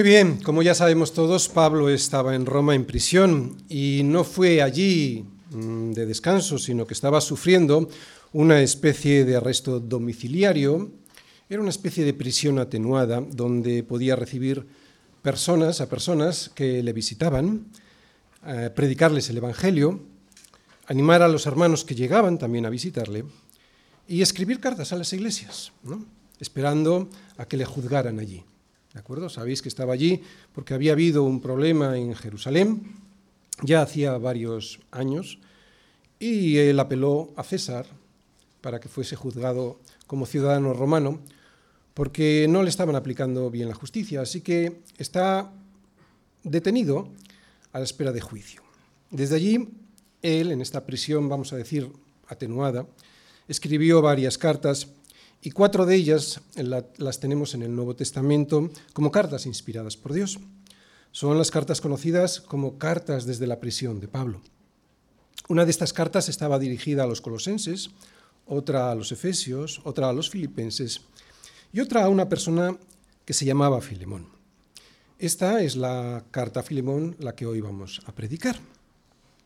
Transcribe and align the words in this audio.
Muy 0.00 0.08
bien, 0.08 0.38
como 0.38 0.62
ya 0.62 0.74
sabemos 0.74 1.12
todos, 1.12 1.50
Pablo 1.50 1.90
estaba 1.90 2.34
en 2.34 2.46
Roma 2.46 2.74
en 2.74 2.86
prisión 2.86 3.58
y 3.68 4.00
no 4.02 4.24
fue 4.24 4.62
allí 4.62 5.26
mm, 5.50 5.90
de 5.90 6.06
descanso, 6.06 6.56
sino 6.56 6.86
que 6.86 6.94
estaba 6.94 7.20
sufriendo 7.20 7.86
una 8.32 8.62
especie 8.62 9.26
de 9.26 9.36
arresto 9.36 9.78
domiciliario. 9.78 10.90
Era 11.50 11.60
una 11.60 11.68
especie 11.68 12.02
de 12.06 12.14
prisión 12.14 12.58
atenuada 12.58 13.20
donde 13.20 13.82
podía 13.82 14.16
recibir 14.16 14.66
personas 15.20 15.82
a 15.82 15.90
personas 15.90 16.50
que 16.54 16.82
le 16.82 16.94
visitaban, 16.94 17.66
predicarles 18.74 19.28
el 19.28 19.36
Evangelio, 19.36 20.00
animar 20.86 21.20
a 21.20 21.28
los 21.28 21.44
hermanos 21.44 21.84
que 21.84 21.94
llegaban 21.94 22.38
también 22.38 22.64
a 22.64 22.70
visitarle 22.70 23.26
y 24.08 24.22
escribir 24.22 24.60
cartas 24.60 24.94
a 24.94 24.96
las 24.96 25.12
iglesias, 25.12 25.72
esperando 26.40 27.10
a 27.36 27.44
que 27.44 27.58
le 27.58 27.66
juzgaran 27.66 28.18
allí. 28.18 28.44
¿De 28.92 28.98
acuerdo? 28.98 29.28
Sabéis 29.28 29.62
que 29.62 29.68
estaba 29.68 29.92
allí 29.92 30.22
porque 30.52 30.74
había 30.74 30.92
habido 30.92 31.22
un 31.22 31.40
problema 31.40 31.96
en 31.96 32.14
Jerusalén, 32.14 32.96
ya 33.62 33.82
hacía 33.82 34.18
varios 34.18 34.80
años, 34.90 35.38
y 36.18 36.56
él 36.56 36.78
apeló 36.80 37.32
a 37.36 37.44
César 37.44 37.86
para 38.60 38.80
que 38.80 38.88
fuese 38.88 39.16
juzgado 39.16 39.80
como 40.06 40.26
ciudadano 40.26 40.74
romano, 40.74 41.20
porque 41.94 42.46
no 42.48 42.62
le 42.62 42.68
estaban 42.68 42.96
aplicando 42.96 43.50
bien 43.50 43.68
la 43.68 43.74
justicia, 43.74 44.22
así 44.22 44.40
que 44.40 44.82
está 44.98 45.52
detenido 46.42 47.08
a 47.72 47.78
la 47.78 47.84
espera 47.84 48.12
de 48.12 48.20
juicio. 48.20 48.62
Desde 49.10 49.36
allí, 49.36 49.68
él, 50.22 50.50
en 50.50 50.60
esta 50.60 50.84
prisión, 50.84 51.28
vamos 51.28 51.52
a 51.52 51.56
decir, 51.56 51.92
atenuada, 52.26 52.86
escribió 53.48 54.02
varias 54.02 54.36
cartas 54.36 54.88
y 55.42 55.50
cuatro 55.52 55.86
de 55.86 55.94
ellas 55.94 56.40
las 56.98 57.20
tenemos 57.20 57.54
en 57.54 57.62
el 57.62 57.74
Nuevo 57.74 57.96
Testamento 57.96 58.70
como 58.92 59.10
cartas 59.10 59.46
inspiradas 59.46 59.96
por 59.96 60.12
Dios. 60.12 60.38
Son 61.12 61.38
las 61.38 61.50
cartas 61.50 61.80
conocidas 61.80 62.40
como 62.40 62.78
cartas 62.78 63.24
desde 63.24 63.46
la 63.46 63.58
prisión 63.58 64.00
de 64.00 64.08
Pablo. 64.08 64.42
Una 65.48 65.64
de 65.64 65.70
estas 65.70 65.92
cartas 65.92 66.28
estaba 66.28 66.58
dirigida 66.58 67.04
a 67.04 67.06
los 67.06 67.20
colosenses, 67.20 67.90
otra 68.46 68.90
a 68.90 68.94
los 68.94 69.12
efesios, 69.12 69.80
otra 69.84 70.08
a 70.08 70.12
los 70.12 70.30
filipenses 70.30 71.00
y 71.72 71.80
otra 71.80 72.04
a 72.04 72.08
una 72.08 72.28
persona 72.28 72.76
que 73.24 73.32
se 73.32 73.44
llamaba 73.44 73.80
Filemón. 73.80 74.28
Esta 75.18 75.62
es 75.62 75.76
la 75.76 76.24
carta 76.30 76.60
a 76.60 76.62
Filemón, 76.62 77.16
la 77.18 77.34
que 77.34 77.46
hoy 77.46 77.60
vamos 77.60 78.00
a 78.06 78.12
predicar. 78.14 78.60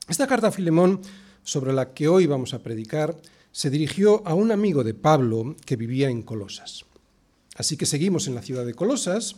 Esta 0.06 0.26
carta 0.26 0.48
a 0.48 0.52
Filemón, 0.52 1.00
sobre 1.44 1.72
la 1.72 1.94
que 1.94 2.08
hoy 2.08 2.26
vamos 2.26 2.52
a 2.52 2.58
predicar, 2.58 3.16
se 3.52 3.70
dirigió 3.70 4.26
a 4.26 4.34
un 4.34 4.52
amigo 4.52 4.84
de 4.84 4.92
Pablo 4.92 5.56
que 5.64 5.76
vivía 5.76 6.10
en 6.10 6.20
Colosas. 6.20 6.84
Así 7.56 7.78
que 7.78 7.86
seguimos 7.86 8.28
en 8.28 8.34
la 8.34 8.42
ciudad 8.42 8.66
de 8.66 8.74
Colosas, 8.74 9.36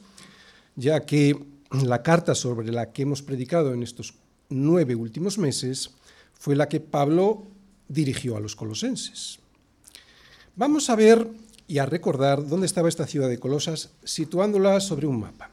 ya 0.74 1.06
que 1.06 1.38
la 1.70 2.02
carta 2.02 2.34
sobre 2.34 2.72
la 2.72 2.90
que 2.90 3.02
hemos 3.02 3.22
predicado 3.22 3.74
en 3.74 3.84
estos 3.84 4.14
nueve 4.48 4.96
últimos 4.96 5.38
meses 5.38 5.90
fue 6.34 6.56
la 6.56 6.68
que 6.68 6.80
Pablo 6.80 7.44
dirigió 7.86 8.36
a 8.36 8.40
los 8.40 8.56
colosenses. 8.56 9.38
Vamos 10.56 10.90
a 10.90 10.96
ver 10.96 11.28
y 11.68 11.78
a 11.78 11.86
recordar 11.86 12.44
dónde 12.48 12.66
estaba 12.66 12.88
esta 12.88 13.06
ciudad 13.06 13.28
de 13.28 13.38
Colosas, 13.38 13.90
situándola 14.02 14.80
sobre 14.80 15.06
un 15.06 15.20
mapa. 15.20 15.50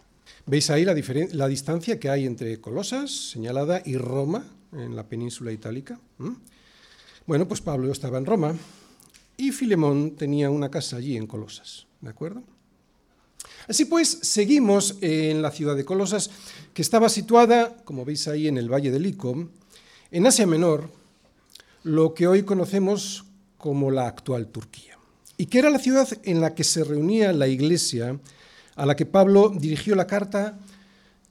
¿Veis 0.47 0.72
ahí 0.72 0.86
la, 0.86 0.95
la 1.34 1.47
distancia 1.47 2.00
que 2.00 2.09
hay 2.09 2.25
entre 2.25 2.59
Colosas, 2.59 3.11
señalada, 3.11 3.84
y 3.86 3.97
Roma, 3.97 4.44
en 4.76 4.96
la 4.96 5.08
península 5.08 5.52
itálica? 5.52 6.00
Bueno, 7.26 7.48
pues 7.48 7.62
Pablo 7.62 7.92
estaba 7.92 8.18
en 8.18 8.25
Roma 8.25 8.56
y 9.38 9.52
Filemón 9.52 10.16
tenía 10.16 10.50
una 10.50 10.70
casa 10.70 10.97
allí 10.97 11.18
en 11.18 11.28
Colosas, 11.28 11.88
¿de 12.02 12.09
acuerdo? 12.09 12.44
Así 13.68 13.86
pues, 13.86 14.20
seguimos 14.22 14.97
en 15.02 15.42
la 15.42 15.52
ciudad 15.52 15.75
de 15.75 15.86
Colosas, 15.86 16.30
que 16.74 16.81
estaba 16.81 17.09
situada, 17.09 17.78
como 17.86 18.03
veis 18.03 18.28
ahí 18.28 18.47
en 18.47 18.58
el 18.58 18.72
valle 18.72 18.92
del 18.92 19.06
Ico, 19.06 19.50
en 20.12 20.28
Asia 20.28 20.46
Menor, 20.46 20.90
lo 21.84 22.14
que 22.14 22.28
hoy 22.28 22.44
conocemos 22.44 23.26
como 23.58 23.90
la 23.90 24.08
actual 24.08 24.47
Turquía, 24.47 24.97
y 25.38 25.46
que 25.46 25.59
era 25.59 25.70
la 25.70 25.80
ciudad 25.80 26.08
en 26.24 26.42
la 26.42 26.56
que 26.56 26.64
se 26.64 26.84
reunía 26.84 27.31
la 27.31 27.47
iglesia 27.47 28.20
a 28.76 28.86
la 28.86 28.96
que 28.96 29.06
Pablo 29.06 29.50
dirigió 29.50 29.96
la 29.96 30.08
carta 30.08 30.58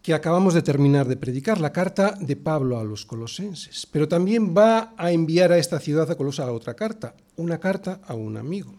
que 0.03 0.15
acabamos 0.15 0.53
de 0.53 0.63
terminar 0.63 1.07
de 1.07 1.17
predicar, 1.17 1.61
la 1.61 1.73
carta 1.73 2.17
de 2.21 2.35
Pablo 2.35 2.79
a 2.79 2.85
los 2.85 3.07
colosenses. 3.07 3.87
Pero 3.91 4.09
también 4.09 4.55
va 4.57 4.95
a 4.97 5.13
enviar 5.13 5.53
a 5.53 5.59
esta 5.59 5.79
ciudad 5.79 6.11
a 6.11 6.17
Colosa 6.17 6.51
otra 6.51 6.75
carta, 6.75 7.15
una 7.37 7.59
carta 7.59 8.01
a 8.05 8.15
un 8.15 8.37
amigo. 8.37 8.75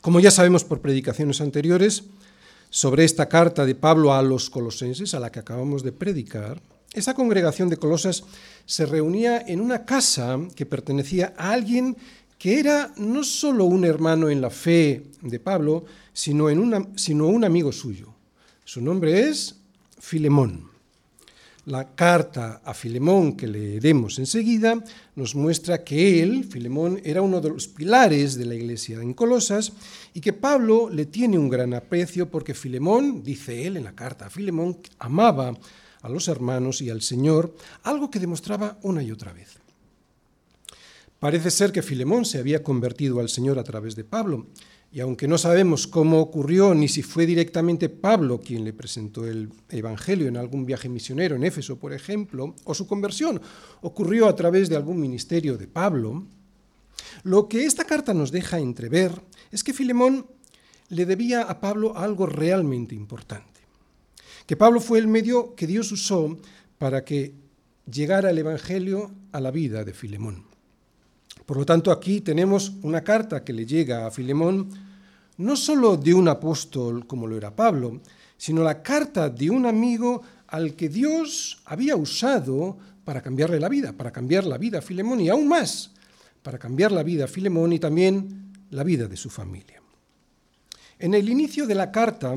Como 0.00 0.18
ya 0.18 0.30
sabemos 0.30 0.64
por 0.64 0.80
predicaciones 0.80 1.40
anteriores, 1.40 2.04
sobre 2.70 3.04
esta 3.04 3.28
carta 3.28 3.66
de 3.66 3.74
Pablo 3.74 4.14
a 4.14 4.22
los 4.22 4.48
colosenses, 4.48 5.12
a 5.12 5.20
la 5.20 5.30
que 5.30 5.40
acabamos 5.40 5.82
de 5.82 5.92
predicar, 5.92 6.62
esa 6.94 7.14
congregación 7.14 7.68
de 7.68 7.76
Colosas 7.76 8.24
se 8.64 8.86
reunía 8.86 9.44
en 9.46 9.60
una 9.60 9.84
casa 9.84 10.38
que 10.56 10.64
pertenecía 10.64 11.34
a 11.36 11.52
alguien 11.52 11.96
que 12.38 12.58
era 12.58 12.92
no 12.96 13.24
solo 13.24 13.66
un 13.66 13.84
hermano 13.84 14.30
en 14.30 14.40
la 14.40 14.50
fe 14.50 15.04
de 15.20 15.38
Pablo, 15.38 15.84
sino, 16.12 16.48
en 16.48 16.88
sino 16.96 17.26
un 17.28 17.44
amigo 17.44 17.72
suyo. 17.72 18.14
Su 18.64 18.80
nombre 18.80 19.28
es 19.28 19.61
Filemón. 20.02 20.68
La 21.64 21.94
carta 21.94 22.60
a 22.64 22.74
Filemón 22.74 23.36
que 23.36 23.46
leeremos 23.46 24.18
enseguida 24.18 24.82
nos 25.14 25.36
muestra 25.36 25.84
que 25.84 26.20
él, 26.20 26.44
Filemón, 26.44 27.00
era 27.04 27.22
uno 27.22 27.40
de 27.40 27.50
los 27.50 27.68
pilares 27.68 28.34
de 28.34 28.44
la 28.44 28.56
iglesia 28.56 29.00
en 29.00 29.14
Colosas 29.14 29.72
y 30.12 30.20
que 30.20 30.32
Pablo 30.32 30.90
le 30.90 31.06
tiene 31.06 31.38
un 31.38 31.48
gran 31.48 31.72
aprecio 31.72 32.28
porque 32.28 32.52
Filemón, 32.52 33.22
dice 33.22 33.64
él 33.64 33.76
en 33.76 33.84
la 33.84 33.94
carta 33.94 34.26
a 34.26 34.30
Filemón, 34.30 34.78
amaba 34.98 35.56
a 36.02 36.08
los 36.08 36.26
hermanos 36.26 36.82
y 36.82 36.90
al 36.90 37.00
Señor, 37.00 37.54
algo 37.84 38.10
que 38.10 38.18
demostraba 38.18 38.78
una 38.82 39.04
y 39.04 39.12
otra 39.12 39.32
vez. 39.32 39.56
Parece 41.20 41.52
ser 41.52 41.70
que 41.70 41.80
Filemón 41.80 42.24
se 42.24 42.38
había 42.38 42.64
convertido 42.64 43.20
al 43.20 43.28
Señor 43.28 43.60
a 43.60 43.64
través 43.64 43.94
de 43.94 44.02
Pablo, 44.02 44.48
y 44.92 45.00
aunque 45.00 45.26
no 45.26 45.38
sabemos 45.38 45.86
cómo 45.86 46.20
ocurrió 46.20 46.74
ni 46.74 46.86
si 46.86 47.02
fue 47.02 47.24
directamente 47.24 47.88
Pablo 47.88 48.40
quien 48.40 48.62
le 48.62 48.74
presentó 48.74 49.26
el 49.26 49.50
Evangelio 49.70 50.28
en 50.28 50.36
algún 50.36 50.66
viaje 50.66 50.90
misionero 50.90 51.34
en 51.34 51.44
Éfeso, 51.44 51.78
por 51.78 51.94
ejemplo, 51.94 52.54
o 52.64 52.74
su 52.74 52.86
conversión 52.86 53.40
ocurrió 53.80 54.28
a 54.28 54.36
través 54.36 54.68
de 54.68 54.76
algún 54.76 55.00
ministerio 55.00 55.56
de 55.56 55.66
Pablo, 55.66 56.26
lo 57.22 57.48
que 57.48 57.64
esta 57.64 57.84
carta 57.84 58.12
nos 58.12 58.32
deja 58.32 58.58
entrever 58.58 59.12
es 59.50 59.64
que 59.64 59.72
Filemón 59.72 60.26
le 60.90 61.06
debía 61.06 61.42
a 61.42 61.58
Pablo 61.58 61.96
algo 61.96 62.26
realmente 62.26 62.94
importante. 62.94 63.60
Que 64.46 64.56
Pablo 64.56 64.78
fue 64.78 64.98
el 64.98 65.08
medio 65.08 65.54
que 65.54 65.66
Dios 65.66 65.90
usó 65.90 66.36
para 66.76 67.02
que 67.02 67.32
llegara 67.90 68.28
el 68.28 68.38
Evangelio 68.38 69.10
a 69.32 69.40
la 69.40 69.50
vida 69.50 69.84
de 69.84 69.94
Filemón. 69.94 70.51
Por 71.46 71.56
lo 71.56 71.66
tanto, 71.66 71.90
aquí 71.90 72.20
tenemos 72.20 72.72
una 72.82 73.02
carta 73.02 73.44
que 73.44 73.52
le 73.52 73.66
llega 73.66 74.06
a 74.06 74.10
Filemón, 74.10 74.68
no 75.38 75.56
solo 75.56 75.96
de 75.96 76.14
un 76.14 76.28
apóstol 76.28 77.06
como 77.06 77.26
lo 77.26 77.36
era 77.36 77.54
Pablo, 77.54 78.00
sino 78.36 78.62
la 78.62 78.82
carta 78.82 79.28
de 79.28 79.50
un 79.50 79.66
amigo 79.66 80.22
al 80.48 80.74
que 80.74 80.88
Dios 80.88 81.62
había 81.64 81.96
usado 81.96 82.76
para 83.04 83.22
cambiarle 83.22 83.58
la 83.58 83.68
vida, 83.68 83.92
para 83.92 84.12
cambiar 84.12 84.44
la 84.44 84.58
vida 84.58 84.78
a 84.78 84.82
Filemón 84.82 85.20
y 85.20 85.28
aún 85.28 85.48
más, 85.48 85.92
para 86.42 86.58
cambiar 86.58 86.92
la 86.92 87.02
vida 87.02 87.24
a 87.24 87.28
Filemón 87.28 87.72
y 87.72 87.78
también 87.78 88.52
la 88.70 88.84
vida 88.84 89.06
de 89.06 89.16
su 89.16 89.30
familia. 89.30 89.82
En 90.98 91.14
el 91.14 91.28
inicio 91.28 91.66
de 91.66 91.74
la 91.74 91.90
carta 91.90 92.34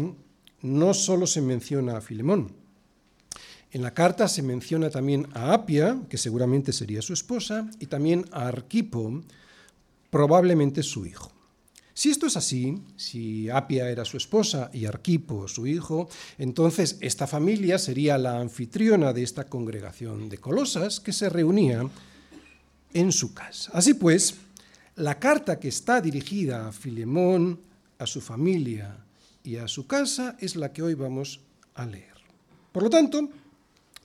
no 0.62 0.94
solo 0.94 1.28
se 1.28 1.42
menciona 1.42 1.98
a 1.98 2.02
Filemón, 2.02 2.65
en 3.76 3.82
la 3.82 3.94
carta 3.94 4.30
se 4.30 4.42
menciona 4.42 4.90
también 4.90 5.28
a 5.34 5.52
Apia, 5.52 6.00
que 6.08 6.18
seguramente 6.18 6.72
sería 6.72 7.02
su 7.02 7.12
esposa, 7.12 7.70
y 7.78 7.88
también 7.88 8.24
a 8.32 8.48
Arquipo, 8.48 9.22
probablemente 10.10 10.82
su 10.82 11.06
hijo. 11.06 11.30
Si 11.94 12.10
esto 12.10 12.26
es 12.26 12.38
así, 12.38 12.82
si 12.96 13.50
Apia 13.50 13.90
era 13.90 14.06
su 14.06 14.16
esposa 14.16 14.70
y 14.72 14.86
Arquipo 14.86 15.50
su 15.50 15.68
hijo, 15.68 16.08
entonces 16.38 16.98
esta 17.02 17.28
familia 17.28 17.78
sería 17.78 18.18
la 18.18 18.40
anfitriona 18.40 19.12
de 19.12 19.24
esta 19.24 19.44
congregación 19.44 20.30
de 20.30 20.38
Colosas 20.38 21.02
que 21.02 21.12
se 21.12 21.28
reunía 21.28 21.86
en 22.94 23.12
su 23.12 23.34
casa. 23.34 23.72
Así 23.74 23.96
pues, 23.96 24.36
la 24.96 25.20
carta 25.20 25.60
que 25.60 25.68
está 25.68 26.00
dirigida 26.00 26.70
a 26.70 26.72
Filemón, 26.72 27.60
a 28.00 28.08
su 28.08 28.22
familia 28.22 28.96
y 29.44 29.58
a 29.58 29.68
su 29.68 29.86
casa 29.86 30.38
es 30.40 30.56
la 30.56 30.72
que 30.72 30.82
hoy 30.82 30.94
vamos 30.94 31.42
a 31.74 31.86
leer. 31.86 32.16
Por 32.72 32.84
lo 32.84 32.90
tanto, 32.90 33.30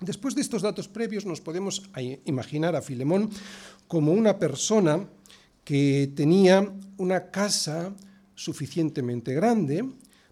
Después 0.00 0.34
de 0.34 0.40
estos 0.40 0.62
datos 0.62 0.88
previos 0.88 1.26
nos 1.26 1.40
podemos 1.40 1.82
imaginar 2.24 2.74
a 2.74 2.82
Filemón 2.82 3.30
como 3.86 4.12
una 4.12 4.38
persona 4.38 5.06
que 5.64 6.10
tenía 6.16 6.72
una 6.96 7.30
casa 7.30 7.94
suficientemente 8.34 9.34
grande 9.34 9.84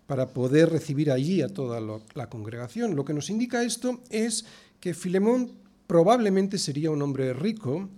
para 0.06 0.32
poder 0.32 0.70
recibir 0.70 1.10
allí 1.10 1.42
a 1.42 1.48
toda 1.48 1.80
la 2.14 2.30
congregación. 2.30 2.96
Lo 2.96 3.04
que 3.04 3.12
nos 3.12 3.28
indica 3.28 3.62
esto 3.62 4.00
es 4.08 4.46
que 4.80 4.94
Filemón 4.94 5.52
probablemente 5.86 6.56
sería 6.56 6.90
un 6.90 7.02
hombre 7.02 7.34
rico 7.34 7.90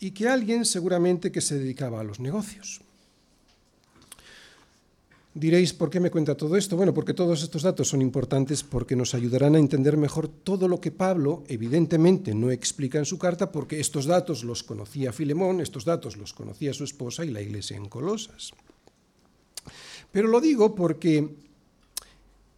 y 0.00 0.10
que 0.10 0.28
alguien 0.28 0.64
seguramente 0.64 1.30
que 1.30 1.40
se 1.40 1.58
dedicaba 1.58 2.00
a 2.00 2.04
los 2.04 2.18
negocios. 2.18 2.80
Diréis, 5.34 5.72
¿por 5.72 5.88
qué 5.88 5.98
me 5.98 6.10
cuenta 6.10 6.36
todo 6.36 6.56
esto? 6.56 6.76
Bueno, 6.76 6.92
porque 6.92 7.14
todos 7.14 7.42
estos 7.42 7.62
datos 7.62 7.88
son 7.88 8.02
importantes 8.02 8.62
porque 8.62 8.94
nos 8.94 9.14
ayudarán 9.14 9.54
a 9.54 9.58
entender 9.58 9.96
mejor 9.96 10.28
todo 10.28 10.68
lo 10.68 10.78
que 10.78 10.90
Pablo 10.90 11.42
evidentemente 11.48 12.34
no 12.34 12.50
explica 12.50 12.98
en 12.98 13.06
su 13.06 13.18
carta 13.18 13.50
porque 13.50 13.80
estos 13.80 14.04
datos 14.04 14.44
los 14.44 14.62
conocía 14.62 15.10
Filemón, 15.10 15.62
estos 15.62 15.86
datos 15.86 16.18
los 16.18 16.34
conocía 16.34 16.74
su 16.74 16.84
esposa 16.84 17.24
y 17.24 17.30
la 17.30 17.40
iglesia 17.40 17.78
en 17.78 17.88
Colosas. 17.88 18.52
Pero 20.10 20.28
lo 20.28 20.38
digo 20.38 20.74
porque 20.74 21.34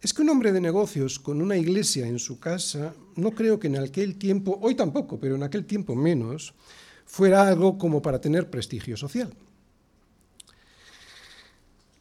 es 0.01 0.13
que 0.13 0.21
un 0.21 0.29
hombre 0.29 0.51
de 0.51 0.59
negocios 0.59 1.17
con 1.17 1.41
una 1.41 1.55
iglesia 1.55 2.05
en 2.05 2.19
su 2.19 2.39
casa, 2.41 2.93
no 3.15 3.31
creo 3.31 3.57
que 3.57 3.67
en 3.67 3.77
aquel 3.77 4.17
tiempo, 4.17 4.59
hoy 4.61 4.75
tampoco, 4.75 5.17
pero 5.17 5.35
en 5.35 5.43
aquel 5.43 5.65
tiempo 5.65 5.95
menos, 5.95 6.53
fuera 7.05 7.47
algo 7.47 7.77
como 7.77 8.01
para 8.01 8.19
tener 8.19 8.49
prestigio 8.49 8.97
social. 8.97 9.33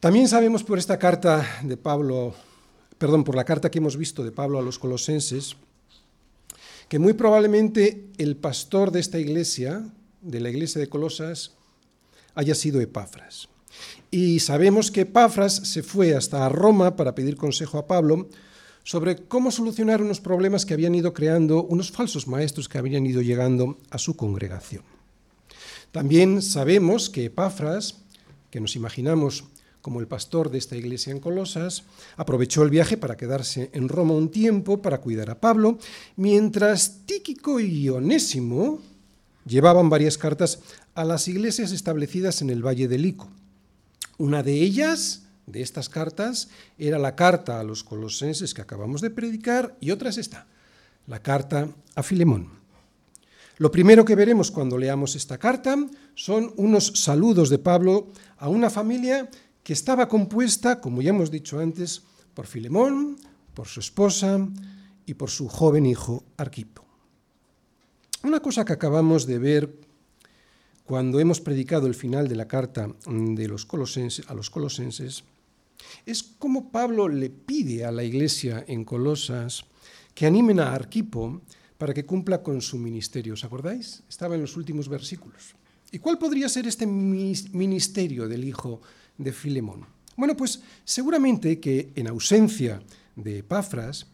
También 0.04 0.28
sabemos 0.28 0.62
por 0.62 0.76
esta 0.76 0.98
carta 0.98 1.48
de 1.62 1.78
Pablo, 1.78 2.34
perdón, 2.98 3.24
por 3.24 3.34
la 3.34 3.46
carta 3.46 3.70
que 3.70 3.78
hemos 3.78 3.96
visto 3.96 4.22
de 4.22 4.32
Pablo 4.32 4.58
a 4.58 4.62
los 4.62 4.78
colosenses, 4.78 5.56
que 6.90 6.98
muy 6.98 7.14
probablemente 7.14 8.04
el 8.18 8.36
pastor 8.36 8.90
de 8.90 9.00
esta 9.00 9.18
iglesia, 9.18 9.82
de 10.20 10.40
la 10.40 10.50
iglesia 10.50 10.78
de 10.78 10.90
Colosas, 10.90 11.52
haya 12.34 12.54
sido 12.54 12.82
Epafras. 12.82 13.48
Y 14.10 14.40
sabemos 14.40 14.90
que 14.90 15.00
Epafras 15.00 15.54
se 15.54 15.82
fue 15.82 16.14
hasta 16.14 16.46
Roma 16.50 16.96
para 16.96 17.14
pedir 17.14 17.38
consejo 17.38 17.78
a 17.78 17.86
Pablo 17.86 18.28
sobre 18.82 19.16
cómo 19.16 19.50
solucionar 19.50 20.02
unos 20.02 20.20
problemas 20.20 20.66
que 20.66 20.74
habían 20.74 20.94
ido 20.94 21.14
creando 21.14 21.64
unos 21.64 21.90
falsos 21.90 22.28
maestros 22.28 22.68
que 22.68 22.76
habían 22.76 23.06
ido 23.06 23.22
llegando 23.22 23.78
a 23.88 23.96
su 23.96 24.16
congregación. 24.16 24.82
También 25.92 26.42
sabemos 26.42 27.08
que 27.08 27.24
Epafras, 27.24 28.02
que 28.50 28.60
nos 28.60 28.76
imaginamos 28.76 29.44
como 29.84 30.00
el 30.00 30.08
pastor 30.08 30.50
de 30.50 30.56
esta 30.56 30.76
iglesia 30.76 31.12
en 31.12 31.20
Colosas, 31.20 31.84
aprovechó 32.16 32.62
el 32.62 32.70
viaje 32.70 32.96
para 32.96 33.18
quedarse 33.18 33.68
en 33.74 33.90
Roma 33.90 34.14
un 34.14 34.30
tiempo 34.30 34.80
para 34.80 35.02
cuidar 35.02 35.28
a 35.28 35.42
Pablo, 35.42 35.78
mientras 36.16 37.00
Tíquico 37.04 37.60
y 37.60 37.90
Onésimo 37.90 38.80
llevaban 39.44 39.90
varias 39.90 40.16
cartas 40.16 40.60
a 40.94 41.04
las 41.04 41.28
iglesias 41.28 41.70
establecidas 41.70 42.40
en 42.40 42.48
el 42.48 42.66
Valle 42.66 42.88
del 42.88 43.04
Ico. 43.04 43.28
Una 44.16 44.42
de 44.42 44.54
ellas, 44.54 45.24
de 45.46 45.60
estas 45.60 45.90
cartas, 45.90 46.48
era 46.78 46.98
la 46.98 47.14
carta 47.14 47.60
a 47.60 47.64
los 47.64 47.84
colosenses 47.84 48.54
que 48.54 48.62
acabamos 48.62 49.02
de 49.02 49.10
predicar 49.10 49.76
y 49.82 49.90
otra 49.90 50.08
es 50.08 50.16
esta, 50.16 50.46
la 51.06 51.20
carta 51.20 51.68
a 51.94 52.02
Filemón. 52.02 52.48
Lo 53.58 53.70
primero 53.70 54.06
que 54.06 54.16
veremos 54.16 54.50
cuando 54.50 54.78
leamos 54.78 55.14
esta 55.14 55.36
carta 55.36 55.76
son 56.14 56.54
unos 56.56 56.86
saludos 56.94 57.50
de 57.50 57.58
Pablo 57.58 58.08
a 58.38 58.48
una 58.48 58.70
familia 58.70 59.28
que 59.64 59.72
estaba 59.72 60.08
compuesta, 60.08 60.80
como 60.80 61.00
ya 61.02 61.10
hemos 61.10 61.30
dicho 61.30 61.58
antes, 61.58 62.02
por 62.34 62.46
Filemón, 62.46 63.16
por 63.54 63.66
su 63.66 63.80
esposa 63.80 64.46
y 65.06 65.14
por 65.14 65.30
su 65.30 65.48
joven 65.48 65.86
hijo 65.86 66.22
Arquipo. 66.36 66.84
Una 68.22 68.40
cosa 68.40 68.64
que 68.64 68.74
acabamos 68.74 69.26
de 69.26 69.38
ver 69.38 69.74
cuando 70.84 71.18
hemos 71.18 71.40
predicado 71.40 71.86
el 71.86 71.94
final 71.94 72.28
de 72.28 72.36
la 72.36 72.46
carta 72.46 72.88
de 73.06 73.48
los 73.48 73.64
colosenses, 73.64 74.28
a 74.28 74.34
los 74.34 74.50
colosenses 74.50 75.24
es 76.04 76.22
cómo 76.22 76.70
Pablo 76.70 77.08
le 77.08 77.30
pide 77.30 77.86
a 77.86 77.92
la 77.92 78.04
iglesia 78.04 78.64
en 78.68 78.84
Colosas 78.84 79.64
que 80.14 80.26
animen 80.26 80.60
a 80.60 80.74
Arquipo 80.74 81.40
para 81.78 81.94
que 81.94 82.04
cumpla 82.04 82.42
con 82.42 82.60
su 82.60 82.78
ministerio. 82.78 83.34
¿Os 83.34 83.44
acordáis? 83.44 84.02
Estaba 84.08 84.34
en 84.34 84.42
los 84.42 84.56
últimos 84.56 84.88
versículos. 84.88 85.54
¿Y 85.90 85.98
cuál 85.98 86.18
podría 86.18 86.48
ser 86.48 86.66
este 86.66 86.86
ministerio 86.86 88.28
del 88.28 88.44
hijo 88.44 88.80
de 89.18 89.32
Filemón? 89.32 89.86
Bueno, 90.16 90.36
pues 90.36 90.60
seguramente 90.84 91.58
que 91.60 91.90
en 91.94 92.08
ausencia 92.08 92.82
de 93.16 93.38
Epafras, 93.38 94.06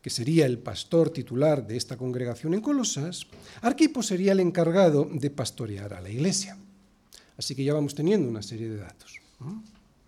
que 0.00 0.10
sería 0.10 0.46
el 0.46 0.58
pastor 0.58 1.10
titular 1.10 1.66
de 1.66 1.76
esta 1.76 1.96
congregación 1.96 2.54
en 2.54 2.60
Colosas, 2.60 3.26
Arquipo 3.60 4.02
sería 4.02 4.32
el 4.32 4.40
encargado 4.40 5.08
de 5.10 5.30
pastorear 5.30 5.94
a 5.94 6.00
la 6.00 6.10
iglesia. 6.10 6.56
Así 7.36 7.54
que 7.54 7.64
ya 7.64 7.74
vamos 7.74 7.94
teniendo 7.94 8.28
una 8.28 8.42
serie 8.42 8.68
de 8.68 8.76
datos. 8.78 9.20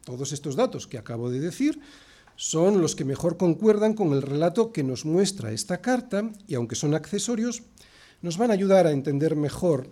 Todos 0.05 0.32
estos 0.32 0.56
datos 0.56 0.87
que 0.87 0.99
acabo 0.99 1.31
de 1.31 1.41
decir 1.41 1.81
son 2.37 2.81
los 2.81 2.96
que 2.96 3.05
mejor 3.05 3.37
concuerdan 3.37 3.94
con 3.94 4.12
el 4.12 4.23
relato 4.23 4.73
que 4.73 4.82
nos 4.82 5.05
muestra 5.05 5.53
esta 5.53 5.81
carta 5.81 6.31
y 6.49 6.55
aunque 6.55 6.75
son 6.75 6.94
accesorios, 6.94 7.62
nos 8.23 8.38
van 8.38 8.50
a 8.50 8.55
ayudar 8.55 8.87
a 8.87 8.93
entender 8.93 9.37
mejor 9.37 9.91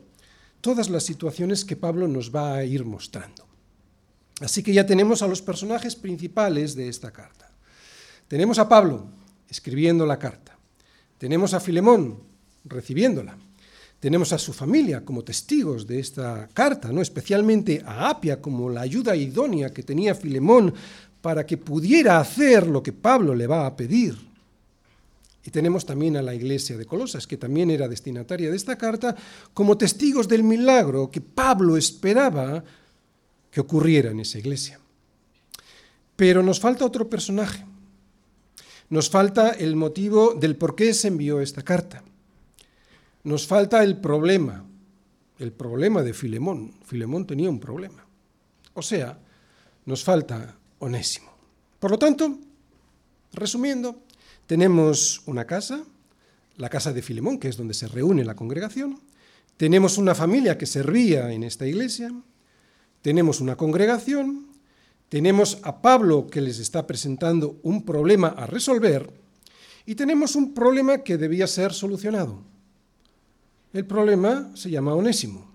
todas 0.60 0.88
las 0.88 1.04
situaciones 1.04 1.64
que 1.64 1.76
Pablo 1.76 2.08
nos 2.08 2.34
va 2.34 2.56
a 2.56 2.64
ir 2.64 2.84
mostrando. 2.84 3.47
Así 4.40 4.62
que 4.62 4.72
ya 4.72 4.86
tenemos 4.86 5.22
a 5.22 5.26
los 5.26 5.42
personajes 5.42 5.96
principales 5.96 6.74
de 6.74 6.88
esta 6.88 7.10
carta. 7.10 7.50
Tenemos 8.28 8.58
a 8.58 8.68
Pablo 8.68 9.06
escribiendo 9.48 10.06
la 10.06 10.18
carta. 10.18 10.56
Tenemos 11.18 11.54
a 11.54 11.60
Filemón 11.60 12.20
recibiéndola. 12.64 13.36
Tenemos 13.98 14.32
a 14.32 14.38
su 14.38 14.52
familia 14.52 15.04
como 15.04 15.24
testigos 15.24 15.86
de 15.86 15.98
esta 15.98 16.48
carta, 16.54 16.92
¿no? 16.92 17.02
especialmente 17.02 17.82
a 17.84 18.10
Apia 18.10 18.40
como 18.40 18.70
la 18.70 18.82
ayuda 18.82 19.16
idónea 19.16 19.72
que 19.72 19.82
tenía 19.82 20.14
Filemón 20.14 20.72
para 21.20 21.44
que 21.44 21.56
pudiera 21.56 22.20
hacer 22.20 22.68
lo 22.68 22.80
que 22.80 22.92
Pablo 22.92 23.34
le 23.34 23.48
va 23.48 23.66
a 23.66 23.76
pedir. 23.76 24.16
Y 25.44 25.50
tenemos 25.50 25.84
también 25.84 26.16
a 26.16 26.22
la 26.22 26.34
iglesia 26.34 26.76
de 26.76 26.84
Colosas, 26.84 27.26
que 27.26 27.38
también 27.38 27.70
era 27.70 27.88
destinataria 27.88 28.50
de 28.50 28.56
esta 28.56 28.76
carta, 28.76 29.16
como 29.54 29.78
testigos 29.78 30.28
del 30.28 30.44
milagro 30.44 31.10
que 31.10 31.20
Pablo 31.20 31.76
esperaba 31.76 32.62
que 33.50 33.60
ocurriera 33.60 34.10
en 34.10 34.20
esa 34.20 34.38
iglesia. 34.38 34.80
Pero 36.16 36.42
nos 36.42 36.60
falta 36.60 36.84
otro 36.84 37.08
personaje. 37.08 37.64
Nos 38.90 39.10
falta 39.10 39.50
el 39.50 39.76
motivo 39.76 40.34
del 40.34 40.56
por 40.56 40.74
qué 40.74 40.94
se 40.94 41.08
envió 41.08 41.40
esta 41.40 41.62
carta. 41.62 42.02
Nos 43.24 43.46
falta 43.46 43.84
el 43.84 43.98
problema, 43.98 44.64
el 45.38 45.52
problema 45.52 46.02
de 46.02 46.14
Filemón. 46.14 46.74
Filemón 46.84 47.26
tenía 47.26 47.50
un 47.50 47.60
problema. 47.60 48.04
O 48.74 48.82
sea, 48.82 49.18
nos 49.84 50.04
falta 50.04 50.56
Onésimo. 50.78 51.30
Por 51.78 51.90
lo 51.90 51.98
tanto, 51.98 52.38
resumiendo, 53.32 54.02
tenemos 54.46 55.22
una 55.26 55.44
casa, 55.46 55.84
la 56.56 56.68
casa 56.68 56.92
de 56.92 57.02
Filemón, 57.02 57.38
que 57.38 57.48
es 57.48 57.56
donde 57.56 57.74
se 57.74 57.88
reúne 57.88 58.24
la 58.24 58.34
congregación, 58.34 59.00
tenemos 59.56 59.98
una 59.98 60.14
familia 60.14 60.56
que 60.56 60.66
servía 60.66 61.32
en 61.32 61.42
esta 61.42 61.66
iglesia, 61.66 62.12
tenemos 63.02 63.40
una 63.40 63.56
congregación, 63.56 64.46
tenemos 65.08 65.58
a 65.62 65.80
Pablo 65.80 66.26
que 66.26 66.40
les 66.40 66.58
está 66.58 66.86
presentando 66.86 67.58
un 67.62 67.84
problema 67.84 68.28
a 68.28 68.46
resolver 68.46 69.10
y 69.86 69.94
tenemos 69.94 70.36
un 70.36 70.52
problema 70.52 70.98
que 70.98 71.16
debía 71.16 71.46
ser 71.46 71.72
solucionado. 71.72 72.42
El 73.72 73.86
problema 73.86 74.50
se 74.54 74.70
llama 74.70 74.94
Onésimo. 74.94 75.48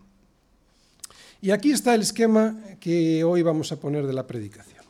Y 1.42 1.52
aquí 1.52 1.72
está 1.72 1.94
el 1.94 2.02
esquema 2.02 2.58
que 2.80 3.24
hoy 3.24 3.42
vamos 3.42 3.72
a 3.72 3.80
poner 3.80 4.08
de 4.08 4.14
la 4.14 4.26
predicación. 4.26 4.84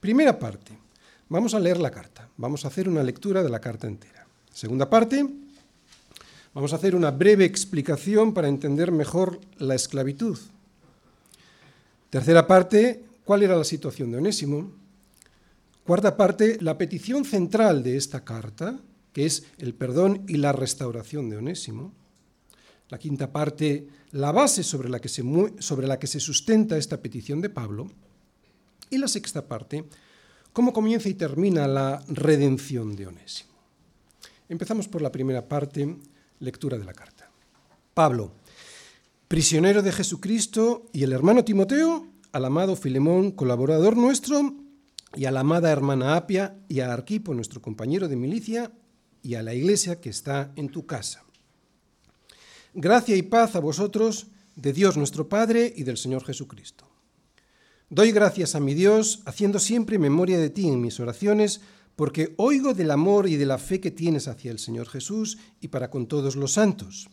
Primera 0.00 0.38
parte, 0.38 0.72
vamos 1.28 1.54
a 1.54 1.60
leer 1.60 1.78
la 1.78 1.90
carta, 1.90 2.28
vamos 2.36 2.64
a 2.64 2.68
hacer 2.68 2.88
una 2.88 3.02
lectura 3.02 3.42
de 3.42 3.48
la 3.50 3.60
carta 3.60 3.86
entera. 3.86 4.26
Segunda 4.52 4.88
parte, 4.88 5.26
vamos 6.54 6.72
a 6.72 6.76
hacer 6.76 6.94
una 6.94 7.10
breve 7.10 7.44
explicación 7.44 8.32
para 8.32 8.48
entender 8.48 8.92
mejor 8.92 9.40
la 9.58 9.74
esclavitud. 9.74 10.38
Tercera 12.12 12.46
parte, 12.46 13.06
cuál 13.24 13.42
era 13.42 13.56
la 13.56 13.64
situación 13.64 14.10
de 14.10 14.18
Onésimo. 14.18 14.70
Cuarta 15.86 16.14
parte, 16.14 16.58
la 16.60 16.76
petición 16.76 17.24
central 17.24 17.82
de 17.82 17.96
esta 17.96 18.22
carta, 18.22 18.78
que 19.14 19.24
es 19.24 19.44
el 19.56 19.72
perdón 19.72 20.22
y 20.28 20.36
la 20.36 20.52
restauración 20.52 21.30
de 21.30 21.38
Onésimo. 21.38 21.94
La 22.90 22.98
quinta 22.98 23.32
parte, 23.32 23.88
la 24.10 24.30
base 24.30 24.62
sobre 24.62 24.90
la 24.90 25.00
que 25.00 25.08
se, 25.08 25.24
sobre 25.58 25.86
la 25.86 25.98
que 25.98 26.06
se 26.06 26.20
sustenta 26.20 26.76
esta 26.76 27.00
petición 27.00 27.40
de 27.40 27.48
Pablo. 27.48 27.90
Y 28.90 28.98
la 28.98 29.08
sexta 29.08 29.48
parte, 29.48 29.86
cómo 30.52 30.74
comienza 30.74 31.08
y 31.08 31.14
termina 31.14 31.66
la 31.66 32.04
redención 32.08 32.94
de 32.94 33.06
Onésimo. 33.06 33.54
Empezamos 34.50 34.86
por 34.86 35.00
la 35.00 35.10
primera 35.10 35.48
parte, 35.48 35.96
lectura 36.40 36.76
de 36.76 36.84
la 36.84 36.92
carta. 36.92 37.30
Pablo, 37.94 38.32
prisionero 39.32 39.80
de 39.80 39.92
Jesucristo, 39.92 40.90
y 40.92 41.04
el 41.04 41.12
hermano 41.14 41.42
Timoteo, 41.42 42.06
al 42.32 42.44
amado 42.44 42.76
Filemón, 42.76 43.30
colaborador 43.30 43.96
nuestro, 43.96 44.56
y 45.14 45.24
a 45.24 45.30
la 45.30 45.40
amada 45.40 45.70
hermana 45.70 46.16
Apia, 46.16 46.58
y 46.68 46.80
a 46.80 46.92
Arquipo, 46.92 47.32
nuestro 47.32 47.62
compañero 47.62 48.08
de 48.08 48.16
milicia, 48.16 48.72
y 49.22 49.36
a 49.36 49.42
la 49.42 49.54
iglesia 49.54 50.02
que 50.02 50.10
está 50.10 50.52
en 50.56 50.68
tu 50.68 50.84
casa. 50.84 51.24
Gracia 52.74 53.16
y 53.16 53.22
paz 53.22 53.56
a 53.56 53.60
vosotros, 53.60 54.26
de 54.54 54.74
Dios 54.74 54.98
nuestro 54.98 55.30
Padre 55.30 55.72
y 55.74 55.84
del 55.84 55.96
Señor 55.96 56.26
Jesucristo. 56.26 56.86
Doy 57.88 58.12
gracias 58.12 58.54
a 58.54 58.60
mi 58.60 58.74
Dios, 58.74 59.22
haciendo 59.24 59.60
siempre 59.60 59.98
memoria 59.98 60.38
de 60.38 60.50
ti 60.50 60.68
en 60.68 60.82
mis 60.82 61.00
oraciones, 61.00 61.62
porque 61.96 62.34
oigo 62.36 62.74
del 62.74 62.90
amor 62.90 63.30
y 63.30 63.36
de 63.36 63.46
la 63.46 63.56
fe 63.56 63.80
que 63.80 63.90
tienes 63.90 64.28
hacia 64.28 64.50
el 64.50 64.58
Señor 64.58 64.90
Jesús 64.90 65.38
y 65.58 65.68
para 65.68 65.88
con 65.88 66.06
todos 66.06 66.36
los 66.36 66.52
santos 66.52 67.08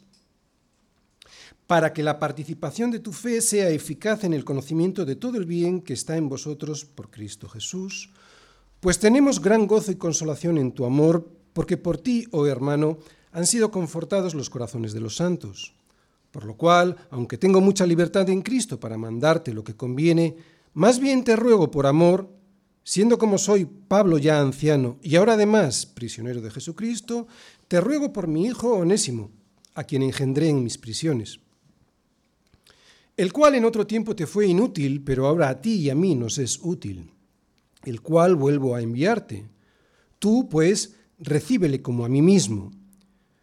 para 1.67 1.93
que 1.93 2.03
la 2.03 2.19
participación 2.19 2.91
de 2.91 2.99
tu 2.99 3.13
fe 3.13 3.41
sea 3.41 3.69
eficaz 3.69 4.23
en 4.23 4.33
el 4.33 4.43
conocimiento 4.43 5.05
de 5.05 5.15
todo 5.15 5.37
el 5.37 5.45
bien 5.45 5.81
que 5.81 5.93
está 5.93 6.17
en 6.17 6.29
vosotros 6.29 6.85
por 6.85 7.09
Cristo 7.09 7.47
Jesús. 7.47 8.09
Pues 8.79 8.99
tenemos 8.99 9.41
gran 9.41 9.67
gozo 9.67 9.91
y 9.91 9.95
consolación 9.95 10.57
en 10.57 10.71
tu 10.71 10.85
amor, 10.85 11.29
porque 11.53 11.77
por 11.77 11.97
ti, 11.97 12.25
oh 12.31 12.47
hermano, 12.47 12.97
han 13.31 13.45
sido 13.45 13.71
confortados 13.71 14.33
los 14.33 14.49
corazones 14.49 14.93
de 14.93 15.01
los 15.01 15.17
santos. 15.17 15.73
Por 16.31 16.45
lo 16.45 16.55
cual, 16.55 16.95
aunque 17.09 17.37
tengo 17.37 17.61
mucha 17.61 17.85
libertad 17.85 18.29
en 18.29 18.41
Cristo 18.41 18.79
para 18.79 18.97
mandarte 18.97 19.53
lo 19.53 19.63
que 19.63 19.75
conviene, 19.75 20.37
más 20.73 20.99
bien 20.99 21.23
te 21.23 21.35
ruego 21.35 21.71
por 21.71 21.87
amor, 21.87 22.29
siendo 22.83 23.17
como 23.17 23.37
soy 23.37 23.65
Pablo 23.65 24.17
ya 24.17 24.39
anciano 24.39 24.97
y 25.01 25.15
ahora 25.15 25.33
además 25.33 25.85
prisionero 25.85 26.41
de 26.41 26.51
Jesucristo, 26.51 27.27
te 27.67 27.81
ruego 27.81 28.13
por 28.13 28.27
mi 28.27 28.45
hijo 28.45 28.73
Onésimo, 28.73 29.31
a 29.75 29.83
quien 29.83 30.03
engendré 30.03 30.49
en 30.49 30.63
mis 30.63 30.77
prisiones, 30.77 31.39
el 33.17 33.33
cual 33.33 33.55
en 33.55 33.65
otro 33.65 33.85
tiempo 33.85 34.15
te 34.15 34.27
fue 34.27 34.47
inútil, 34.47 35.03
pero 35.03 35.27
ahora 35.27 35.49
a 35.49 35.61
ti 35.61 35.75
y 35.75 35.89
a 35.89 35.95
mí 35.95 36.15
nos 36.15 36.37
es 36.37 36.59
útil, 36.61 37.11
el 37.83 38.01
cual 38.01 38.35
vuelvo 38.35 38.75
a 38.75 38.81
enviarte. 38.81 39.49
Tú, 40.19 40.47
pues, 40.49 40.95
recíbele 41.19 41.81
como 41.81 42.05
a 42.05 42.09
mí 42.09 42.21
mismo 42.21 42.71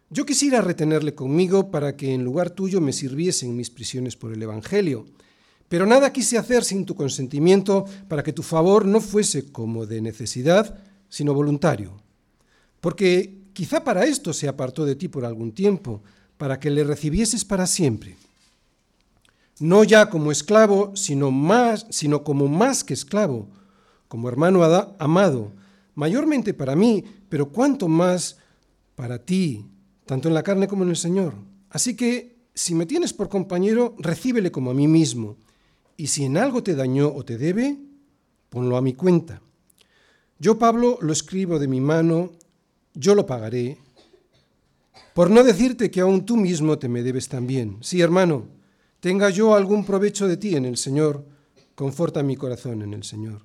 yo 0.09 0.25
quisiera 0.25 0.61
retenerle 0.61 1.13
conmigo 1.13 1.69
para 1.69 1.97
que 1.97 2.13
en 2.13 2.23
lugar 2.23 2.49
tuyo 2.49 2.79
me 2.79 2.93
sirviese 2.93 3.45
en 3.45 3.57
mis 3.57 3.69
prisiones 3.69 4.15
por 4.15 4.31
el 4.31 4.41
Evangelio, 4.41 5.05
pero 5.67 5.85
nada 5.85 6.13
quise 6.13 6.37
hacer 6.37 6.63
sin 6.63 6.85
tu 6.85 6.95
consentimiento 6.95 7.83
para 8.07 8.23
que 8.23 8.31
tu 8.31 8.41
favor 8.41 8.85
no 8.85 9.01
fuese 9.01 9.51
como 9.51 9.85
de 9.85 9.99
necesidad, 9.99 10.79
sino 11.09 11.33
voluntario. 11.33 12.01
Porque 12.79 13.36
quizá 13.57 13.83
para 13.83 14.05
esto 14.05 14.33
se 14.33 14.47
apartó 14.47 14.85
de 14.85 14.95
ti 14.95 15.07
por 15.07 15.25
algún 15.25 15.51
tiempo, 15.51 16.03
para 16.37 16.59
que 16.59 16.69
le 16.69 16.83
recibieses 16.83 17.43
para 17.43 17.65
siempre. 17.65 18.15
No 19.59 19.83
ya 19.83 20.11
como 20.11 20.31
esclavo, 20.31 20.95
sino 20.95 21.31
más, 21.31 21.87
sino 21.89 22.23
como 22.23 22.47
más 22.47 22.83
que 22.83 22.93
esclavo, 22.93 23.47
como 24.07 24.29
hermano 24.29 24.63
amado, 24.99 25.53
mayormente 25.95 26.53
para 26.53 26.75
mí, 26.75 27.03
pero 27.29 27.49
cuanto 27.49 27.87
más 27.87 28.37
para 28.95 29.17
ti, 29.17 29.65
tanto 30.05 30.27
en 30.27 30.35
la 30.35 30.43
carne 30.43 30.67
como 30.67 30.83
en 30.83 30.91
el 30.91 30.95
Señor. 30.95 31.33
Así 31.71 31.95
que, 31.95 32.37
si 32.53 32.75
me 32.75 32.85
tienes 32.85 33.11
por 33.11 33.27
compañero, 33.27 33.95
recíbele 33.97 34.51
como 34.51 34.69
a 34.69 34.75
mí 34.75 34.87
mismo, 34.87 35.35
y 35.97 36.07
si 36.07 36.25
en 36.25 36.37
algo 36.37 36.61
te 36.61 36.75
dañó 36.75 37.11
o 37.11 37.25
te 37.25 37.39
debe, 37.39 37.79
ponlo 38.51 38.77
a 38.77 38.83
mi 38.83 38.93
cuenta. 38.93 39.41
Yo, 40.37 40.59
Pablo, 40.59 40.99
lo 41.01 41.11
escribo 41.11 41.57
de 41.57 41.67
mi 41.67 41.81
mano, 41.81 42.33
yo 42.97 43.15
lo 43.15 43.25
pagaré, 43.25 43.77
por 45.13 45.29
no 45.29 45.43
decirte 45.43 45.89
que 45.89 46.01
aún 46.01 46.25
tú 46.25 46.37
mismo 46.37 46.77
te 46.77 46.89
me 46.89 47.03
debes 47.03 47.27
también. 47.27 47.77
Sí, 47.81 48.01
hermano, 48.01 48.47
tenga 48.99 49.29
yo 49.29 49.55
algún 49.55 49.85
provecho 49.85 50.27
de 50.27 50.37
ti 50.37 50.55
en 50.55 50.65
el 50.65 50.77
Señor, 50.77 51.25
conforta 51.75 52.23
mi 52.23 52.35
corazón 52.35 52.81
en 52.81 52.93
el 52.93 53.03
Señor. 53.03 53.41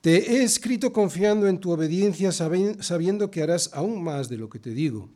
Te 0.00 0.32
he 0.32 0.42
escrito 0.42 0.92
confiando 0.92 1.48
en 1.48 1.58
tu 1.58 1.70
obediencia, 1.70 2.32
sabiendo 2.32 3.30
que 3.30 3.42
harás 3.42 3.70
aún 3.72 4.02
más 4.02 4.28
de 4.28 4.38
lo 4.38 4.48
que 4.48 4.58
te 4.58 4.70
digo. 4.70 5.10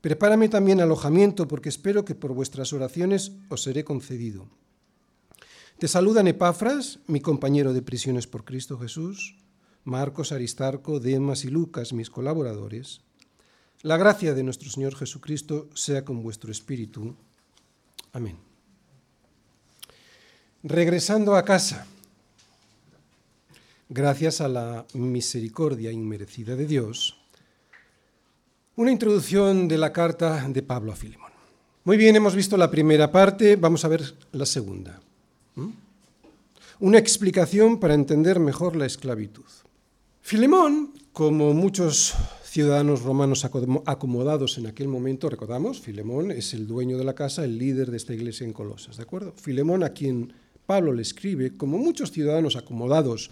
Prepárame 0.00 0.48
también 0.48 0.80
alojamiento, 0.80 1.48
porque 1.48 1.68
espero 1.68 2.04
que 2.04 2.14
por 2.14 2.32
vuestras 2.32 2.72
oraciones 2.72 3.32
os 3.48 3.62
seré 3.62 3.84
concedido. 3.84 4.48
Te 5.78 5.88
saludan 5.88 6.28
Epafras, 6.28 7.00
mi 7.06 7.20
compañero 7.20 7.72
de 7.72 7.82
prisiones 7.82 8.26
por 8.26 8.44
Cristo 8.44 8.78
Jesús, 8.78 9.36
Marcos, 9.84 10.32
Aristarco, 10.32 11.00
Demas 11.00 11.44
y 11.44 11.48
Lucas, 11.48 11.92
mis 11.92 12.10
colaboradores. 12.10 13.00
La 13.82 13.96
gracia 13.96 14.34
de 14.34 14.42
nuestro 14.42 14.70
Señor 14.70 14.94
Jesucristo 14.94 15.68
sea 15.74 16.04
con 16.04 16.22
vuestro 16.22 16.52
espíritu. 16.52 17.16
Amén. 18.12 18.36
Regresando 20.62 21.34
a 21.34 21.44
casa 21.44 21.86
gracias 23.88 24.40
a 24.40 24.48
la 24.48 24.86
misericordia 24.94 25.92
inmerecida 25.92 26.56
de 26.56 26.66
Dios, 26.66 27.18
una 28.76 28.90
introducción 28.90 29.68
de 29.68 29.76
la 29.76 29.92
carta 29.92 30.48
de 30.48 30.62
Pablo 30.62 30.92
a 30.92 30.96
Filemón. 30.96 31.30
Muy 31.84 31.98
bien, 31.98 32.16
hemos 32.16 32.34
visto 32.34 32.56
la 32.56 32.70
primera 32.70 33.12
parte, 33.12 33.56
vamos 33.56 33.84
a 33.84 33.88
ver 33.88 34.14
la 34.32 34.46
segunda. 34.46 35.00
Una 36.80 36.98
explicación 36.98 37.78
para 37.78 37.94
entender 37.94 38.40
mejor 38.40 38.76
la 38.76 38.86
esclavitud. 38.86 39.44
Filemón, 40.22 40.94
como 41.12 41.52
muchos 41.52 42.14
ciudadanos 42.44 43.02
romanos 43.02 43.44
acomodados 43.44 44.56
en 44.56 44.66
aquel 44.66 44.86
momento, 44.86 45.28
recordamos, 45.28 45.80
Filemón 45.80 46.30
es 46.30 46.54
el 46.54 46.68
dueño 46.68 46.96
de 46.96 47.04
la 47.04 47.14
casa, 47.14 47.44
el 47.44 47.58
líder 47.58 47.90
de 47.90 47.96
esta 47.96 48.14
iglesia 48.14 48.46
en 48.46 48.52
Colosas, 48.52 48.96
¿de 48.96 49.02
acuerdo? 49.02 49.34
Filemón 49.36 49.82
a 49.82 49.90
quien 49.90 50.32
Pablo 50.64 50.92
le 50.92 51.02
escribe, 51.02 51.56
como 51.56 51.76
muchos 51.76 52.12
ciudadanos 52.12 52.54
acomodados 52.54 53.30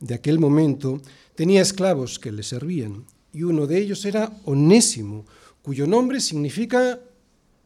de 0.00 0.14
aquel 0.14 0.40
momento 0.40 1.00
tenía 1.36 1.62
esclavos 1.62 2.18
que 2.18 2.32
le 2.32 2.42
servían, 2.42 3.04
y 3.32 3.44
uno 3.44 3.68
de 3.68 3.78
ellos 3.78 4.04
era 4.04 4.32
Onésimo, 4.44 5.24
cuyo 5.62 5.86
nombre 5.86 6.20
significa 6.20 6.98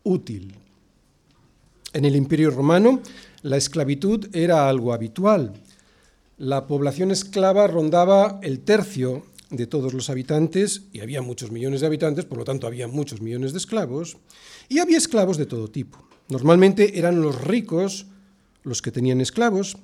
útil. 0.04 0.54
En 1.94 2.04
el 2.04 2.14
Imperio 2.14 2.50
Romano 2.50 3.00
la 3.42 3.56
esclavitud 3.56 4.28
era 4.36 4.68
algo 4.68 4.92
habitual. 4.92 5.54
La 6.40 6.66
población 6.66 7.10
esclava 7.10 7.66
rondaba 7.66 8.40
el 8.42 8.60
tercio 8.60 9.26
de 9.50 9.66
todos 9.66 9.92
los 9.92 10.08
habitantes, 10.08 10.84
y 10.90 11.00
había 11.00 11.20
muchos 11.20 11.50
millones 11.50 11.82
de 11.82 11.86
habitantes, 11.86 12.24
por 12.24 12.38
lo 12.38 12.44
tanto 12.44 12.66
había 12.66 12.88
muchos 12.88 13.20
millones 13.20 13.52
de 13.52 13.58
esclavos, 13.58 14.16
y 14.66 14.78
había 14.78 14.96
esclavos 14.96 15.36
de 15.36 15.44
todo 15.44 15.68
tipo. 15.68 16.02
Normalmente 16.30 16.98
eran 16.98 17.20
los 17.20 17.42
ricos 17.42 18.06
los 18.62 18.80
que 18.80 18.90
tenían 18.90 19.20
esclavos, 19.20 19.76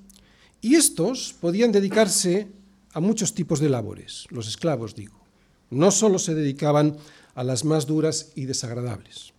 y 0.62 0.76
estos 0.76 1.34
podían 1.38 1.72
dedicarse 1.72 2.48
a 2.94 3.00
muchos 3.00 3.34
tipos 3.34 3.60
de 3.60 3.68
labores, 3.68 4.24
los 4.30 4.48
esclavos 4.48 4.94
digo. 4.94 5.20
No 5.68 5.90
solo 5.90 6.18
se 6.18 6.34
dedicaban 6.34 6.96
a 7.34 7.44
las 7.44 7.66
más 7.66 7.84
duras 7.84 8.32
y 8.34 8.46
desagradables. 8.46 9.34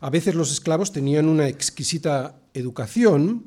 A 0.00 0.08
veces 0.08 0.34
los 0.34 0.50
esclavos 0.50 0.90
tenían 0.90 1.28
una 1.28 1.48
exquisita 1.48 2.40
educación 2.54 3.44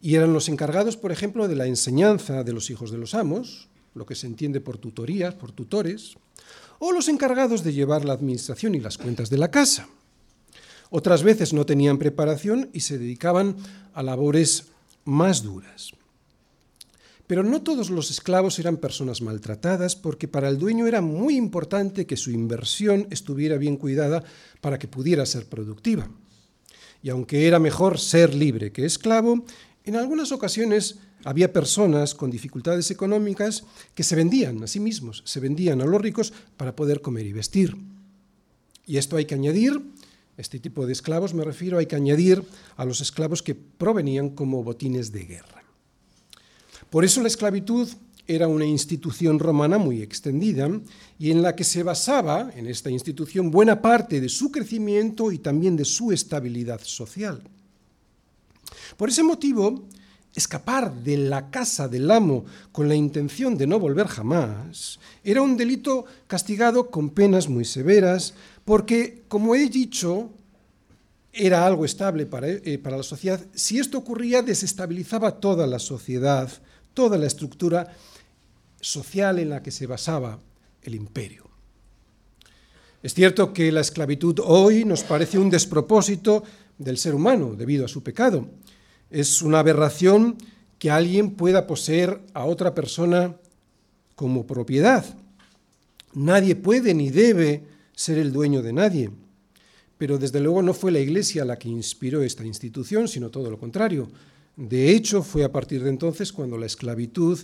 y 0.00 0.14
eran 0.14 0.32
los 0.32 0.48
encargados, 0.48 0.96
por 0.96 1.12
ejemplo, 1.12 1.46
de 1.46 1.56
la 1.56 1.66
enseñanza 1.66 2.42
de 2.42 2.52
los 2.52 2.70
hijos 2.70 2.90
de 2.90 2.98
los 2.98 3.14
amos, 3.14 3.68
lo 3.94 4.06
que 4.06 4.14
se 4.14 4.26
entiende 4.26 4.60
por 4.60 4.78
tutorías, 4.78 5.34
por 5.34 5.52
tutores, 5.52 6.16
o 6.78 6.92
los 6.92 7.08
encargados 7.08 7.62
de 7.62 7.74
llevar 7.74 8.04
la 8.04 8.14
administración 8.14 8.74
y 8.74 8.80
las 8.80 8.96
cuentas 8.96 9.28
de 9.28 9.38
la 9.38 9.50
casa. 9.50 9.88
Otras 10.88 11.22
veces 11.22 11.52
no 11.52 11.66
tenían 11.66 11.98
preparación 11.98 12.70
y 12.72 12.80
se 12.80 12.98
dedicaban 12.98 13.56
a 13.92 14.02
labores 14.02 14.66
más 15.04 15.42
duras. 15.42 15.92
Pero 17.26 17.44
no 17.44 17.62
todos 17.62 17.90
los 17.90 18.10
esclavos 18.10 18.58
eran 18.58 18.78
personas 18.78 19.22
maltratadas 19.22 19.94
porque 19.94 20.26
para 20.26 20.48
el 20.48 20.58
dueño 20.58 20.88
era 20.88 21.00
muy 21.00 21.36
importante 21.36 22.06
que 22.06 22.16
su 22.16 22.32
inversión 22.32 23.06
estuviera 23.10 23.56
bien 23.56 23.76
cuidada 23.76 24.24
para 24.60 24.80
que 24.80 24.88
pudiera 24.88 25.24
ser 25.26 25.46
productiva. 25.46 26.10
Y 27.02 27.10
aunque 27.10 27.46
era 27.46 27.60
mejor 27.60 28.00
ser 28.00 28.34
libre 28.34 28.72
que 28.72 28.84
esclavo, 28.84 29.44
en 29.84 29.96
algunas 29.96 30.32
ocasiones 30.32 30.98
había 31.24 31.52
personas 31.52 32.14
con 32.14 32.30
dificultades 32.30 32.90
económicas 32.90 33.64
que 33.94 34.02
se 34.02 34.16
vendían 34.16 34.62
a 34.62 34.66
sí 34.66 34.80
mismos, 34.80 35.22
se 35.26 35.40
vendían 35.40 35.80
a 35.80 35.86
los 35.86 36.00
ricos 36.00 36.32
para 36.56 36.76
poder 36.76 37.00
comer 37.00 37.26
y 37.26 37.32
vestir. 37.32 37.76
Y 38.86 38.96
esto 38.96 39.16
hay 39.16 39.24
que 39.24 39.34
añadir, 39.34 39.80
este 40.36 40.58
tipo 40.58 40.86
de 40.86 40.92
esclavos 40.92 41.34
me 41.34 41.44
refiero, 41.44 41.78
hay 41.78 41.86
que 41.86 41.96
añadir 41.96 42.42
a 42.76 42.84
los 42.84 43.00
esclavos 43.00 43.42
que 43.42 43.54
provenían 43.54 44.30
como 44.30 44.62
botines 44.64 45.12
de 45.12 45.24
guerra. 45.24 45.64
Por 46.88 47.04
eso 47.04 47.20
la 47.22 47.28
esclavitud 47.28 47.88
era 48.26 48.48
una 48.48 48.64
institución 48.64 49.38
romana 49.38 49.78
muy 49.78 50.02
extendida 50.02 50.68
y 51.18 51.30
en 51.30 51.42
la 51.42 51.56
que 51.56 51.64
se 51.64 51.82
basaba, 51.82 52.50
en 52.54 52.66
esta 52.66 52.90
institución, 52.90 53.50
buena 53.50 53.82
parte 53.82 54.20
de 54.20 54.28
su 54.28 54.50
crecimiento 54.50 55.32
y 55.32 55.38
también 55.38 55.76
de 55.76 55.84
su 55.84 56.12
estabilidad 56.12 56.80
social. 56.82 57.42
Por 58.96 59.08
ese 59.08 59.22
motivo, 59.22 59.84
escapar 60.34 60.92
de 60.92 61.16
la 61.16 61.50
casa 61.50 61.88
del 61.88 62.10
amo 62.10 62.44
con 62.72 62.88
la 62.88 62.94
intención 62.94 63.56
de 63.56 63.66
no 63.66 63.78
volver 63.78 64.06
jamás 64.06 65.00
era 65.24 65.42
un 65.42 65.56
delito 65.56 66.04
castigado 66.26 66.90
con 66.90 67.10
penas 67.10 67.48
muy 67.48 67.64
severas, 67.64 68.34
porque, 68.64 69.24
como 69.28 69.54
he 69.54 69.68
dicho, 69.68 70.30
era 71.32 71.66
algo 71.66 71.84
estable 71.84 72.26
para, 72.26 72.48
eh, 72.48 72.78
para 72.82 72.96
la 72.96 73.02
sociedad. 73.02 73.40
Si 73.54 73.78
esto 73.78 73.98
ocurría, 73.98 74.42
desestabilizaba 74.42 75.40
toda 75.40 75.66
la 75.66 75.78
sociedad 75.78 76.50
toda 76.94 77.18
la 77.18 77.26
estructura 77.26 77.88
social 78.80 79.38
en 79.38 79.50
la 79.50 79.62
que 79.62 79.70
se 79.70 79.86
basaba 79.86 80.38
el 80.82 80.94
imperio. 80.94 81.48
Es 83.02 83.14
cierto 83.14 83.52
que 83.52 83.72
la 83.72 83.80
esclavitud 83.80 84.40
hoy 84.44 84.84
nos 84.84 85.02
parece 85.02 85.38
un 85.38 85.50
despropósito 85.50 86.42
del 86.78 86.98
ser 86.98 87.14
humano 87.14 87.54
debido 87.54 87.84
a 87.84 87.88
su 87.88 88.02
pecado. 88.02 88.48
Es 89.10 89.42
una 89.42 89.58
aberración 89.58 90.36
que 90.78 90.90
alguien 90.90 91.32
pueda 91.32 91.66
poseer 91.66 92.20
a 92.32 92.44
otra 92.44 92.74
persona 92.74 93.36
como 94.14 94.46
propiedad. 94.46 95.04
Nadie 96.14 96.56
puede 96.56 96.94
ni 96.94 97.10
debe 97.10 97.64
ser 97.94 98.18
el 98.18 98.32
dueño 98.32 98.62
de 98.62 98.72
nadie. 98.72 99.10
pero 100.00 100.16
desde 100.16 100.40
luego 100.40 100.62
no 100.62 100.72
fue 100.72 100.92
la 100.92 100.98
Iglesia 100.98 101.44
la 101.44 101.58
que 101.58 101.68
inspiró 101.68 102.22
esta 102.22 102.42
institución, 102.42 103.06
sino 103.06 103.28
todo 103.28 103.50
lo 103.50 103.58
contrario. 103.58 104.08
De 104.56 104.92
hecho, 104.92 105.22
fue 105.22 105.44
a 105.44 105.52
partir 105.52 105.84
de 105.84 105.90
entonces 105.90 106.32
cuando 106.32 106.56
la 106.56 106.64
esclavitud, 106.64 107.38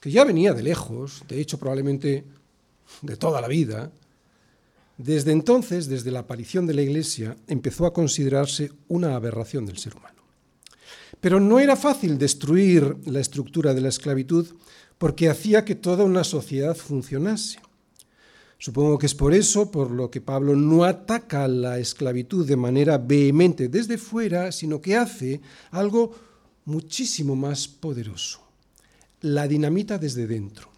que 0.00 0.10
ya 0.10 0.22
venía 0.22 0.52
de 0.52 0.62
lejos, 0.62 1.24
de 1.26 1.40
hecho 1.40 1.58
probablemente 1.58 2.24
de 3.00 3.16
toda 3.16 3.40
la 3.40 3.48
vida, 3.48 3.90
desde 4.98 5.32
entonces, 5.32 5.88
desde 5.88 6.10
la 6.10 6.20
aparición 6.20 6.66
de 6.66 6.74
la 6.74 6.82
Iglesia, 6.82 7.38
empezó 7.46 7.86
a 7.86 7.94
considerarse 7.94 8.70
una 8.88 9.16
aberración 9.16 9.64
del 9.64 9.78
ser 9.78 9.96
humano. 9.96 10.23
Pero 11.20 11.40
no 11.40 11.58
era 11.58 11.76
fácil 11.76 12.18
destruir 12.18 12.96
la 13.06 13.20
estructura 13.20 13.74
de 13.74 13.80
la 13.80 13.88
esclavitud 13.88 14.46
porque 14.98 15.28
hacía 15.28 15.64
que 15.64 15.74
toda 15.74 16.04
una 16.04 16.24
sociedad 16.24 16.76
funcionase. 16.76 17.58
Supongo 18.58 18.98
que 18.98 19.06
es 19.06 19.14
por 19.14 19.34
eso 19.34 19.70
por 19.70 19.90
lo 19.90 20.10
que 20.10 20.20
Pablo 20.20 20.56
no 20.56 20.84
ataca 20.84 21.46
la 21.48 21.78
esclavitud 21.78 22.46
de 22.46 22.56
manera 22.56 22.98
vehemente 22.98 23.68
desde 23.68 23.98
fuera, 23.98 24.52
sino 24.52 24.80
que 24.80 24.96
hace 24.96 25.40
algo 25.70 26.14
muchísimo 26.64 27.36
más 27.36 27.68
poderoso. 27.68 28.40
La 29.20 29.48
dinamita 29.48 29.98
desde 29.98 30.26
dentro. 30.26 30.73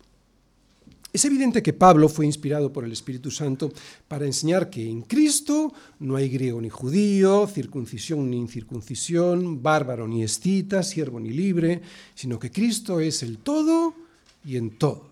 Es 1.12 1.25
evidente 1.25 1.62
que 1.62 1.72
Pablo 1.72 2.08
fue 2.08 2.26
inspirado 2.26 2.72
por 2.72 2.84
el 2.84 2.92
Espíritu 2.92 3.30
Santo 3.30 3.72
para 4.06 4.26
enseñar 4.26 4.68
que 4.68 4.86
en 4.86 5.02
Cristo 5.02 5.72
no 6.00 6.16
hay 6.16 6.28
griego 6.28 6.60
ni 6.60 6.68
judío, 6.68 7.46
circuncisión 7.46 8.30
ni 8.30 8.36
incircuncisión, 8.36 9.62
bárbaro 9.62 10.06
ni 10.06 10.22
escita, 10.22 10.82
siervo 10.82 11.18
ni 11.18 11.30
libre, 11.30 11.80
sino 12.14 12.38
que 12.38 12.50
Cristo 12.50 13.00
es 13.00 13.22
el 13.22 13.38
todo 13.38 13.94
y 14.44 14.56
en 14.56 14.76
todos. 14.78 15.06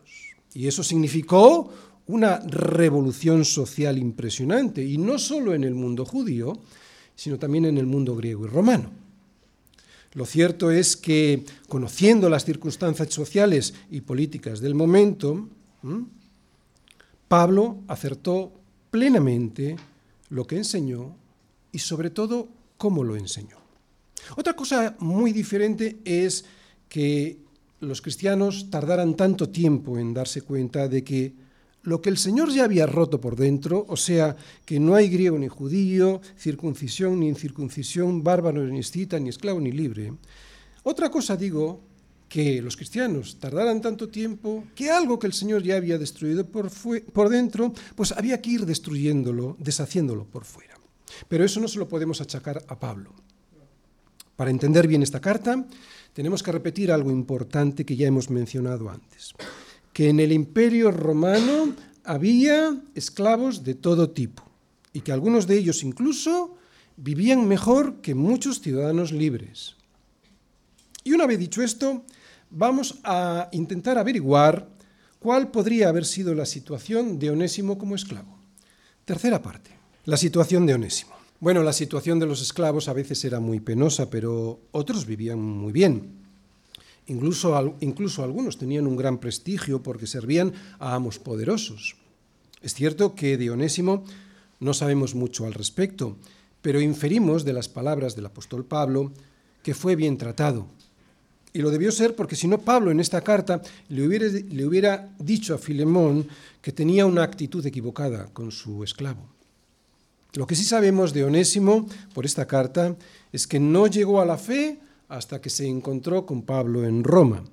Y 0.52 0.66
eso 0.66 0.84
significó 0.84 1.72
una 2.06 2.38
revolución 2.40 3.44
social 3.44 3.96
impresionante, 3.96 4.84
y 4.84 4.98
no 4.98 5.18
solo 5.18 5.54
en 5.54 5.64
el 5.64 5.74
mundo 5.74 6.04
judío, 6.04 6.58
sino 7.16 7.38
también 7.38 7.64
en 7.64 7.78
el 7.78 7.86
mundo 7.86 8.14
griego 8.14 8.44
y 8.44 8.48
romano. 8.48 8.90
Lo 10.12 10.26
cierto 10.26 10.70
es 10.70 10.96
que, 10.96 11.44
conociendo 11.68 12.28
las 12.28 12.44
circunstancias 12.44 13.12
sociales 13.12 13.74
y 13.90 14.02
políticas 14.02 14.60
del 14.60 14.74
momento, 14.74 15.48
Pablo 17.28 17.78
acertó 17.88 18.52
plenamente 18.90 19.76
lo 20.30 20.46
que 20.46 20.56
enseñó 20.56 21.16
y 21.72 21.78
sobre 21.78 22.10
todo 22.10 22.48
cómo 22.76 23.02
lo 23.02 23.16
enseñó. 23.16 23.56
Otra 24.36 24.54
cosa 24.54 24.96
muy 24.98 25.32
diferente 25.32 25.98
es 26.04 26.44
que 26.88 27.38
los 27.80 28.00
cristianos 28.00 28.70
tardaran 28.70 29.14
tanto 29.14 29.48
tiempo 29.48 29.98
en 29.98 30.14
darse 30.14 30.42
cuenta 30.42 30.88
de 30.88 31.04
que 31.04 31.34
lo 31.82 32.00
que 32.00 32.08
el 32.08 32.16
Señor 32.16 32.50
ya 32.50 32.64
había 32.64 32.86
roto 32.86 33.20
por 33.20 33.36
dentro, 33.36 33.84
o 33.88 33.96
sea, 33.96 34.36
que 34.64 34.80
no 34.80 34.94
hay 34.94 35.10
griego 35.10 35.38
ni 35.38 35.48
judío, 35.48 36.22
circuncisión 36.38 37.20
ni 37.20 37.28
incircuncisión, 37.28 38.24
bárbaro 38.24 38.64
ni 38.66 38.78
escita, 38.78 39.18
ni 39.18 39.28
esclavo 39.28 39.60
ni 39.60 39.70
libre. 39.70 40.14
Otra 40.82 41.10
cosa 41.10 41.36
digo 41.36 41.80
que 42.34 42.60
los 42.60 42.76
cristianos 42.76 43.38
tardaran 43.38 43.80
tanto 43.80 44.08
tiempo 44.08 44.64
que 44.74 44.90
algo 44.90 45.20
que 45.20 45.28
el 45.28 45.32
Señor 45.32 45.62
ya 45.62 45.76
había 45.76 45.98
destruido 45.98 46.44
por, 46.44 46.68
por 47.12 47.28
dentro, 47.28 47.72
pues 47.94 48.10
había 48.10 48.42
que 48.42 48.50
ir 48.50 48.66
destruyéndolo, 48.66 49.56
deshaciéndolo 49.60 50.24
por 50.24 50.44
fuera. 50.44 50.74
Pero 51.28 51.44
eso 51.44 51.60
no 51.60 51.68
se 51.68 51.78
lo 51.78 51.86
podemos 51.86 52.20
achacar 52.20 52.64
a 52.66 52.76
Pablo. 52.80 53.14
Para 54.34 54.50
entender 54.50 54.88
bien 54.88 55.04
esta 55.04 55.20
carta, 55.20 55.64
tenemos 56.12 56.42
que 56.42 56.50
repetir 56.50 56.90
algo 56.90 57.12
importante 57.12 57.86
que 57.86 57.94
ya 57.94 58.08
hemos 58.08 58.30
mencionado 58.30 58.90
antes, 58.90 59.32
que 59.92 60.08
en 60.08 60.18
el 60.18 60.32
imperio 60.32 60.90
romano 60.90 61.72
había 62.02 62.82
esclavos 62.96 63.62
de 63.62 63.76
todo 63.76 64.10
tipo 64.10 64.42
y 64.92 65.02
que 65.02 65.12
algunos 65.12 65.46
de 65.46 65.56
ellos 65.56 65.84
incluso 65.84 66.56
vivían 66.96 67.46
mejor 67.46 68.00
que 68.00 68.16
muchos 68.16 68.60
ciudadanos 68.60 69.12
libres. 69.12 69.76
Y 71.04 71.12
una 71.12 71.26
vez 71.26 71.38
dicho 71.38 71.62
esto, 71.62 72.02
vamos 72.54 73.00
a 73.04 73.48
intentar 73.52 73.98
averiguar 73.98 74.68
cuál 75.18 75.50
podría 75.50 75.88
haber 75.88 76.04
sido 76.04 76.34
la 76.34 76.46
situación 76.46 77.18
de 77.18 77.30
Onésimo 77.30 77.78
como 77.78 77.94
esclavo. 77.94 78.38
Tercera 79.04 79.42
parte, 79.42 79.70
la 80.04 80.16
situación 80.16 80.64
de 80.66 80.74
Onésimo. 80.74 81.12
Bueno, 81.40 81.62
la 81.62 81.72
situación 81.72 82.18
de 82.18 82.26
los 82.26 82.40
esclavos 82.40 82.88
a 82.88 82.92
veces 82.92 83.24
era 83.24 83.40
muy 83.40 83.60
penosa, 83.60 84.08
pero 84.08 84.60
otros 84.70 85.04
vivían 85.04 85.40
muy 85.40 85.72
bien. 85.72 86.24
Incluso, 87.06 87.54
algunos 87.56 88.56
tenían 88.56 88.86
un 88.86 88.96
gran 88.96 89.18
prestigio 89.18 89.82
porque 89.82 90.06
servían 90.06 90.54
a 90.78 90.94
amos 90.94 91.18
poderosos. 91.18 91.96
Es 92.62 92.72
cierto 92.72 93.14
que 93.14 93.36
de 93.36 93.50
Onésimo 93.50 94.04
no 94.58 94.72
sabemos 94.72 95.14
mucho 95.14 95.44
al 95.44 95.52
respecto, 95.52 96.16
pero 96.62 96.80
inferimos 96.80 97.44
de 97.44 97.52
las 97.52 97.68
palabras 97.68 98.16
del 98.16 98.26
apóstol 98.26 98.64
Pablo 98.64 99.12
que 99.62 99.74
fue 99.74 99.96
bien 99.96 100.16
tratado, 100.16 100.66
y 101.56 101.62
lo 101.62 101.70
debió 101.70 101.92
ser 101.92 102.16
porque 102.16 102.34
si 102.34 102.48
no 102.48 102.58
Pablo 102.58 102.90
en 102.90 102.98
esta 102.98 103.20
carta 103.22 103.62
le 103.88 104.04
hubiera, 104.04 104.26
le 104.26 104.66
hubiera 104.66 105.14
dicho 105.20 105.54
a 105.54 105.58
Filemón 105.58 106.26
que 106.60 106.72
tenía 106.72 107.06
una 107.06 107.22
actitud 107.22 107.64
equivocada 107.64 108.26
con 108.32 108.50
su 108.50 108.82
esclavo. 108.82 109.28
Lo 110.34 110.48
que 110.48 110.56
sí 110.56 110.64
sabemos 110.64 111.12
de 111.12 111.22
Onésimo 111.22 111.86
por 112.12 112.26
esta 112.26 112.46
carta 112.46 112.96
es 113.32 113.46
que 113.46 113.60
no 113.60 113.86
llegó 113.86 114.20
a 114.20 114.26
la 114.26 114.36
fe 114.36 114.80
hasta 115.08 115.40
que 115.40 115.48
se 115.48 115.68
encontró 115.68 116.26
con 116.26 116.42
Pablo 116.42 116.84
en 116.84 117.04
Roma. 117.04 117.44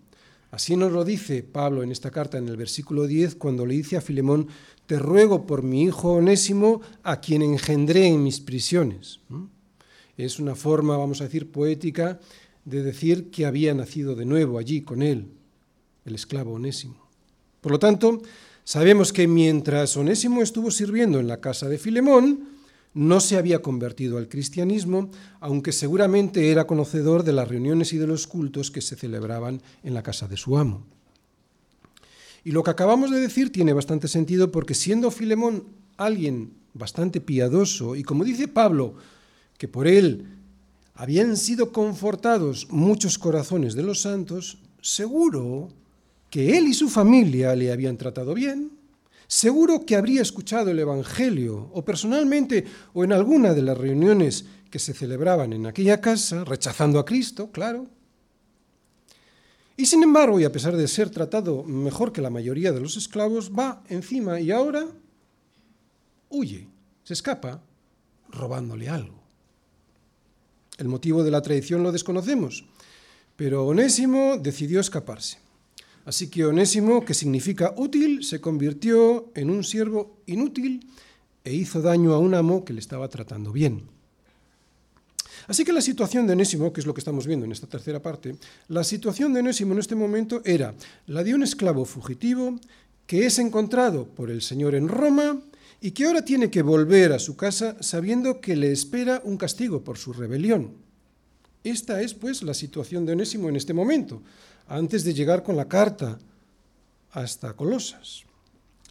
Así 0.49 0.75
nos 0.75 0.91
lo 0.91 1.05
dice 1.05 1.43
Pablo 1.43 1.83
en 1.83 1.91
esta 1.91 2.09
carta 2.09 2.39
en 2.39 2.47
el 2.47 2.57
versículo 2.57 3.05
10 3.05 3.35
cuando 3.35 3.67
le 3.67 3.75
dice 3.75 3.97
a 3.97 4.01
Filemón, 4.01 4.47
te 4.87 4.97
ruego 4.97 5.45
por 5.45 5.61
mi 5.61 5.83
hijo 5.83 6.13
Onésimo 6.13 6.81
a 7.03 7.21
quien 7.21 7.43
engendré 7.43 8.07
en 8.07 8.23
mis 8.23 8.39
prisiones. 8.39 9.19
¿Mm? 9.29 9.43
Es 10.17 10.39
una 10.39 10.55
forma, 10.55 10.97
vamos 10.97 11.21
a 11.21 11.25
decir, 11.25 11.51
poética 11.51 12.19
de 12.65 12.83
decir 12.83 13.31
que 13.31 13.45
había 13.45 13.73
nacido 13.73 14.15
de 14.15 14.25
nuevo 14.25 14.57
allí 14.57 14.81
con 14.81 15.01
él, 15.01 15.27
el 16.05 16.15
esclavo 16.15 16.53
Onésimo. 16.53 17.07
Por 17.61 17.71
lo 17.71 17.79
tanto, 17.79 18.21
sabemos 18.63 19.13
que 19.13 19.27
mientras 19.27 19.95
Onésimo 19.97 20.41
estuvo 20.41 20.71
sirviendo 20.71 21.19
en 21.19 21.27
la 21.27 21.41
casa 21.41 21.69
de 21.69 21.77
Filemón, 21.77 22.49
no 22.93 23.19
se 23.21 23.37
había 23.37 23.61
convertido 23.61 24.17
al 24.17 24.27
cristianismo, 24.27 25.09
aunque 25.39 25.71
seguramente 25.71 26.51
era 26.51 26.67
conocedor 26.67 27.23
de 27.23 27.33
las 27.33 27.47
reuniones 27.47 27.93
y 27.93 27.97
de 27.97 28.07
los 28.07 28.27
cultos 28.27 28.69
que 28.69 28.81
se 28.81 28.95
celebraban 28.95 29.61
en 29.83 29.93
la 29.93 30.03
casa 30.03 30.27
de 30.27 30.37
su 30.37 30.57
amo. 30.57 30.85
Y 32.43 32.51
lo 32.51 32.63
que 32.63 32.71
acabamos 32.71 33.11
de 33.11 33.19
decir 33.19 33.51
tiene 33.51 33.71
bastante 33.71 34.07
sentido 34.07 34.51
porque 34.51 34.73
siendo 34.73 35.11
Filemón 35.11 35.65
alguien 35.95 36.53
bastante 36.73 37.21
piadoso, 37.21 37.95
y 37.95 38.03
como 38.03 38.23
dice 38.23 38.47
Pablo, 38.47 38.95
que 39.57 39.67
por 39.67 39.87
él 39.87 40.25
habían 41.01 41.35
sido 41.35 41.71
confortados 41.71 42.67
muchos 42.69 43.17
corazones 43.17 43.73
de 43.73 43.81
los 43.81 44.01
santos, 44.01 44.59
seguro 44.83 45.69
que 46.29 46.59
él 46.59 46.67
y 46.67 46.75
su 46.75 46.89
familia 46.89 47.55
le 47.55 47.71
habían 47.71 47.97
tratado 47.97 48.35
bien, 48.35 48.73
seguro 49.25 49.83
que 49.83 49.95
habría 49.95 50.21
escuchado 50.21 50.69
el 50.69 50.77
Evangelio, 50.77 51.71
o 51.73 51.83
personalmente, 51.83 52.65
o 52.93 53.03
en 53.03 53.13
alguna 53.13 53.55
de 53.55 53.63
las 53.63 53.79
reuniones 53.79 54.45
que 54.69 54.77
se 54.77 54.93
celebraban 54.93 55.53
en 55.53 55.65
aquella 55.65 55.99
casa, 55.99 56.43
rechazando 56.43 56.99
a 56.99 57.05
Cristo, 57.05 57.49
claro. 57.51 57.87
Y 59.75 59.87
sin 59.87 60.03
embargo, 60.03 60.39
y 60.39 60.43
a 60.43 60.51
pesar 60.51 60.77
de 60.77 60.87
ser 60.87 61.09
tratado 61.09 61.63
mejor 61.63 62.13
que 62.13 62.21
la 62.21 62.29
mayoría 62.29 62.71
de 62.71 62.79
los 62.79 62.95
esclavos, 62.95 63.51
va 63.57 63.81
encima 63.89 64.39
y 64.39 64.51
ahora 64.51 64.85
huye, 66.29 66.67
se 67.03 67.13
escapa, 67.13 67.59
robándole 68.29 68.87
algo. 68.87 69.20
El 70.77 70.87
motivo 70.87 71.23
de 71.23 71.31
la 71.31 71.41
traición 71.41 71.83
lo 71.83 71.91
desconocemos, 71.91 72.65
pero 73.35 73.65
Onésimo 73.65 74.37
decidió 74.37 74.79
escaparse. 74.79 75.37
Así 76.05 76.29
que 76.29 76.45
Onésimo, 76.45 77.05
que 77.05 77.13
significa 77.13 77.73
útil, 77.77 78.23
se 78.23 78.41
convirtió 78.41 79.31
en 79.35 79.49
un 79.49 79.63
siervo 79.63 80.17
inútil 80.25 80.87
e 81.43 81.53
hizo 81.53 81.81
daño 81.81 82.13
a 82.13 82.19
un 82.19 82.33
amo 82.33 82.65
que 82.65 82.73
le 82.73 82.79
estaba 82.79 83.07
tratando 83.07 83.51
bien. 83.51 83.83
Así 85.47 85.63
que 85.63 85.73
la 85.73 85.81
situación 85.81 86.27
de 86.27 86.33
Onésimo, 86.33 86.71
que 86.71 86.81
es 86.81 86.87
lo 86.87 86.93
que 86.93 87.01
estamos 87.01 87.27
viendo 87.27 87.45
en 87.45 87.51
esta 87.51 87.67
tercera 87.67 88.01
parte, 88.01 88.35
la 88.67 88.83
situación 88.83 89.33
de 89.33 89.39
Onésimo 89.39 89.73
en 89.73 89.79
este 89.79 89.95
momento 89.95 90.41
era 90.45 90.73
la 91.07 91.23
de 91.23 91.33
un 91.33 91.43
esclavo 91.43 91.85
fugitivo 91.85 92.59
que 93.05 93.25
es 93.25 93.39
encontrado 93.39 94.07
por 94.07 94.29
el 94.29 94.41
Señor 94.41 94.75
en 94.75 94.87
Roma 94.87 95.41
y 95.81 95.91
que 95.91 96.05
ahora 96.05 96.23
tiene 96.23 96.51
que 96.51 96.61
volver 96.61 97.11
a 97.11 97.19
su 97.19 97.35
casa 97.35 97.75
sabiendo 97.81 98.39
que 98.39 98.55
le 98.55 98.71
espera 98.71 99.19
un 99.25 99.35
castigo 99.35 99.83
por 99.83 99.97
su 99.97 100.13
rebelión. 100.13 100.75
Esta 101.63 102.01
es, 102.01 102.13
pues, 102.13 102.43
la 102.43 102.53
situación 102.53 103.05
de 103.05 103.13
Onésimo 103.13 103.49
en 103.49 103.55
este 103.55 103.73
momento, 103.73 104.21
antes 104.67 105.03
de 105.03 105.13
llegar 105.13 105.41
con 105.41 105.57
la 105.57 105.67
carta 105.67 106.19
hasta 107.11 107.53
Colosas. 107.53 108.23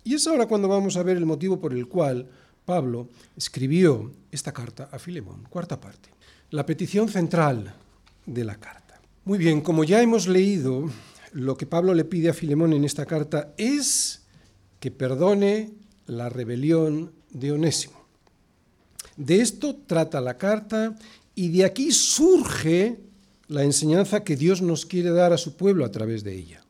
Y 0.02 0.14
es 0.14 0.26
ahora 0.26 0.46
cuando 0.46 0.66
vamos 0.66 0.96
a 0.96 1.02
ver 1.04 1.16
el 1.16 1.26
motivo 1.26 1.60
por 1.60 1.72
el 1.72 1.86
cual 1.86 2.28
Pablo 2.64 3.08
escribió 3.36 4.12
esta 4.32 4.52
carta 4.52 4.88
a 4.90 4.98
Filemón, 4.98 5.46
cuarta 5.48 5.80
parte, 5.80 6.10
la 6.50 6.66
petición 6.66 7.08
central 7.08 7.72
de 8.26 8.44
la 8.44 8.56
carta. 8.56 9.00
Muy 9.24 9.38
bien, 9.38 9.60
como 9.60 9.84
ya 9.84 10.02
hemos 10.02 10.26
leído, 10.26 10.90
lo 11.32 11.56
que 11.56 11.66
Pablo 11.66 11.94
le 11.94 12.04
pide 12.04 12.30
a 12.30 12.34
Filemón 12.34 12.72
en 12.72 12.84
esta 12.84 13.06
carta 13.06 13.54
es 13.56 14.22
que 14.80 14.90
perdone 14.90 15.79
la 16.10 16.28
rebelión 16.28 17.12
de 17.30 17.52
Onésimo. 17.52 18.04
De 19.16 19.40
esto 19.40 19.76
trata 19.86 20.20
la 20.20 20.36
carta 20.36 20.96
y 21.34 21.48
de 21.50 21.64
aquí 21.64 21.92
surge 21.92 22.98
la 23.48 23.62
enseñanza 23.62 24.24
que 24.24 24.36
Dios 24.36 24.60
nos 24.60 24.86
quiere 24.86 25.10
dar 25.10 25.32
a 25.32 25.38
su 25.38 25.56
pueblo 25.56 25.84
a 25.84 25.90
través 25.90 26.24
de 26.24 26.34
ella. 26.34 26.64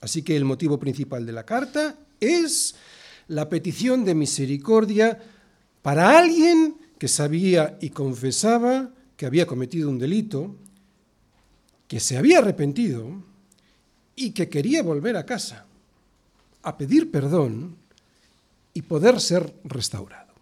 Así 0.00 0.22
que 0.22 0.36
el 0.36 0.44
motivo 0.44 0.78
principal 0.78 1.26
de 1.26 1.32
la 1.32 1.44
carta 1.44 1.96
es 2.20 2.76
la 3.28 3.48
petición 3.48 4.04
de 4.04 4.14
misericordia 4.14 5.18
para 5.82 6.18
alguien 6.18 6.76
que 6.98 7.08
sabía 7.08 7.76
y 7.80 7.90
confesaba 7.90 8.90
que 9.16 9.26
había 9.26 9.46
cometido 9.46 9.90
un 9.90 9.98
delito, 9.98 10.54
que 11.88 12.00
se 12.00 12.16
había 12.16 12.38
arrepentido 12.38 13.22
y 14.14 14.30
que 14.30 14.48
quería 14.48 14.82
volver 14.82 15.16
a 15.16 15.26
casa 15.26 15.66
a 16.62 16.78
pedir 16.78 17.10
perdón 17.10 17.83
y 18.74 18.82
poder 18.82 19.20
ser 19.20 19.54
restaurado. 19.64 20.34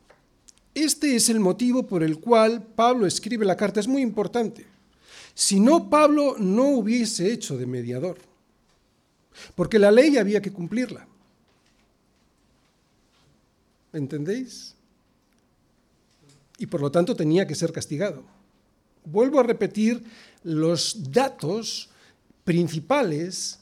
Este 0.74 1.14
es 1.14 1.28
el 1.28 1.38
motivo 1.38 1.86
por 1.86 2.02
el 2.02 2.18
cual 2.18 2.62
Pablo 2.62 3.06
escribe 3.06 3.44
la 3.44 3.58
carta. 3.58 3.78
Es 3.78 3.86
muy 3.86 4.00
importante. 4.00 4.66
Si 5.34 5.60
no, 5.60 5.90
Pablo 5.90 6.36
no 6.38 6.68
hubiese 6.68 7.30
hecho 7.30 7.56
de 7.56 7.66
mediador, 7.66 8.18
porque 9.54 9.78
la 9.78 9.90
ley 9.90 10.16
había 10.16 10.40
que 10.40 10.52
cumplirla. 10.52 11.06
¿Entendéis? 13.92 14.74
Y 16.58 16.66
por 16.66 16.80
lo 16.80 16.90
tanto 16.90 17.14
tenía 17.14 17.46
que 17.46 17.54
ser 17.54 17.72
castigado. 17.72 18.24
Vuelvo 19.04 19.40
a 19.40 19.42
repetir 19.42 20.02
los 20.42 21.10
datos 21.10 21.90
principales 22.44 23.60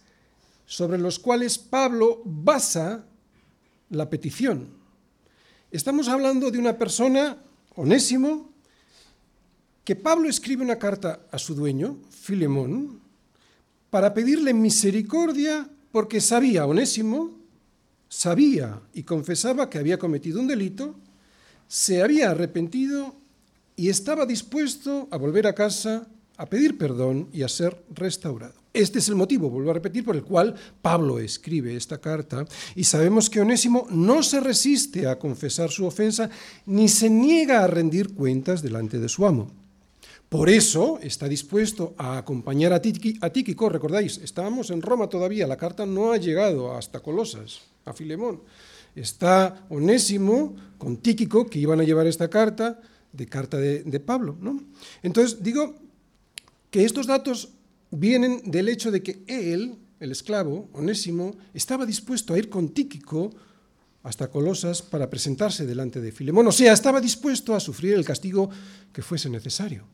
sobre 0.66 0.98
los 0.98 1.18
cuales 1.18 1.58
Pablo 1.58 2.22
basa 2.24 3.04
la 3.90 4.08
petición. 4.08 4.68
Estamos 5.70 6.08
hablando 6.08 6.50
de 6.50 6.58
una 6.58 6.78
persona, 6.78 7.36
Onésimo, 7.74 8.50
que 9.84 9.96
Pablo 9.96 10.28
escribe 10.28 10.64
una 10.64 10.78
carta 10.78 11.20
a 11.30 11.38
su 11.38 11.54
dueño, 11.54 11.98
Filemón, 12.10 13.00
para 13.90 14.14
pedirle 14.14 14.54
misericordia 14.54 15.68
porque 15.92 16.20
sabía, 16.20 16.66
Onésimo, 16.66 17.36
sabía 18.08 18.80
y 18.94 19.02
confesaba 19.02 19.68
que 19.68 19.78
había 19.78 19.98
cometido 19.98 20.40
un 20.40 20.46
delito, 20.46 20.94
se 21.66 22.02
había 22.02 22.30
arrepentido 22.30 23.14
y 23.76 23.88
estaba 23.88 24.26
dispuesto 24.26 25.08
a 25.10 25.16
volver 25.16 25.46
a 25.46 25.54
casa 25.54 26.06
a 26.40 26.46
pedir 26.46 26.78
perdón 26.78 27.28
y 27.34 27.42
a 27.42 27.48
ser 27.48 27.84
restaurado. 27.90 28.54
Este 28.72 28.98
es 28.98 29.10
el 29.10 29.14
motivo, 29.14 29.50
vuelvo 29.50 29.72
a 29.72 29.74
repetir, 29.74 30.02
por 30.02 30.16
el 30.16 30.24
cual 30.24 30.54
Pablo 30.80 31.18
escribe 31.18 31.76
esta 31.76 31.98
carta 31.98 32.46
y 32.74 32.84
sabemos 32.84 33.28
que 33.28 33.42
Onésimo 33.42 33.86
no 33.90 34.22
se 34.22 34.40
resiste 34.40 35.06
a 35.06 35.18
confesar 35.18 35.68
su 35.68 35.84
ofensa 35.84 36.30
ni 36.64 36.88
se 36.88 37.10
niega 37.10 37.62
a 37.62 37.66
rendir 37.66 38.14
cuentas 38.14 38.62
delante 38.62 38.98
de 38.98 39.10
su 39.10 39.26
amo. 39.26 39.50
Por 40.30 40.48
eso 40.48 40.98
está 41.02 41.28
dispuesto 41.28 41.92
a 41.98 42.16
acompañar 42.16 42.72
a, 42.72 42.80
Tíquico, 42.80 43.68
recordáis, 43.68 44.16
estábamos 44.16 44.70
en 44.70 44.80
Roma 44.80 45.10
todavía, 45.10 45.46
la 45.46 45.58
carta 45.58 45.84
no 45.84 46.12
ha 46.12 46.16
llegado 46.16 46.74
hasta 46.74 47.00
Colosas, 47.00 47.60
a 47.84 47.92
Filemón. 47.92 48.40
Está 48.96 49.66
Onésimo 49.68 50.56
con 50.78 50.96
Tíquico, 50.96 51.44
que 51.44 51.58
iban 51.58 51.80
a 51.80 51.84
llevar 51.84 52.06
esta 52.06 52.30
carta, 52.30 52.80
de 53.12 53.26
carta 53.26 53.58
de, 53.58 53.82
de 53.82 54.00
Pablo. 54.00 54.38
¿no? 54.40 54.62
Entonces, 55.02 55.42
digo 55.42 55.89
que 56.70 56.84
estos 56.84 57.06
datos 57.06 57.50
vienen 57.90 58.42
del 58.50 58.68
hecho 58.68 58.90
de 58.90 59.02
que 59.02 59.22
él, 59.26 59.76
el 59.98 60.12
esclavo, 60.12 60.68
Onésimo, 60.72 61.36
estaba 61.52 61.84
dispuesto 61.84 62.34
a 62.34 62.38
ir 62.38 62.48
con 62.48 62.70
Tíquico 62.70 63.30
hasta 64.02 64.30
Colosas 64.30 64.80
para 64.80 65.10
presentarse 65.10 65.66
delante 65.66 66.00
de 66.00 66.12
Filemón, 66.12 66.46
o 66.46 66.52
sea, 66.52 66.72
estaba 66.72 67.00
dispuesto 67.00 67.54
a 67.54 67.60
sufrir 67.60 67.94
el 67.94 68.04
castigo 68.04 68.48
que 68.92 69.02
fuese 69.02 69.28
necesario. 69.28 69.84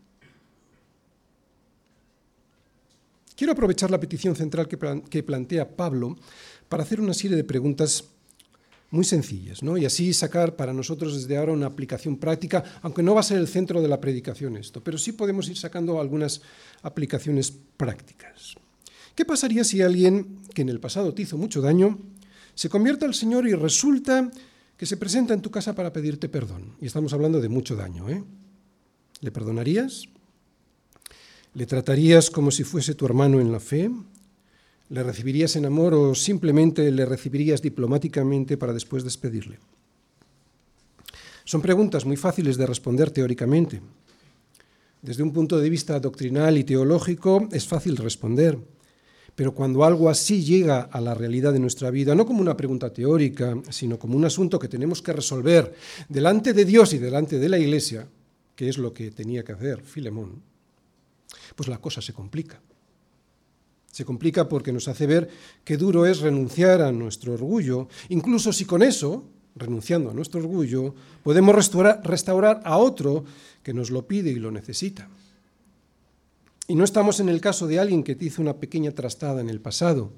Quiero 3.34 3.52
aprovechar 3.52 3.90
la 3.90 4.00
petición 4.00 4.34
central 4.34 4.66
que 4.66 5.22
plantea 5.22 5.76
Pablo 5.76 6.16
para 6.68 6.84
hacer 6.84 7.00
una 7.00 7.12
serie 7.12 7.36
de 7.36 7.44
preguntas 7.44 8.04
muy 8.90 9.04
sencillas, 9.04 9.62
¿no? 9.62 9.76
y 9.76 9.84
así 9.84 10.12
sacar 10.12 10.56
para 10.56 10.72
nosotros 10.72 11.14
desde 11.14 11.36
ahora 11.36 11.52
una 11.52 11.66
aplicación 11.66 12.16
práctica, 12.16 12.62
aunque 12.82 13.02
no 13.02 13.14
va 13.14 13.20
a 13.20 13.24
ser 13.24 13.38
el 13.38 13.48
centro 13.48 13.82
de 13.82 13.88
la 13.88 14.00
predicación 14.00 14.56
esto, 14.56 14.82
pero 14.82 14.96
sí 14.96 15.12
podemos 15.12 15.48
ir 15.48 15.56
sacando 15.56 16.00
algunas 16.00 16.40
aplicaciones 16.82 17.52
prácticas. 17.76 18.54
¿Qué 19.14 19.24
pasaría 19.24 19.64
si 19.64 19.82
alguien 19.82 20.38
que 20.54 20.62
en 20.62 20.68
el 20.68 20.78
pasado 20.78 21.14
te 21.14 21.22
hizo 21.22 21.36
mucho 21.36 21.60
daño 21.60 21.98
se 22.54 22.68
convierte 22.68 23.04
al 23.04 23.14
Señor 23.14 23.46
y 23.48 23.54
resulta 23.54 24.30
que 24.76 24.86
se 24.86 24.96
presenta 24.96 25.34
en 25.34 25.42
tu 25.42 25.50
casa 25.50 25.74
para 25.74 25.92
pedirte 25.92 26.28
perdón? 26.28 26.76
Y 26.80 26.86
estamos 26.86 27.12
hablando 27.12 27.40
de 27.40 27.48
mucho 27.48 27.76
daño, 27.76 28.08
¿eh? 28.08 28.22
¿Le 29.20 29.30
perdonarías? 29.30 30.04
¿Le 31.54 31.64
tratarías 31.64 32.30
como 32.30 32.50
si 32.50 32.64
fuese 32.64 32.94
tu 32.94 33.06
hermano 33.06 33.40
en 33.40 33.50
la 33.50 33.60
fe? 33.60 33.90
¿Le 34.88 35.02
recibirías 35.02 35.56
en 35.56 35.66
amor 35.66 35.94
o 35.94 36.14
simplemente 36.14 36.90
le 36.92 37.04
recibirías 37.04 37.60
diplomáticamente 37.60 38.56
para 38.56 38.72
después 38.72 39.02
despedirle? 39.02 39.58
Son 41.44 41.60
preguntas 41.60 42.04
muy 42.04 42.16
fáciles 42.16 42.56
de 42.56 42.66
responder 42.66 43.10
teóricamente. 43.10 43.80
Desde 45.02 45.22
un 45.22 45.32
punto 45.32 45.58
de 45.58 45.70
vista 45.70 45.98
doctrinal 45.98 46.58
y 46.58 46.64
teológico 46.64 47.48
es 47.50 47.66
fácil 47.66 47.96
responder, 47.96 48.58
pero 49.34 49.54
cuando 49.54 49.84
algo 49.84 50.08
así 50.08 50.42
llega 50.42 50.82
a 50.82 51.00
la 51.00 51.14
realidad 51.14 51.52
de 51.52 51.60
nuestra 51.60 51.90
vida, 51.90 52.14
no 52.14 52.24
como 52.24 52.40
una 52.40 52.56
pregunta 52.56 52.92
teórica, 52.92 53.56
sino 53.70 53.98
como 53.98 54.16
un 54.16 54.24
asunto 54.24 54.58
que 54.58 54.68
tenemos 54.68 55.02
que 55.02 55.12
resolver 55.12 55.74
delante 56.08 56.52
de 56.52 56.64
Dios 56.64 56.94
y 56.94 56.98
delante 56.98 57.38
de 57.38 57.48
la 57.48 57.58
Iglesia, 57.58 58.08
que 58.54 58.68
es 58.68 58.78
lo 58.78 58.92
que 58.92 59.10
tenía 59.10 59.44
que 59.44 59.52
hacer 59.52 59.82
Filemón, 59.82 60.42
pues 61.54 61.68
la 61.68 61.78
cosa 61.78 62.00
se 62.00 62.12
complica. 62.12 62.60
Se 63.96 64.04
complica 64.04 64.46
porque 64.46 64.74
nos 64.74 64.88
hace 64.88 65.06
ver 65.06 65.26
qué 65.64 65.78
duro 65.78 66.04
es 66.04 66.20
renunciar 66.20 66.82
a 66.82 66.92
nuestro 66.92 67.32
orgullo, 67.32 67.88
incluso 68.10 68.52
si 68.52 68.66
con 68.66 68.82
eso, 68.82 69.24
renunciando 69.54 70.10
a 70.10 70.12
nuestro 70.12 70.38
orgullo, 70.38 70.94
podemos 71.22 71.54
restaurar, 71.54 72.60
a 72.62 72.76
otro 72.76 73.24
que 73.62 73.72
nos 73.72 73.88
lo 73.88 74.06
pide 74.06 74.30
y 74.30 74.34
lo 74.34 74.50
necesita. 74.50 75.08
Y 76.68 76.74
no 76.74 76.84
estamos 76.84 77.20
en 77.20 77.30
el 77.30 77.40
caso 77.40 77.66
de 77.66 77.80
alguien 77.80 78.04
que 78.04 78.14
te 78.14 78.26
hizo 78.26 78.42
una 78.42 78.58
pequeña 78.58 78.90
trastada 78.90 79.40
en 79.40 79.48
el 79.48 79.62
pasado. 79.62 80.12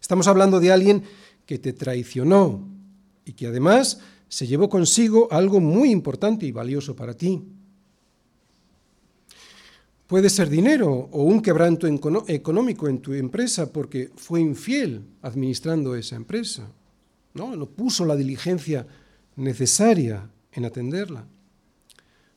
Estamos 0.00 0.28
hablando 0.28 0.60
de 0.60 0.70
alguien 0.70 1.02
que 1.44 1.58
te 1.58 1.72
traicionó 1.72 2.68
y 3.24 3.32
que 3.32 3.48
además 3.48 3.98
se 4.28 4.46
llevó 4.46 4.68
consigo 4.68 5.26
algo 5.32 5.58
muy 5.58 5.90
importante 5.90 6.46
y 6.46 6.52
valioso 6.52 6.94
para 6.94 7.14
ti. 7.14 7.42
Puede 10.12 10.28
ser 10.28 10.50
dinero 10.50 11.08
o 11.10 11.22
un 11.22 11.40
quebranto 11.40 11.86
económico 11.86 12.86
en 12.86 12.98
tu 12.98 13.14
empresa 13.14 13.72
porque 13.72 14.10
fue 14.14 14.42
infiel 14.42 15.00
administrando 15.22 15.96
esa 15.96 16.16
empresa. 16.16 16.70
¿no? 17.32 17.56
no 17.56 17.64
puso 17.64 18.04
la 18.04 18.14
diligencia 18.14 18.86
necesaria 19.36 20.28
en 20.52 20.66
atenderla. 20.66 21.24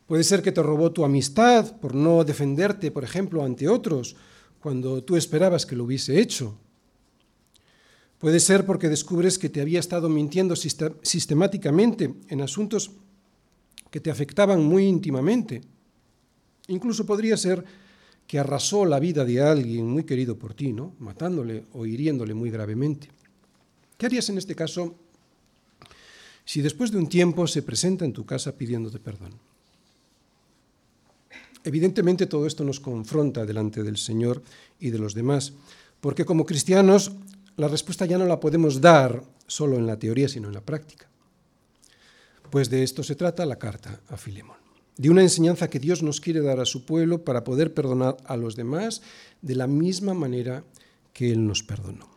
Puede 0.07 0.23
ser 0.23 0.41
que 0.41 0.53
te 0.53 0.63
robó 0.63 0.93
tu 0.93 1.03
amistad 1.03 1.75
por 1.81 1.93
no 1.93 2.23
defenderte, 2.23 2.91
por 2.91 3.03
ejemplo, 3.03 3.43
ante 3.43 3.67
otros 3.67 4.15
cuando 4.61 5.03
tú 5.03 5.17
esperabas 5.17 5.65
que 5.65 5.75
lo 5.75 5.83
hubiese 5.83 6.17
hecho. 6.21 6.57
Puede 8.19 8.39
ser 8.39 8.65
porque 8.65 8.87
descubres 8.87 9.37
que 9.37 9.49
te 9.49 9.59
había 9.59 9.81
estado 9.81 10.07
mintiendo 10.07 10.55
sistemáticamente 10.55 12.15
en 12.29 12.39
asuntos 12.39 12.91
que 13.91 13.99
te 13.99 14.11
afectaban 14.11 14.63
muy 14.63 14.85
íntimamente. 14.85 15.74
Incluso 16.67 17.05
podría 17.05 17.37
ser 17.37 17.63
que 18.27 18.39
arrasó 18.39 18.85
la 18.85 18.99
vida 18.99 19.23
de 19.23 19.41
alguien 19.41 19.87
muy 19.87 20.03
querido 20.03 20.37
por 20.37 20.53
ti, 20.53 20.73
¿no? 20.73 20.93
matándole 20.99 21.65
o 21.73 21.85
hiriéndole 21.85 22.33
muy 22.33 22.49
gravemente. 22.49 23.09
¿Qué 23.97 24.07
harías 24.07 24.29
en 24.29 24.37
este 24.37 24.55
caso 24.55 24.95
si 26.43 26.61
después 26.61 26.91
de 26.91 26.97
un 26.97 27.07
tiempo 27.07 27.47
se 27.47 27.61
presenta 27.61 28.05
en 28.05 28.13
tu 28.13 28.25
casa 28.25 28.57
pidiéndote 28.57 28.99
perdón? 28.99 29.33
Evidentemente 31.63 32.25
todo 32.25 32.45
esto 32.45 32.63
nos 32.63 32.79
confronta 32.79 33.45
delante 33.45 33.83
del 33.83 33.97
Señor 33.97 34.41
y 34.79 34.89
de 34.89 34.99
los 34.99 35.13
demás, 35.13 35.53
porque 36.01 36.25
como 36.25 36.45
cristianos 36.45 37.11
la 37.57 37.67
respuesta 37.67 38.05
ya 38.05 38.17
no 38.17 38.25
la 38.25 38.39
podemos 38.39 38.81
dar 38.81 39.23
solo 39.47 39.77
en 39.77 39.87
la 39.87 39.97
teoría, 39.97 40.27
sino 40.27 40.47
en 40.47 40.53
la 40.53 40.61
práctica. 40.61 41.07
Pues 42.51 42.69
de 42.69 42.83
esto 42.83 43.01
se 43.01 43.15
trata 43.15 43.45
la 43.45 43.57
carta 43.57 43.99
a 44.09 44.17
Filemón 44.17 44.64
de 44.97 45.09
una 45.09 45.21
enseñanza 45.21 45.69
que 45.69 45.79
Dios 45.79 46.03
nos 46.03 46.21
quiere 46.21 46.41
dar 46.41 46.59
a 46.59 46.65
su 46.65 46.85
pueblo 46.85 47.23
para 47.23 47.43
poder 47.43 47.73
perdonar 47.73 48.17
a 48.25 48.37
los 48.37 48.55
demás 48.55 49.01
de 49.41 49.55
la 49.55 49.67
misma 49.67 50.13
manera 50.13 50.63
que 51.13 51.31
Él 51.31 51.45
nos 51.45 51.63
perdonó. 51.63 52.15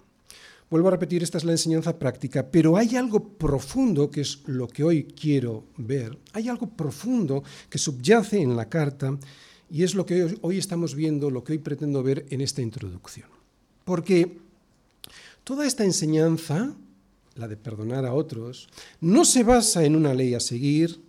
Vuelvo 0.70 0.88
a 0.88 0.90
repetir, 0.90 1.22
esta 1.22 1.38
es 1.38 1.44
la 1.44 1.52
enseñanza 1.52 1.98
práctica, 1.98 2.50
pero 2.50 2.76
hay 2.76 2.94
algo 2.94 3.26
profundo, 3.26 4.10
que 4.10 4.20
es 4.20 4.40
lo 4.46 4.68
que 4.68 4.84
hoy 4.84 5.04
quiero 5.04 5.64
ver, 5.78 6.18
hay 6.34 6.48
algo 6.48 6.68
profundo 6.68 7.42
que 7.70 7.78
subyace 7.78 8.42
en 8.42 8.54
la 8.54 8.68
carta 8.68 9.18
y 9.70 9.82
es 9.82 9.94
lo 9.94 10.04
que 10.04 10.36
hoy 10.42 10.58
estamos 10.58 10.94
viendo, 10.94 11.30
lo 11.30 11.42
que 11.42 11.52
hoy 11.52 11.58
pretendo 11.58 12.02
ver 12.02 12.26
en 12.28 12.42
esta 12.42 12.60
introducción. 12.60 13.28
Porque 13.86 14.38
toda 15.42 15.66
esta 15.66 15.84
enseñanza, 15.84 16.74
la 17.34 17.48
de 17.48 17.56
perdonar 17.56 18.04
a 18.04 18.12
otros, 18.12 18.68
no 19.00 19.24
se 19.24 19.44
basa 19.44 19.86
en 19.86 19.96
una 19.96 20.12
ley 20.12 20.34
a 20.34 20.40
seguir, 20.40 21.00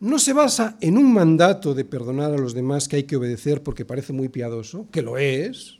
no 0.00 0.18
se 0.18 0.32
basa 0.32 0.76
en 0.80 0.98
un 0.98 1.12
mandato 1.12 1.74
de 1.74 1.84
perdonar 1.84 2.32
a 2.32 2.38
los 2.38 2.54
demás 2.54 2.88
que 2.88 2.96
hay 2.96 3.04
que 3.04 3.16
obedecer 3.16 3.62
porque 3.62 3.84
parece 3.84 4.12
muy 4.12 4.28
piadoso, 4.28 4.88
que 4.90 5.02
lo 5.02 5.18
es. 5.18 5.78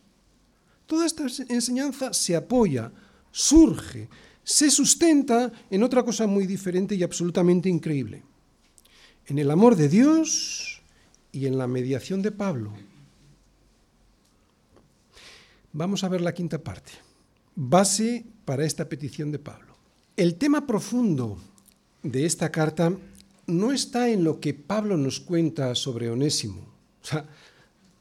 Toda 0.86 1.06
esta 1.06 1.26
enseñanza 1.48 2.12
se 2.12 2.36
apoya, 2.36 2.92
surge, 3.30 4.08
se 4.42 4.70
sustenta 4.70 5.52
en 5.70 5.82
otra 5.82 6.04
cosa 6.04 6.26
muy 6.26 6.46
diferente 6.46 6.94
y 6.94 7.02
absolutamente 7.02 7.68
increíble. 7.68 8.22
En 9.26 9.38
el 9.38 9.50
amor 9.50 9.76
de 9.76 9.88
Dios 9.88 10.80
y 11.32 11.46
en 11.46 11.58
la 11.58 11.66
mediación 11.66 12.22
de 12.22 12.30
Pablo. 12.30 12.72
Vamos 15.72 16.04
a 16.04 16.08
ver 16.08 16.22
la 16.22 16.32
quinta 16.32 16.62
parte. 16.62 16.92
Base 17.54 18.24
para 18.44 18.64
esta 18.64 18.88
petición 18.88 19.32
de 19.32 19.38
Pablo. 19.38 19.76
El 20.16 20.36
tema 20.36 20.66
profundo 20.66 21.38
de 22.02 22.24
esta 22.24 22.50
carta 22.50 22.96
no 23.46 23.72
está 23.72 24.08
en 24.08 24.24
lo 24.24 24.40
que 24.40 24.54
Pablo 24.54 24.96
nos 24.96 25.20
cuenta 25.20 25.74
sobre 25.74 26.10
Onésimo. 26.10 26.62
O 27.02 27.06
sea, 27.06 27.28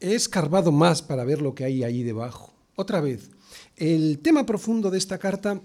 he 0.00 0.14
escarbado 0.14 0.72
más 0.72 1.02
para 1.02 1.24
ver 1.24 1.40
lo 1.40 1.54
que 1.54 1.64
hay 1.64 1.84
ahí 1.84 2.02
debajo. 2.02 2.52
Otra 2.74 3.00
vez, 3.00 3.30
el 3.76 4.18
tema 4.18 4.44
profundo 4.44 4.90
de 4.90 4.98
esta 4.98 5.18
carta 5.18 5.60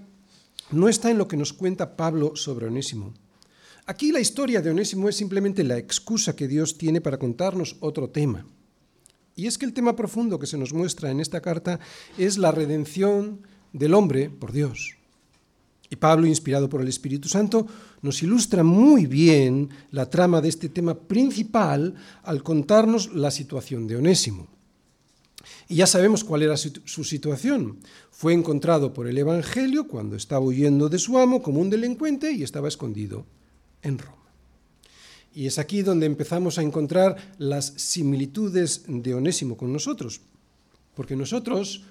no 0.72 0.88
está 0.88 1.12
en 1.12 1.17
lo 1.17 1.28
que 1.28 1.38
nos 1.38 1.54
cuenta 1.54 1.98
Pablo 1.98 2.36
sobre 2.36 2.67
Onésimo. 2.67 3.13
Aquí 3.86 4.12
la 4.12 4.20
historia 4.20 4.62
de 4.62 4.70
Onésimo 4.70 5.10
es 5.10 5.15
simplemente 5.15 5.63
la 5.63 5.78
excusa 5.78 6.36
que 6.36 6.48
Dios 6.48 6.78
tiene 6.78 7.02
para 7.02 7.17
contarnos 7.17 7.76
otro 7.80 8.10
tema. 8.10 8.46
Y 9.36 9.48
es 9.48 9.58
que 9.58 9.65
el 9.65 9.74
tema 9.74 9.96
profundo 9.96 10.39
que 10.39 10.46
se 10.46 10.58
nos 10.58 10.74
muestra 10.74 11.10
en 11.10 11.20
esta 11.20 11.41
carta 11.41 11.80
es 12.17 12.38
la 12.38 12.52
redención 12.52 13.41
del 13.74 13.94
hombre 13.94 14.30
por 14.30 14.52
Dios. 14.52 15.01
Y 15.91 15.97
Pablo, 15.97 16.25
inspirado 16.25 16.69
por 16.69 16.82
el 16.82 16.88
Espíritu 16.88 17.27
Santo, 17.27 17.67
nos 18.01 18.23
ilustra 18.23 18.63
muy 18.63 19.08
bien 19.08 19.69
la 19.91 20.10
trama 20.10 20.39
de 20.39 20.47
este 20.47 20.69
tema 20.69 20.95
principal 20.95 21.93
al 22.23 22.41
contarnos 22.43 23.13
la 23.13 23.30
situación 23.30 23.88
de 23.88 23.97
Onésimo. 23.97 24.47
Y 25.67 25.75
ya 25.75 25.88
sabemos 25.88 26.23
cuál 26.23 26.43
era 26.43 26.56
su 26.56 27.04
situación. 27.04 27.80
Fue 28.10 28.34
encontrado 28.34 28.93
por 28.93 29.06
el 29.06 29.17
Evangelio 29.17 29.86
cuando 29.86 30.15
estaba 30.15 30.45
huyendo 30.45 30.88
de 30.88 30.97
su 30.97 31.17
amo 31.17 31.41
como 31.43 31.60
un 31.60 31.69
delincuente 31.69 32.32
y 32.32 32.43
estaba 32.43 32.69
escondido 32.69 33.25
en 33.82 33.97
Roma. 33.97 34.32
Y 35.36 35.45
es 35.45 35.60
aquí 35.60 35.82
donde 35.82 36.06
empezamos 36.06 36.58
a 36.58 36.62
encontrar 36.62 37.34
las 37.38 37.65
similitudes 37.65 38.84
de 38.88 39.13
Onésimo 39.13 39.58
con 39.58 39.73
nosotros, 39.73 40.21
porque 40.95 41.17
nosotros 41.17 41.84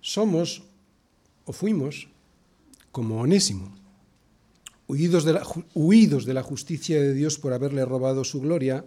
somos 0.00 0.62
o 1.44 1.52
fuimos 1.52 2.08
como 2.94 3.20
Onésimo, 3.20 3.74
huidos 4.86 5.24
de, 5.24 5.32
la, 6.32 6.42
justicia 6.44 7.02
de 7.02 7.12
Dios 7.12 7.40
por 7.40 7.52
haberle 7.52 7.84
robado 7.84 8.22
su 8.22 8.40
gloria, 8.40 8.84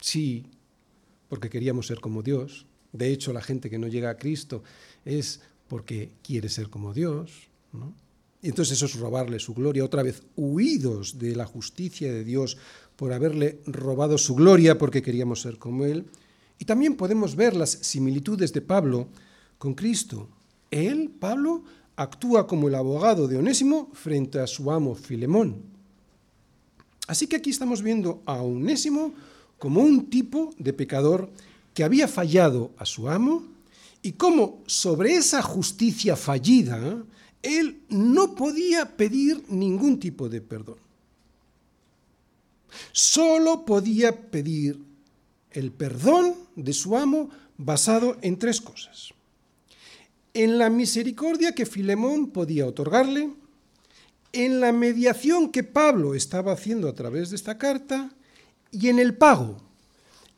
sí, 0.00 0.46
porque 1.28 1.50
queríamos 1.50 1.88
ser 1.88 1.98
como 1.98 2.22
Dios. 2.22 2.66
De 2.92 3.10
hecho, 3.10 3.32
la 3.32 3.42
gente 3.42 3.68
que 3.68 3.80
no 3.80 3.88
llega 3.88 4.10
a 4.10 4.16
Cristo 4.16 4.62
es 5.04 5.40
porque 5.66 6.12
quiere 6.22 6.48
ser 6.48 6.70
como 6.70 6.94
Dios. 6.94 7.48
Y 8.40 8.48
entonces 8.48 8.76
eso 8.76 8.86
es 8.86 8.94
robarle 8.94 9.40
su 9.40 9.52
gloria. 9.52 9.84
Otra 9.84 10.04
vez, 10.04 10.22
huidos 10.36 11.18
de 11.18 11.34
la 11.34 11.46
justicia 11.46 12.12
de 12.12 12.22
Dios 12.22 12.56
por 12.94 13.12
haberle 13.12 13.58
robado 13.66 14.18
su 14.18 14.36
gloria 14.36 14.78
porque 14.78 15.02
queríamos 15.02 15.40
ser 15.40 15.58
como 15.58 15.84
Él. 15.84 16.06
Y 16.60 16.64
también 16.64 16.94
podemos 16.94 17.34
ver 17.34 17.56
las 17.56 17.70
similitudes 17.70 18.52
de 18.52 18.60
Pablo 18.60 19.08
con 19.58 19.74
Cristo. 19.74 20.28
Él, 20.70 21.10
Pablo, 21.18 21.64
actúa 21.96 22.46
como 22.46 22.68
el 22.68 22.74
abogado 22.74 23.28
de 23.28 23.36
Onésimo 23.36 23.90
frente 23.92 24.40
a 24.40 24.46
su 24.46 24.70
amo 24.70 24.94
Filemón. 24.94 25.62
Así 27.06 27.26
que 27.26 27.36
aquí 27.36 27.50
estamos 27.50 27.82
viendo 27.82 28.22
a 28.26 28.42
Onésimo 28.42 29.12
como 29.58 29.82
un 29.82 30.10
tipo 30.10 30.54
de 30.58 30.72
pecador 30.72 31.30
que 31.72 31.84
había 31.84 32.08
fallado 32.08 32.72
a 32.78 32.86
su 32.86 33.08
amo 33.08 33.44
y 34.02 34.12
cómo 34.12 34.62
sobre 34.66 35.16
esa 35.16 35.42
justicia 35.42 36.16
fallida 36.16 37.02
él 37.42 37.82
no 37.88 38.34
podía 38.34 38.96
pedir 38.96 39.44
ningún 39.48 39.98
tipo 39.98 40.28
de 40.28 40.40
perdón. 40.40 40.78
Solo 42.92 43.64
podía 43.64 44.30
pedir 44.30 44.80
el 45.50 45.70
perdón 45.70 46.34
de 46.56 46.72
su 46.72 46.96
amo 46.96 47.30
basado 47.56 48.16
en 48.22 48.38
tres 48.38 48.60
cosas 48.60 49.14
en 50.34 50.58
la 50.58 50.68
misericordia 50.68 51.54
que 51.54 51.64
Filemón 51.64 52.30
podía 52.30 52.66
otorgarle, 52.66 53.30
en 54.32 54.60
la 54.60 54.72
mediación 54.72 55.50
que 55.52 55.62
Pablo 55.62 56.14
estaba 56.14 56.52
haciendo 56.52 56.88
a 56.88 56.94
través 56.94 57.30
de 57.30 57.36
esta 57.36 57.56
carta 57.56 58.10
y 58.72 58.88
en 58.88 58.98
el 58.98 59.14
pago, 59.16 59.58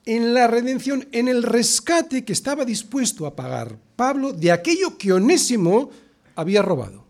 en 0.04 0.34
la 0.34 0.46
redención, 0.46 1.08
en 1.12 1.28
el 1.28 1.42
rescate 1.42 2.24
que 2.24 2.34
estaba 2.34 2.66
dispuesto 2.66 3.26
a 3.26 3.34
pagar 3.34 3.78
Pablo 3.96 4.34
de 4.34 4.52
aquello 4.52 4.98
que 4.98 5.14
Onésimo 5.14 5.90
había 6.34 6.60
robado. 6.60 7.06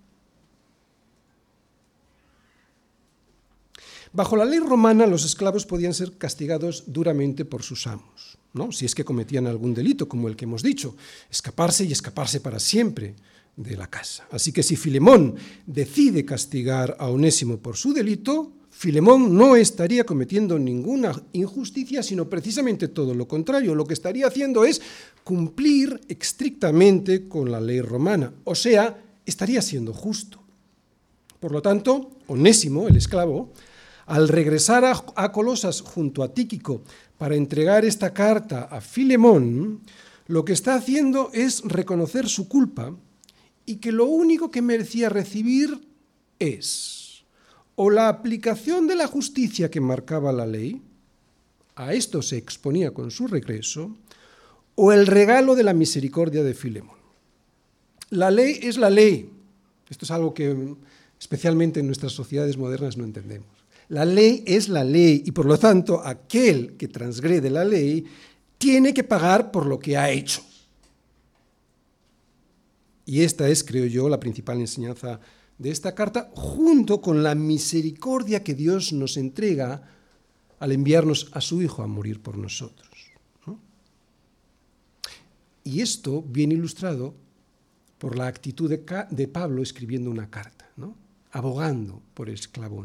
Bajo 4.12 4.36
la 4.36 4.44
ley 4.44 4.60
romana 4.60 5.06
los 5.06 5.24
esclavos 5.24 5.66
podían 5.66 5.92
ser 5.92 6.16
castigados 6.16 6.84
duramente 6.86 7.44
por 7.44 7.64
sus 7.64 7.88
amos 7.88 8.35
si 8.70 8.86
es 8.86 8.94
que 8.94 9.04
cometían 9.04 9.46
algún 9.46 9.74
delito, 9.74 10.08
como 10.08 10.28
el 10.28 10.36
que 10.36 10.44
hemos 10.44 10.62
dicho, 10.62 10.96
escaparse 11.30 11.84
y 11.84 11.92
escaparse 11.92 12.40
para 12.40 12.58
siempre 12.58 13.14
de 13.56 13.76
la 13.76 13.88
casa. 13.88 14.26
Así 14.30 14.52
que 14.52 14.62
si 14.62 14.76
Filemón 14.76 15.36
decide 15.66 16.24
castigar 16.24 16.96
a 16.98 17.08
Onésimo 17.08 17.58
por 17.58 17.76
su 17.76 17.92
delito, 17.92 18.52
Filemón 18.70 19.34
no 19.34 19.56
estaría 19.56 20.04
cometiendo 20.04 20.58
ninguna 20.58 21.22
injusticia, 21.32 22.02
sino 22.02 22.28
precisamente 22.28 22.88
todo 22.88 23.14
lo 23.14 23.26
contrario. 23.26 23.74
Lo 23.74 23.86
que 23.86 23.94
estaría 23.94 24.26
haciendo 24.26 24.66
es 24.66 24.82
cumplir 25.24 26.00
estrictamente 26.08 27.26
con 27.26 27.50
la 27.50 27.60
ley 27.60 27.80
romana, 27.80 28.34
o 28.44 28.54
sea, 28.54 29.02
estaría 29.24 29.62
siendo 29.62 29.94
justo. 29.94 30.42
Por 31.40 31.52
lo 31.52 31.62
tanto, 31.62 32.10
Onésimo, 32.26 32.88
el 32.88 32.96
esclavo, 32.96 33.52
al 34.06 34.28
regresar 34.28 34.84
a, 34.84 35.32
Colosas 35.32 35.80
junto 35.80 36.22
a 36.22 36.32
Tíquico 36.32 36.82
para 37.18 37.36
entregar 37.36 37.84
esta 37.84 38.12
carta 38.12 38.64
a 38.64 38.80
Filemón, 38.80 39.80
lo 40.26 40.44
que 40.44 40.52
está 40.52 40.74
haciendo 40.74 41.30
es 41.32 41.62
reconocer 41.64 42.28
su 42.28 42.48
culpa 42.48 42.94
y 43.64 43.76
que 43.76 43.92
lo 43.92 44.06
único 44.06 44.50
que 44.50 44.62
merecía 44.62 45.08
recibir 45.08 45.80
es 46.38 47.06
o 47.76 47.90
la 47.90 48.08
aplicación 48.08 48.86
de 48.86 48.96
la 48.96 49.06
justicia 49.06 49.70
que 49.70 49.80
marcaba 49.80 50.32
la 50.32 50.46
ley, 50.46 50.82
a 51.76 51.92
esto 51.92 52.22
se 52.22 52.38
exponía 52.38 52.92
con 52.92 53.10
su 53.10 53.26
regreso, 53.26 53.94
o 54.74 54.92
el 54.92 55.06
regalo 55.06 55.54
de 55.54 55.62
la 55.62 55.74
misericordia 55.74 56.42
de 56.42 56.54
Filemón. 56.54 56.96
La 58.10 58.30
ley 58.30 58.60
es 58.62 58.78
la 58.78 58.90
ley. 58.90 59.30
Esto 59.90 60.06
es 60.06 60.10
algo 60.10 60.32
que 60.32 60.74
especialmente 61.20 61.80
en 61.80 61.86
nuestras 61.86 62.12
sociedades 62.12 62.56
modernas 62.56 62.96
no 62.96 63.04
entendemos. 63.04 63.55
La 63.88 64.04
ley 64.04 64.42
es 64.46 64.68
la 64.68 64.82
ley 64.82 65.22
y 65.24 65.30
por 65.32 65.46
lo 65.46 65.58
tanto 65.58 66.00
aquel 66.04 66.76
que 66.76 66.88
transgrede 66.88 67.50
la 67.50 67.64
ley 67.64 68.04
tiene 68.58 68.92
que 68.92 69.04
pagar 69.04 69.50
por 69.50 69.66
lo 69.66 69.78
que 69.78 69.96
ha 69.96 70.10
hecho. 70.10 70.42
Y 73.04 73.20
esta 73.20 73.48
es, 73.48 73.62
creo 73.62 73.86
yo, 73.86 74.08
la 74.08 74.18
principal 74.18 74.60
enseñanza 74.60 75.20
de 75.58 75.70
esta 75.70 75.94
carta, 75.94 76.30
junto 76.34 77.00
con 77.00 77.22
la 77.22 77.34
misericordia 77.34 78.42
que 78.42 78.54
Dios 78.54 78.92
nos 78.92 79.16
entrega 79.16 79.88
al 80.58 80.72
enviarnos 80.72 81.30
a 81.32 81.40
su 81.40 81.62
Hijo 81.62 81.82
a 81.82 81.86
morir 81.86 82.20
por 82.20 82.36
nosotros. 82.36 82.90
Y 85.62 85.80
esto 85.80 86.22
viene 86.22 86.54
ilustrado 86.54 87.14
por 87.98 88.16
la 88.16 88.26
actitud 88.26 88.70
de, 88.70 89.28
Pablo 89.28 89.62
escribiendo 89.62 90.10
una 90.10 90.30
carta, 90.30 90.68
abogando 91.32 92.02
por 92.14 92.28
el 92.28 92.34
esclavo. 92.34 92.84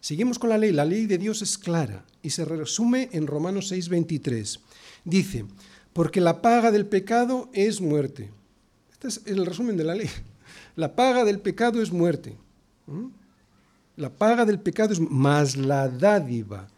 Seguimos 0.00 0.38
con 0.38 0.50
la 0.50 0.58
ley. 0.58 0.72
La 0.72 0.84
ley 0.84 1.06
de 1.06 1.18
Dios 1.18 1.42
es 1.42 1.58
clara 1.58 2.04
y 2.22 2.30
se 2.30 2.44
resume 2.44 3.08
en 3.12 3.26
Romanos 3.26 3.70
6:23. 3.70 4.60
Dice, 5.04 5.44
porque 5.92 6.20
la 6.20 6.42
paga 6.42 6.70
del 6.70 6.86
pecado 6.86 7.50
es 7.52 7.80
muerte. 7.80 8.30
Este 8.92 9.08
es 9.08 9.22
el 9.26 9.44
resumen 9.46 9.76
de 9.76 9.84
la 9.84 9.94
ley. 9.94 10.08
La 10.76 10.94
paga 10.94 11.24
del 11.24 11.40
pecado 11.40 11.82
es 11.82 11.92
muerte. 11.92 12.36
¿Mm? 12.86 13.08
La 13.96 14.08
paga 14.08 14.44
del 14.46 14.60
pecado 14.60 14.92
es 14.92 15.00
más 15.00 15.56
la 15.56 15.88
dádiva 15.88 16.68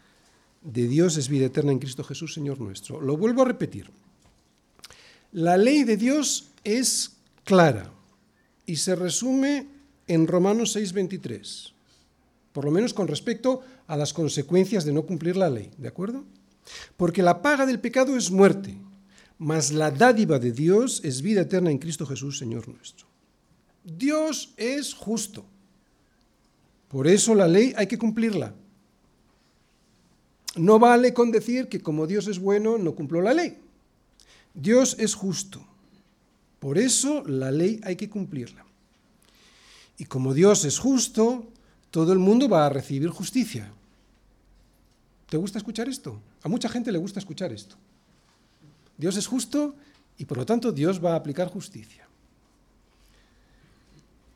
de 0.61 0.87
Dios 0.87 1.17
es 1.17 1.29
vida 1.29 1.45
eterna 1.45 1.71
en 1.71 1.79
Cristo 1.79 2.03
Jesús, 2.03 2.33
Señor 2.33 2.59
nuestro. 2.59 2.99
Lo 2.99 3.17
vuelvo 3.17 3.43
a 3.43 3.45
repetir. 3.45 3.89
La 5.31 5.57
ley 5.57 5.83
de 5.83 5.95
Dios 5.95 6.49
es 6.63 7.17
clara 7.43 7.91
y 8.65 8.77
se 8.77 8.95
resume 8.95 9.67
en 10.07 10.27
Romanos 10.27 10.75
6:23 10.75 11.72
por 12.53 12.65
lo 12.65 12.71
menos 12.71 12.93
con 12.93 13.07
respecto 13.07 13.61
a 13.87 13.97
las 13.97 14.13
consecuencias 14.13 14.85
de 14.85 14.93
no 14.93 15.05
cumplir 15.05 15.35
la 15.35 15.49
ley, 15.49 15.71
¿de 15.77 15.87
acuerdo? 15.87 16.23
Porque 16.95 17.21
la 17.21 17.41
paga 17.41 17.65
del 17.65 17.79
pecado 17.79 18.15
es 18.15 18.31
muerte, 18.31 18.77
mas 19.37 19.73
la 19.73 19.91
dádiva 19.91 20.39
de 20.39 20.51
Dios 20.51 21.01
es 21.03 21.21
vida 21.21 21.41
eterna 21.41 21.71
en 21.71 21.79
Cristo 21.79 22.05
Jesús, 22.05 22.37
Señor 22.37 22.69
nuestro. 22.69 23.07
Dios 23.83 24.53
es 24.55 24.93
justo. 24.93 25.45
Por 26.87 27.07
eso 27.07 27.35
la 27.35 27.47
ley 27.47 27.73
hay 27.75 27.87
que 27.87 27.97
cumplirla. 27.97 28.53
No 30.55 30.77
vale 30.77 31.13
con 31.13 31.31
decir 31.31 31.67
que 31.67 31.81
como 31.81 32.05
Dios 32.05 32.27
es 32.27 32.37
bueno, 32.37 32.77
no 32.77 32.93
cumplo 32.93 33.19
la 33.21 33.33
ley. 33.33 33.57
Dios 34.53 34.95
es 34.99 35.15
justo. 35.15 35.65
Por 36.59 36.77
eso 36.77 37.23
la 37.25 37.51
ley 37.51 37.81
hay 37.83 37.95
que 37.95 38.09
cumplirla. 38.09 38.63
Y 39.97 40.05
como 40.05 40.33
Dios 40.33 40.65
es 40.65 40.77
justo, 40.77 41.47
todo 41.93 42.11
el 42.11 42.17
mundo 42.17 42.49
va 42.49 42.65
a 42.65 42.69
recibir 42.69 43.09
justicia. 43.09 43.71
¿Te 45.29 45.37
gusta 45.37 45.59
escuchar 45.59 45.87
esto? 45.87 46.19
A 46.41 46.49
mucha 46.49 46.67
gente 46.67 46.91
le 46.91 46.97
gusta 46.97 47.19
escuchar 47.19 47.53
esto. 47.53 47.75
Dios 48.97 49.15
es 49.15 49.27
justo 49.27 49.75
y 50.17 50.25
por 50.25 50.39
lo 50.39 50.43
tanto 50.43 50.71
Dios 50.71 51.05
va 51.05 51.13
a 51.13 51.17
aplicar 51.17 51.49
justicia. 51.49 52.07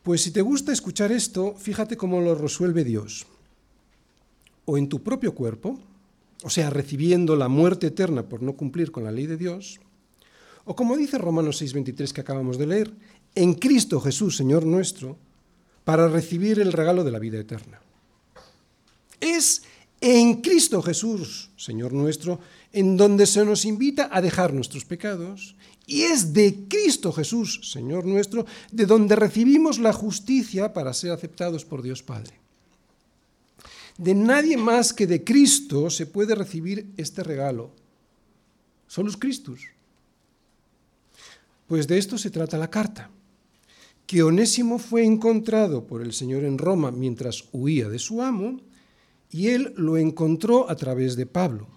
Pues 0.04 0.22
si 0.22 0.30
te 0.30 0.40
gusta 0.40 0.70
escuchar 0.70 1.10
esto, 1.10 1.56
fíjate 1.58 1.96
cómo 1.96 2.20
lo 2.20 2.36
resuelve 2.36 2.84
Dios. 2.84 3.26
O 4.64 4.78
en 4.78 4.88
tu 4.88 5.02
propio 5.02 5.34
cuerpo, 5.34 5.80
o 6.44 6.50
sea, 6.50 6.70
recibiendo 6.70 7.34
la 7.34 7.48
muerte 7.48 7.88
eterna 7.88 8.22
por 8.22 8.40
no 8.40 8.52
cumplir 8.52 8.92
con 8.92 9.02
la 9.02 9.10
ley 9.10 9.26
de 9.26 9.36
Dios, 9.36 9.80
o 10.64 10.76
como 10.76 10.96
dice 10.96 11.18
Romanos 11.18 11.60
6:23 11.60 12.12
que 12.12 12.20
acabamos 12.20 12.56
de 12.56 12.68
leer, 12.68 12.94
en 13.34 13.54
Cristo 13.54 14.00
Jesús, 14.00 14.36
Señor 14.36 14.64
nuestro, 14.64 15.18
para 15.88 16.06
recibir 16.06 16.60
el 16.60 16.74
regalo 16.74 17.02
de 17.02 17.10
la 17.10 17.18
vida 17.18 17.38
eterna. 17.38 17.80
Es 19.18 19.62
en 20.02 20.42
Cristo 20.42 20.82
Jesús, 20.82 21.48
Señor 21.56 21.94
nuestro, 21.94 22.40
en 22.74 22.98
donde 22.98 23.24
se 23.24 23.42
nos 23.42 23.64
invita 23.64 24.10
a 24.12 24.20
dejar 24.20 24.52
nuestros 24.52 24.84
pecados, 24.84 25.56
y 25.86 26.02
es 26.02 26.34
de 26.34 26.66
Cristo 26.68 27.10
Jesús, 27.10 27.72
Señor 27.72 28.04
nuestro, 28.04 28.44
de 28.70 28.84
donde 28.84 29.16
recibimos 29.16 29.78
la 29.78 29.94
justicia 29.94 30.74
para 30.74 30.92
ser 30.92 31.10
aceptados 31.10 31.64
por 31.64 31.80
Dios 31.80 32.02
Padre. 32.02 32.34
De 33.96 34.14
nadie 34.14 34.58
más 34.58 34.92
que 34.92 35.06
de 35.06 35.24
Cristo 35.24 35.88
se 35.88 36.04
puede 36.04 36.34
recibir 36.34 36.92
este 36.98 37.22
regalo. 37.22 37.70
Son 38.88 39.06
los 39.06 39.16
Cristos. 39.16 39.60
Pues 41.66 41.88
de 41.88 41.96
esto 41.96 42.18
se 42.18 42.28
trata 42.28 42.58
la 42.58 42.68
carta. 42.68 43.08
Que 44.08 44.22
Onésimo 44.22 44.78
fue 44.78 45.04
encontrado 45.04 45.86
por 45.86 46.00
el 46.00 46.14
Señor 46.14 46.44
en 46.44 46.56
Roma 46.56 46.90
mientras 46.90 47.44
huía 47.52 47.90
de 47.90 47.98
su 47.98 48.22
amo, 48.22 48.58
y 49.30 49.48
él 49.48 49.74
lo 49.76 49.98
encontró 49.98 50.70
a 50.70 50.76
través 50.76 51.14
de 51.14 51.26
Pablo. 51.26 51.68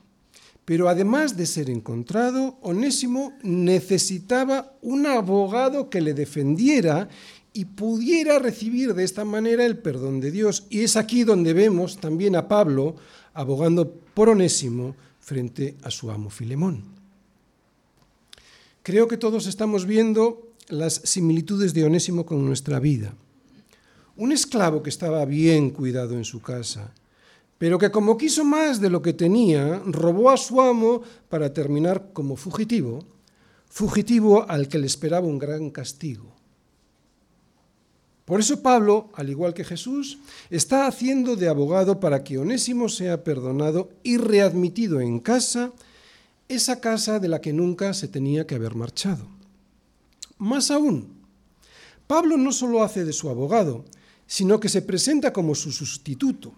Pero 0.64 0.88
además 0.88 1.36
de 1.36 1.46
ser 1.46 1.70
encontrado, 1.70 2.58
Onésimo 2.62 3.34
necesitaba 3.44 4.78
un 4.82 5.08
abogado 5.08 5.90
que 5.90 6.00
le 6.00 6.14
defendiera 6.14 7.10
y 7.52 7.66
pudiera 7.66 8.40
recibir 8.40 8.94
de 8.94 9.04
esta 9.04 9.26
manera 9.26 9.66
el 9.66 9.80
perdón 9.80 10.22
de 10.22 10.32
Dios. 10.32 10.68
Y 10.70 10.84
es 10.84 10.96
aquí 10.96 11.26
donde 11.26 11.52
vemos 11.52 11.98
también 11.98 12.38
a 12.38 12.48
Pablo 12.48 12.96
abogando 13.34 13.92
por 13.92 14.30
Onésimo 14.30 14.96
frente 15.20 15.76
a 15.84 15.92
su 15.92 16.10
amo 16.10 16.30
Filemón. 16.30 16.86
Creo 18.84 19.10
que 19.10 19.18
todos 19.18 19.48
estamos 19.48 19.86
viendo 19.86 20.51
las 20.72 21.02
similitudes 21.04 21.74
de 21.74 21.84
Onésimo 21.84 22.26
con 22.26 22.46
nuestra 22.46 22.80
vida. 22.80 23.14
Un 24.16 24.32
esclavo 24.32 24.82
que 24.82 24.90
estaba 24.90 25.26
bien 25.26 25.70
cuidado 25.70 26.16
en 26.16 26.24
su 26.24 26.42
casa, 26.42 26.94
pero 27.58 27.78
que 27.78 27.92
como 27.92 28.18
quiso 28.18 28.44
más 28.44 28.80
de 28.80 28.90
lo 28.90 29.02
que 29.02 29.14
tenía, 29.14 29.82
robó 29.86 30.30
a 30.30 30.38
su 30.38 30.62
amo 30.62 31.02
para 31.30 31.54
terminar 31.54 32.12
como 32.14 32.36
fugitivo, 32.36 33.06
fugitivo 33.70 34.50
al 34.50 34.68
que 34.68 34.80
le 34.80 34.88
esperaba 34.88 35.28
un 35.28 35.38
gran 35.38 35.70
castigo. 35.70 36.34
Por 38.26 38.40
eso 38.40 38.62
Pablo, 38.62 39.10
al 39.16 39.30
igual 39.30 39.54
que 39.54 39.66
Jesús, 39.66 40.20
está 40.50 40.88
haciendo 40.88 41.36
de 41.36 41.50
abogado 41.50 42.00
para 42.00 42.24
que 42.24 42.38
Onésimo 42.38 42.88
sea 42.88 43.26
perdonado 43.26 43.90
y 44.04 44.18
readmitido 44.18 45.02
en 45.02 45.20
casa, 45.20 45.74
esa 46.48 46.80
casa 46.80 47.20
de 47.20 47.28
la 47.28 47.42
que 47.42 47.52
nunca 47.52 47.94
se 47.94 48.08
tenía 48.08 48.48
que 48.48 48.56
haber 48.56 48.76
marchado. 48.76 49.41
Más 50.42 50.72
aún, 50.72 51.08
Pablo 52.08 52.36
no 52.36 52.52
solo 52.52 52.82
hace 52.84 53.06
de 53.06 53.14
su 53.14 53.30
abogado, 53.30 53.86
sino 54.26 54.60
que 54.60 54.70
se 54.70 54.82
presenta 54.82 55.32
como 55.32 55.54
su 55.54 55.72
sustituto. 55.72 56.52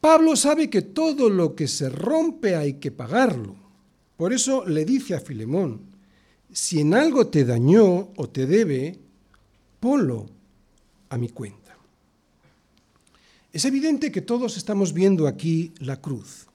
Pablo 0.00 0.36
sabe 0.36 0.70
que 0.70 0.82
todo 0.82 1.28
lo 1.28 1.56
que 1.56 1.66
se 1.66 1.90
rompe 1.90 2.54
hay 2.54 2.74
que 2.74 2.92
pagarlo. 2.92 3.56
Por 4.16 4.32
eso 4.32 4.64
le 4.64 4.84
dice 4.84 5.16
a 5.16 5.20
Filemón, 5.20 5.80
si 6.52 6.78
en 6.78 6.94
algo 6.94 7.26
te 7.26 7.44
dañó 7.44 8.10
o 8.16 8.28
te 8.28 8.46
debe, 8.46 8.96
ponlo 9.80 10.26
a 11.08 11.18
mi 11.18 11.30
cuenta. 11.30 11.76
Es 13.52 13.64
evidente 13.64 14.12
que 14.12 14.22
todos 14.22 14.56
estamos 14.56 14.92
viendo 14.92 15.26
aquí 15.26 15.72
la 15.80 16.00
cruz. 16.00 16.46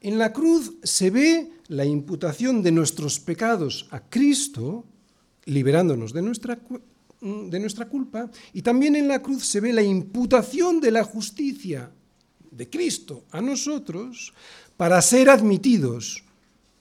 En 0.00 0.16
la 0.16 0.32
cruz 0.32 0.72
se 0.82 1.10
ve 1.10 1.52
la 1.68 1.84
imputación 1.84 2.62
de 2.62 2.72
nuestros 2.72 3.20
pecados 3.20 3.86
a 3.90 4.00
Cristo, 4.00 4.86
liberándonos 5.50 6.12
de 6.12 6.22
nuestra, 6.22 6.58
de 7.20 7.60
nuestra 7.60 7.88
culpa, 7.88 8.30
y 8.52 8.62
también 8.62 8.96
en 8.96 9.08
la 9.08 9.20
cruz 9.20 9.46
se 9.46 9.60
ve 9.60 9.72
la 9.72 9.82
imputación 9.82 10.80
de 10.80 10.90
la 10.90 11.04
justicia 11.04 11.90
de 12.50 12.68
Cristo 12.68 13.24
a 13.30 13.40
nosotros 13.40 14.32
para 14.76 15.00
ser 15.02 15.30
admitidos 15.30 16.24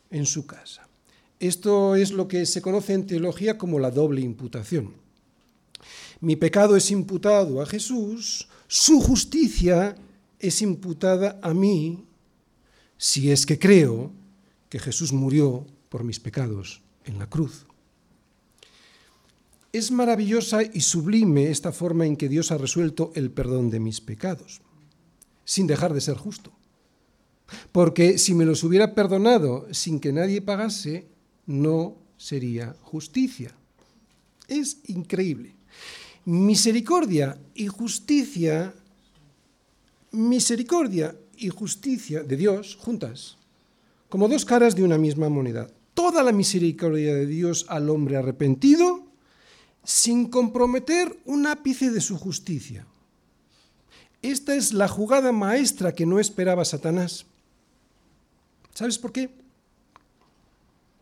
en 0.09 0.25
su 0.25 0.45
casa. 0.45 0.87
Esto 1.39 1.95
es 1.95 2.11
lo 2.11 2.27
que 2.27 2.45
se 2.45 2.61
conoce 2.61 2.93
en 2.93 3.05
teología 3.05 3.57
como 3.57 3.79
la 3.79 3.91
doble 3.91 4.21
imputación 4.21 4.93
mi 6.21 6.35
pecado 6.35 6.75
es 6.75 6.91
imputado 6.91 7.61
a 7.61 7.65
Jesús, 7.65 8.47
su 8.67 8.99
justicia 8.99 9.95
es 10.37 10.61
imputada 10.61 11.39
a 11.41 11.53
mí 11.53 12.03
si 12.97 13.31
es 13.31 13.45
que 13.45 13.57
creo 13.57 14.11
que 14.67 14.79
Jesús 14.79 15.13
murió 15.13 15.65
por 15.87 16.03
mis 16.03 16.19
pecados 16.19 16.81
en 17.05 17.19
la 17.19 17.29
cruz. 17.29 17.65
Es 19.71 19.91
maravillosa 19.91 20.63
y 20.63 20.81
sublime 20.81 21.49
esta 21.49 21.71
forma 21.71 22.05
en 22.05 22.17
que 22.17 22.29
Dios 22.29 22.51
ha 22.51 22.57
resuelto 22.57 23.11
el 23.15 23.31
perdón 23.31 23.69
de 23.69 23.79
mis 23.79 24.01
pecados, 24.01 24.61
sin 25.45 25.67
dejar 25.67 25.93
de 25.93 26.01
ser 26.01 26.17
justo. 26.17 26.51
Porque 27.71 28.17
si 28.17 28.33
me 28.33 28.45
los 28.45 28.63
hubiera 28.63 28.95
perdonado 28.95 29.67
sin 29.71 29.99
que 29.99 30.13
nadie 30.13 30.41
pagase, 30.41 31.07
no 31.45 31.97
sería 32.17 32.75
justicia. 32.81 33.55
Es 34.47 34.79
increíble 34.87 35.59
misericordia 36.29 37.39
y 37.55 37.65
justicia, 37.65 38.73
misericordia 40.11 41.15
y 41.37 41.49
justicia 41.49 42.21
de 42.21 42.37
Dios 42.37 42.75
juntas, 42.75 43.37
como 44.09 44.27
dos 44.27 44.45
caras 44.45 44.75
de 44.75 44.83
una 44.83 44.99
misma 44.99 45.29
moneda. 45.29 45.67
Toda 45.95 46.21
la 46.21 46.31
misericordia 46.31 47.15
de 47.15 47.25
Dios 47.25 47.65
al 47.67 47.89
hombre 47.89 48.17
arrepentido 48.17 49.07
sin 49.83 50.29
comprometer 50.29 51.17
un 51.25 51.47
ápice 51.47 51.91
de 51.91 52.01
su 52.01 52.17
justicia. 52.17 52.85
Esta 54.21 54.55
es 54.55 54.73
la 54.73 54.87
jugada 54.87 55.31
maestra 55.31 55.95
que 55.95 56.05
no 56.05 56.19
esperaba 56.19 56.65
Satanás. 56.65 57.25
¿Sabes 58.73 58.97
por 58.97 59.11
qué? 59.11 59.29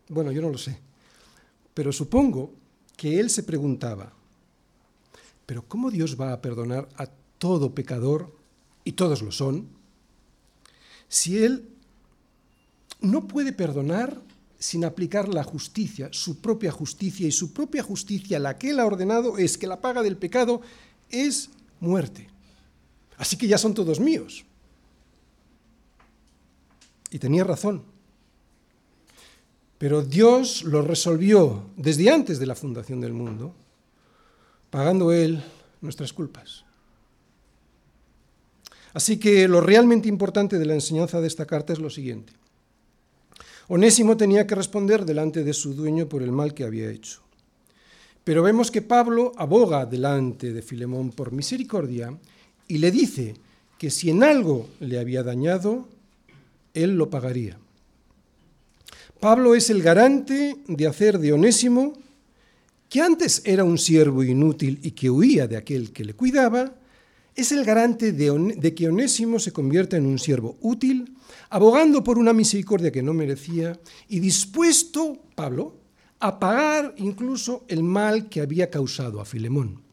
Bueno, 0.09 0.31
yo 0.31 0.41
no 0.41 0.49
lo 0.49 0.57
sé, 0.57 0.79
pero 1.73 1.91
supongo 1.91 2.53
que 2.95 3.19
él 3.19 3.29
se 3.29 3.43
preguntaba, 3.43 4.13
pero 5.45 5.67
¿cómo 5.67 5.91
Dios 5.91 6.19
va 6.19 6.31
a 6.31 6.41
perdonar 6.41 6.87
a 6.97 7.07
todo 7.37 7.73
pecador, 7.75 8.35
y 8.83 8.93
todos 8.93 9.21
lo 9.21 9.31
son, 9.31 9.67
si 11.09 11.43
Él 11.43 11.67
no 13.01 13.27
puede 13.27 13.53
perdonar 13.53 14.21
sin 14.59 14.85
aplicar 14.85 15.29
la 15.29 15.43
justicia, 15.43 16.09
su 16.11 16.39
propia 16.39 16.71
justicia, 16.71 17.27
y 17.27 17.31
su 17.31 17.53
propia 17.53 17.83
justicia, 17.83 18.39
la 18.39 18.57
que 18.57 18.71
Él 18.71 18.79
ha 18.79 18.85
ordenado, 18.85 19.37
es 19.37 19.57
que 19.57 19.67
la 19.67 19.81
paga 19.81 20.01
del 20.01 20.17
pecado 20.17 20.61
es 21.09 21.49
muerte. 21.79 22.27
Así 23.17 23.37
que 23.37 23.47
ya 23.47 23.57
son 23.57 23.73
todos 23.73 23.99
míos. 23.99 24.45
Y 27.11 27.19
tenía 27.19 27.43
razón. 27.43 27.83
Pero 29.77 30.01
Dios 30.01 30.63
lo 30.63 30.81
resolvió 30.81 31.69
desde 31.75 32.11
antes 32.11 32.39
de 32.39 32.47
la 32.47 32.55
fundación 32.55 32.99
del 32.99 33.13
mundo 33.13 33.53
pagando 34.69 35.11
Él 35.11 35.43
nuestras 35.81 36.13
culpas. 36.13 36.65
Así 38.93 39.17
que 39.17 39.47
lo 39.47 39.61
realmente 39.61 40.09
importante 40.09 40.57
de 40.57 40.65
la 40.65 40.73
enseñanza 40.73 41.21
de 41.21 41.27
esta 41.27 41.45
carta 41.45 41.73
es 41.73 41.79
lo 41.79 41.89
siguiente. 41.89 42.33
Onésimo 43.69 44.15
tenía 44.15 44.47
que 44.47 44.55
responder 44.55 45.05
delante 45.05 45.43
de 45.43 45.53
su 45.53 45.73
dueño 45.73 46.07
por 46.07 46.23
el 46.23 46.31
mal 46.31 46.53
que 46.53 46.63
había 46.63 46.89
hecho. 46.89 47.21
Pero 48.23 48.43
vemos 48.43 48.71
que 48.71 48.81
Pablo 48.81 49.33
aboga 49.37 49.85
delante 49.85 50.53
de 50.53 50.61
Filemón 50.61 51.11
por 51.11 51.31
misericordia 51.31 52.17
y 52.67 52.77
le 52.77 52.91
dice 52.91 53.35
que 53.77 53.89
si 53.89 54.09
en 54.09 54.23
algo 54.23 54.67
le 54.79 54.99
había 54.99 55.23
dañado, 55.23 55.87
él 56.73 56.97
lo 56.97 57.09
pagaría. 57.09 57.57
Pablo 59.19 59.55
es 59.55 59.69
el 59.69 59.81
garante 59.81 60.57
de 60.67 60.87
hacer 60.87 61.19
de 61.19 61.33
Onésimo 61.33 61.93
que 62.89 63.01
antes 63.01 63.41
era 63.45 63.63
un 63.63 63.77
siervo 63.77 64.23
inútil 64.23 64.79
y 64.81 64.91
que 64.91 65.09
huía 65.09 65.47
de 65.47 65.57
aquel 65.57 65.91
que 65.91 66.05
le 66.05 66.13
cuidaba, 66.13 66.73
es 67.37 67.51
el 67.51 67.63
garante 67.63 68.11
de, 68.11 68.73
que 68.73 68.87
Onésimo 68.87 69.37
se 69.37 69.53
convierta 69.53 69.95
en 69.95 70.07
un 70.07 70.17
siervo 70.17 70.57
útil, 70.59 71.15
abogando 71.51 72.03
por 72.03 72.17
una 72.17 72.33
misericordia 72.33 72.91
que 72.91 73.03
no 73.03 73.13
merecía 73.13 73.79
y 74.09 74.19
dispuesto, 74.19 75.19
Pablo, 75.35 75.75
a 76.19 76.39
pagar 76.39 76.95
incluso 76.97 77.63
el 77.67 77.83
mal 77.83 78.27
que 78.27 78.41
había 78.41 78.71
causado 78.71 79.21
a 79.21 79.25
Filemón. 79.25 79.83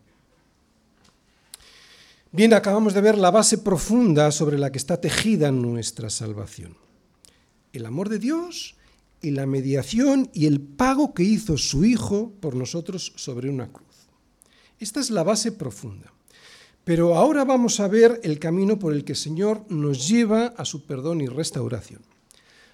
Bien, 2.32 2.54
acabamos 2.54 2.94
de 2.94 3.02
ver 3.02 3.18
la 3.18 3.30
base 3.30 3.58
profunda 3.58 4.32
sobre 4.32 4.58
la 4.58 4.72
que 4.72 4.78
está 4.78 4.98
tejida 4.98 5.52
nuestra 5.52 6.08
salvación. 6.08 6.78
El 7.74 7.84
amor 7.84 8.08
de 8.08 8.18
Dios 8.18 8.74
y 9.20 9.32
la 9.32 9.44
mediación 9.44 10.30
y 10.32 10.46
el 10.46 10.62
pago 10.62 11.12
que 11.12 11.24
hizo 11.24 11.58
su 11.58 11.84
Hijo 11.84 12.32
por 12.40 12.56
nosotros 12.56 13.12
sobre 13.16 13.50
una 13.50 13.70
cruz. 13.70 14.08
Esta 14.80 15.00
es 15.00 15.10
la 15.10 15.22
base 15.22 15.52
profunda. 15.52 16.14
Pero 16.84 17.16
ahora 17.16 17.44
vamos 17.44 17.80
a 17.80 17.88
ver 17.88 18.20
el 18.22 18.38
camino 18.38 18.78
por 18.78 18.92
el 18.92 19.04
que 19.04 19.12
el 19.12 19.18
Señor 19.18 19.64
nos 19.70 20.06
lleva 20.06 20.48
a 20.56 20.64
su 20.66 20.84
perdón 20.84 21.22
y 21.22 21.26
restauración. 21.26 22.02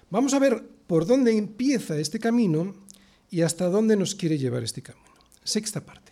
Vamos 0.09 0.33
a 0.33 0.39
ver 0.39 0.63
por 0.85 1.05
dónde 1.05 1.37
empieza 1.37 1.97
este 1.97 2.19
camino 2.19 2.75
y 3.29 3.41
hasta 3.41 3.69
dónde 3.69 3.95
nos 3.95 4.13
quiere 4.13 4.37
llevar 4.37 4.63
este 4.63 4.81
camino. 4.81 5.05
Sexta 5.43 5.79
parte. 5.79 6.11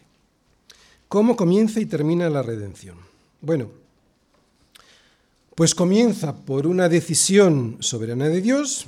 ¿Cómo 1.10 1.36
comienza 1.36 1.82
y 1.82 1.86
termina 1.86 2.30
la 2.30 2.42
redención? 2.42 2.98
Bueno, 3.42 3.70
pues 5.56 5.76
comienza 5.76 6.34
por 6.34 6.66
una 6.68 6.88
decisión 6.88 7.78
soberana 7.82 8.30
de 8.30 8.40
Dios 8.40 8.88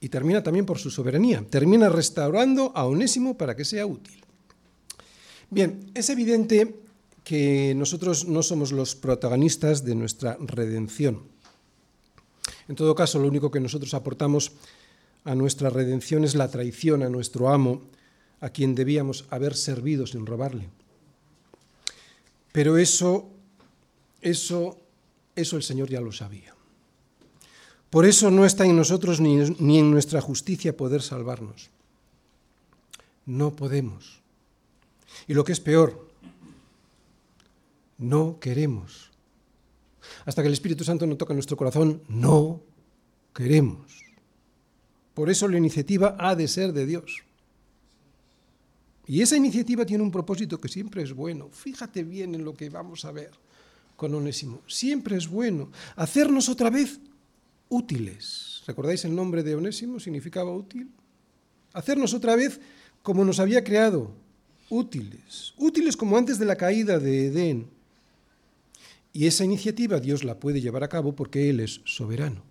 y 0.00 0.08
termina 0.08 0.44
también 0.44 0.66
por 0.66 0.78
su 0.78 0.90
soberanía. 0.90 1.44
Termina 1.50 1.88
restaurando 1.88 2.70
a 2.76 2.86
Onésimo 2.86 3.36
para 3.36 3.56
que 3.56 3.64
sea 3.64 3.86
útil. 3.86 4.22
Bien, 5.50 5.90
es 5.94 6.08
evidente 6.10 6.85
que 7.26 7.74
nosotros 7.74 8.28
no 8.28 8.40
somos 8.40 8.70
los 8.70 8.94
protagonistas 8.94 9.84
de 9.84 9.96
nuestra 9.96 10.38
redención. 10.38 11.24
En 12.68 12.76
todo 12.76 12.94
caso, 12.94 13.18
lo 13.18 13.26
único 13.26 13.50
que 13.50 13.58
nosotros 13.58 13.94
aportamos 13.94 14.52
a 15.24 15.34
nuestra 15.34 15.68
redención 15.68 16.22
es 16.22 16.36
la 16.36 16.46
traición 16.52 17.02
a 17.02 17.08
nuestro 17.08 17.48
amo, 17.48 17.82
a 18.38 18.50
quien 18.50 18.76
debíamos 18.76 19.26
haber 19.28 19.56
servido 19.56 20.06
sin 20.06 20.24
robarle. 20.24 20.68
Pero 22.52 22.78
eso, 22.78 23.28
eso, 24.22 24.78
eso 25.34 25.56
el 25.56 25.64
Señor 25.64 25.90
ya 25.90 26.00
lo 26.00 26.12
sabía. 26.12 26.54
Por 27.90 28.06
eso 28.06 28.30
no 28.30 28.46
está 28.46 28.66
en 28.66 28.76
nosotros 28.76 29.20
ni, 29.20 29.34
ni 29.58 29.80
en 29.80 29.90
nuestra 29.90 30.20
justicia 30.20 30.76
poder 30.76 31.02
salvarnos. 31.02 31.70
No 33.24 33.56
podemos. 33.56 34.20
Y 35.26 35.34
lo 35.34 35.42
que 35.42 35.50
es 35.50 35.58
peor, 35.58 36.05
no 37.98 38.38
queremos. 38.40 39.10
Hasta 40.24 40.42
que 40.42 40.48
el 40.48 40.54
Espíritu 40.54 40.84
Santo 40.84 41.06
no 41.06 41.16
toca 41.16 41.34
nuestro 41.34 41.56
corazón, 41.56 42.02
no 42.08 42.62
queremos. 43.34 44.04
Por 45.14 45.30
eso 45.30 45.48
la 45.48 45.58
iniciativa 45.58 46.16
ha 46.18 46.34
de 46.34 46.48
ser 46.48 46.72
de 46.72 46.86
Dios. 46.86 47.24
Y 49.06 49.22
esa 49.22 49.36
iniciativa 49.36 49.86
tiene 49.86 50.02
un 50.02 50.10
propósito 50.10 50.58
que 50.58 50.68
siempre 50.68 51.02
es 51.02 51.12
bueno. 51.12 51.48
Fíjate 51.50 52.02
bien 52.02 52.34
en 52.34 52.44
lo 52.44 52.54
que 52.54 52.68
vamos 52.68 53.04
a 53.04 53.12
ver 53.12 53.30
con 53.96 54.14
Onésimo. 54.14 54.62
Siempre 54.66 55.16
es 55.16 55.28
bueno 55.28 55.70
hacernos 55.94 56.48
otra 56.48 56.70
vez 56.70 57.00
útiles. 57.68 58.62
¿Recordáis 58.66 59.04
el 59.04 59.14
nombre 59.14 59.42
de 59.42 59.54
Onésimo? 59.54 60.00
Significaba 60.00 60.52
útil. 60.52 60.90
Hacernos 61.72 62.14
otra 62.14 62.36
vez 62.36 62.60
como 63.02 63.24
nos 63.24 63.38
había 63.38 63.62
creado, 63.62 64.12
útiles. 64.68 65.54
Útiles 65.56 65.96
como 65.96 66.16
antes 66.16 66.38
de 66.38 66.44
la 66.44 66.56
caída 66.56 66.98
de 66.98 67.26
Edén. 67.26 67.75
Y 69.16 69.26
esa 69.26 69.46
iniciativa 69.46 69.98
Dios 69.98 70.24
la 70.24 70.38
puede 70.38 70.60
llevar 70.60 70.84
a 70.84 70.90
cabo 70.90 71.16
porque 71.16 71.48
Él 71.48 71.60
es 71.60 71.80
soberano. 71.86 72.42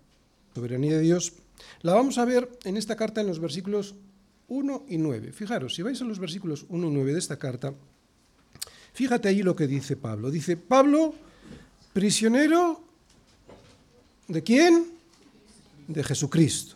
Soberanía 0.52 0.96
de 0.96 1.00
Dios 1.00 1.34
la 1.82 1.94
vamos 1.94 2.18
a 2.18 2.24
ver 2.24 2.58
en 2.64 2.76
esta 2.76 2.96
carta 2.96 3.20
en 3.20 3.28
los 3.28 3.38
versículos 3.38 3.94
1 4.48 4.86
y 4.88 4.98
9. 4.98 5.30
Fijaros, 5.30 5.76
si 5.76 5.82
vais 5.82 6.00
a 6.02 6.04
los 6.04 6.18
versículos 6.18 6.66
1 6.68 6.88
y 6.88 6.90
9 6.90 7.12
de 7.12 7.20
esta 7.20 7.38
carta, 7.38 7.72
fíjate 8.94 9.28
ahí 9.28 9.44
lo 9.44 9.54
que 9.54 9.68
dice 9.68 9.94
Pablo. 9.94 10.28
Dice, 10.28 10.56
Pablo, 10.56 11.14
prisionero 11.92 12.82
de 14.26 14.42
quién? 14.42 14.88
De 15.86 16.02
Jesucristo. 16.02 16.74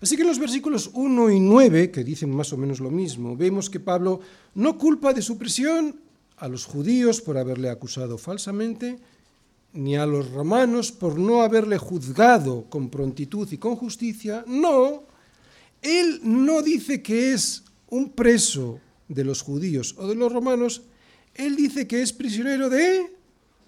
Así 0.00 0.14
que 0.14 0.22
en 0.22 0.28
los 0.28 0.38
versículos 0.38 0.92
1 0.94 1.30
y 1.30 1.40
9, 1.40 1.90
que 1.90 2.04
dicen 2.04 2.30
más 2.30 2.52
o 2.52 2.56
menos 2.56 2.78
lo 2.78 2.92
mismo, 2.92 3.36
vemos 3.36 3.68
que 3.68 3.80
Pablo 3.80 4.20
no 4.54 4.78
culpa 4.78 5.12
de 5.12 5.20
su 5.20 5.36
prisión 5.36 6.03
a 6.36 6.48
los 6.48 6.64
judíos 6.64 7.20
por 7.20 7.38
haberle 7.38 7.70
acusado 7.70 8.18
falsamente, 8.18 8.98
ni 9.72 9.96
a 9.96 10.06
los 10.06 10.30
romanos 10.30 10.92
por 10.92 11.18
no 11.18 11.42
haberle 11.42 11.78
juzgado 11.78 12.66
con 12.70 12.90
prontitud 12.90 13.50
y 13.50 13.58
con 13.58 13.76
justicia. 13.76 14.44
No, 14.46 15.04
él 15.82 16.20
no 16.22 16.62
dice 16.62 17.02
que 17.02 17.32
es 17.32 17.64
un 17.90 18.10
preso 18.10 18.80
de 19.08 19.24
los 19.24 19.42
judíos 19.42 19.94
o 19.98 20.06
de 20.08 20.14
los 20.14 20.32
romanos, 20.32 20.82
él 21.34 21.56
dice 21.56 21.86
que 21.86 22.02
es 22.02 22.12
prisionero 22.12 22.70
de 22.70 23.12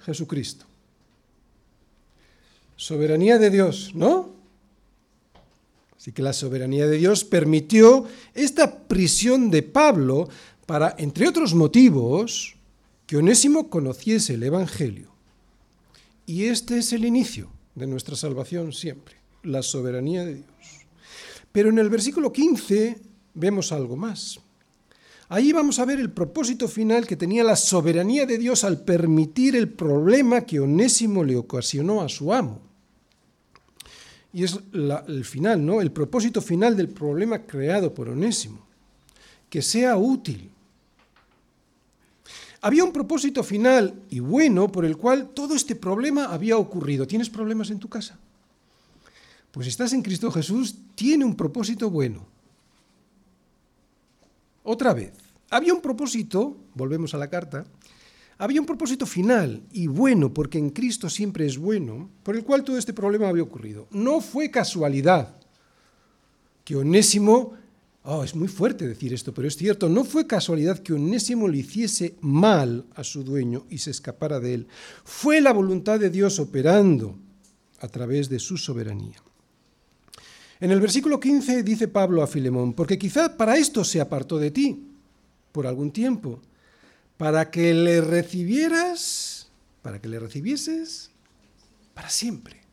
Jesucristo. 0.01 0.65
Soberanía 2.77 3.39
de 3.39 3.51
Dios, 3.51 3.93
¿no? 3.95 4.35
Así 5.97 6.13
que 6.13 6.23
la 6.23 6.33
soberanía 6.33 6.87
de 6.87 6.99
Dios 6.99 7.25
permitió 7.25 8.07
esta 8.35 8.87
prisión 8.87 9.51
de 9.51 9.63
Pablo 9.63 10.29
para, 10.67 10.95
entre 10.99 11.27
otros 11.27 11.55
motivos, 11.55 12.56
que 13.07 13.17
Onésimo 13.17 13.71
conociese 13.71 14.35
el 14.35 14.43
Evangelio. 14.43 15.11
Y 16.27 16.45
este 16.45 16.79
es 16.79 16.93
el 16.93 17.05
inicio 17.05 17.51
de 17.75 17.87
nuestra 17.87 18.17
salvación 18.17 18.73
siempre, 18.73 19.17
la 19.45 19.63
soberanía 19.63 20.25
de 20.25 20.35
Dios. 20.37 20.87
Pero 21.53 21.71
en 21.71 21.79
el 21.79 21.89
versículo 21.89 22.33
15 22.33 23.01
vemos 23.35 23.71
algo 23.71 23.97
más. 23.97 24.41
Ahí 25.29 25.53
vamos 25.53 25.79
a 25.79 25.85
ver 25.85 25.99
el 25.99 26.11
propósito 26.11 26.69
final 26.69 27.07
que 27.07 27.17
tenía 27.17 27.43
la 27.43 27.57
soberanía 27.57 28.27
de 28.27 28.39
Dios 28.39 28.63
al 28.65 28.83
permitir 28.83 29.57
el 29.57 29.69
problema 29.69 30.43
que 30.43 30.61
Onésimo 30.61 31.25
le 31.25 31.37
ocasionó 31.37 32.01
a 32.01 32.09
su 32.09 32.33
amo. 32.33 32.61
Y 34.33 34.45
es 34.45 34.59
el 34.73 35.25
final, 35.25 35.65
¿no? 35.65 35.81
El 35.81 35.91
propósito 35.93 36.43
final 36.43 36.77
del 36.77 36.89
problema 36.89 37.45
creado 37.45 37.95
por 37.95 38.09
Onésimo. 38.09 38.67
Que 39.49 39.63
sea 39.63 39.97
útil, 39.97 40.51
había 42.67 42.83
un 42.83 42.91
propósito 42.91 43.45
final 43.45 44.03
y 44.11 44.19
bueno 44.19 44.73
por 44.73 44.85
el 44.85 44.97
cual 44.97 45.29
todo 45.29 45.55
este 45.55 45.77
problema 45.77 46.25
había 46.25 46.59
ocurrido. 46.59 47.07
¿Tienes 47.07 47.31
problemas 47.31 47.71
en 47.71 47.79
tu 47.79 47.89
casa? 47.89 48.19
Pues 49.53 49.69
estás 49.69 49.93
en 49.93 50.03
Cristo 50.03 50.33
Jesús, 50.33 50.75
tiene 50.97 51.25
un 51.25 51.37
propósito 51.37 51.89
bueno. 51.91 52.27
Otra 54.65 54.93
vez, 54.95 55.13
había 55.49 55.73
un 55.75 55.81
propósito, 55.81 56.57
volvemos 56.75 57.15
a 57.15 57.19
la 57.19 57.31
carta, 57.31 57.65
había 58.37 58.61
un 58.61 58.67
propósito 58.67 59.07
final 59.07 59.63
y 59.71 59.87
bueno, 59.87 60.35
porque 60.35 60.59
en 60.59 60.71
Cristo 60.71 61.09
siempre 61.09 61.47
es 61.47 61.59
bueno, 61.59 62.11
por 62.25 62.35
el 62.35 62.43
cual 62.43 62.65
todo 62.65 62.79
este 62.79 62.93
problema 62.93 63.29
había 63.29 63.45
ocurrido. 63.45 63.87
No 63.93 64.21
fue 64.21 64.51
casualidad 64.51 65.37
que 66.65 66.75
Onésimo 66.75 67.53
Oh, 68.09 68.23
es 68.23 68.37
muy 68.37 68.47
fuerte 68.47 68.87
decir 68.87 69.13
esto, 69.13 69.35
pero 69.35 69.49
es 69.49 69.57
cierto, 69.57 69.89
no 69.89 70.05
fue 70.05 70.29
casualidad 70.29 70.79
que 70.79 70.93
Onésimo 70.93 71.49
le 71.49 71.59
hiciese 71.59 72.15
mal 72.21 72.87
a 72.95 73.03
su 73.03 73.25
dueño 73.25 73.67
y 73.69 73.79
se 73.79 73.91
escapara 73.91 74.39
de 74.39 74.55
él. 74.55 74.69
Fue 75.03 75.41
la 75.41 75.53
voluntad 75.53 75.99
de 75.99 76.09
Dios 76.09 76.39
operando 76.39 77.19
a 77.81 77.89
través 77.89 78.29
de 78.29 78.39
su 78.39 78.59
soberanía. 78.59 79.17
En 80.61 80.71
el 80.71 80.81
versículo 80.81 81.19
15 81.19 81.65
dice 81.65 81.89
Pablo 81.89 82.23
a 82.23 82.29
Filemón, 82.29 82.75
porque 82.75 82.97
quizá 82.97 83.37
para 83.37 83.57
esto 83.57 83.83
se 83.83 84.01
apartó 84.01 84.39
de 84.39 84.53
ti 84.53 84.87
por 85.51 85.67
algún 85.67 85.91
tiempo, 85.91 86.41
para 87.17 87.51
que 87.51 87.75
le 87.75 88.01
recibieras, 88.03 89.49
para 89.83 90.01
que 90.01 90.07
le 90.07 90.21
recibieses 90.21 91.11
para 91.93 92.09
siempre. 92.09 92.66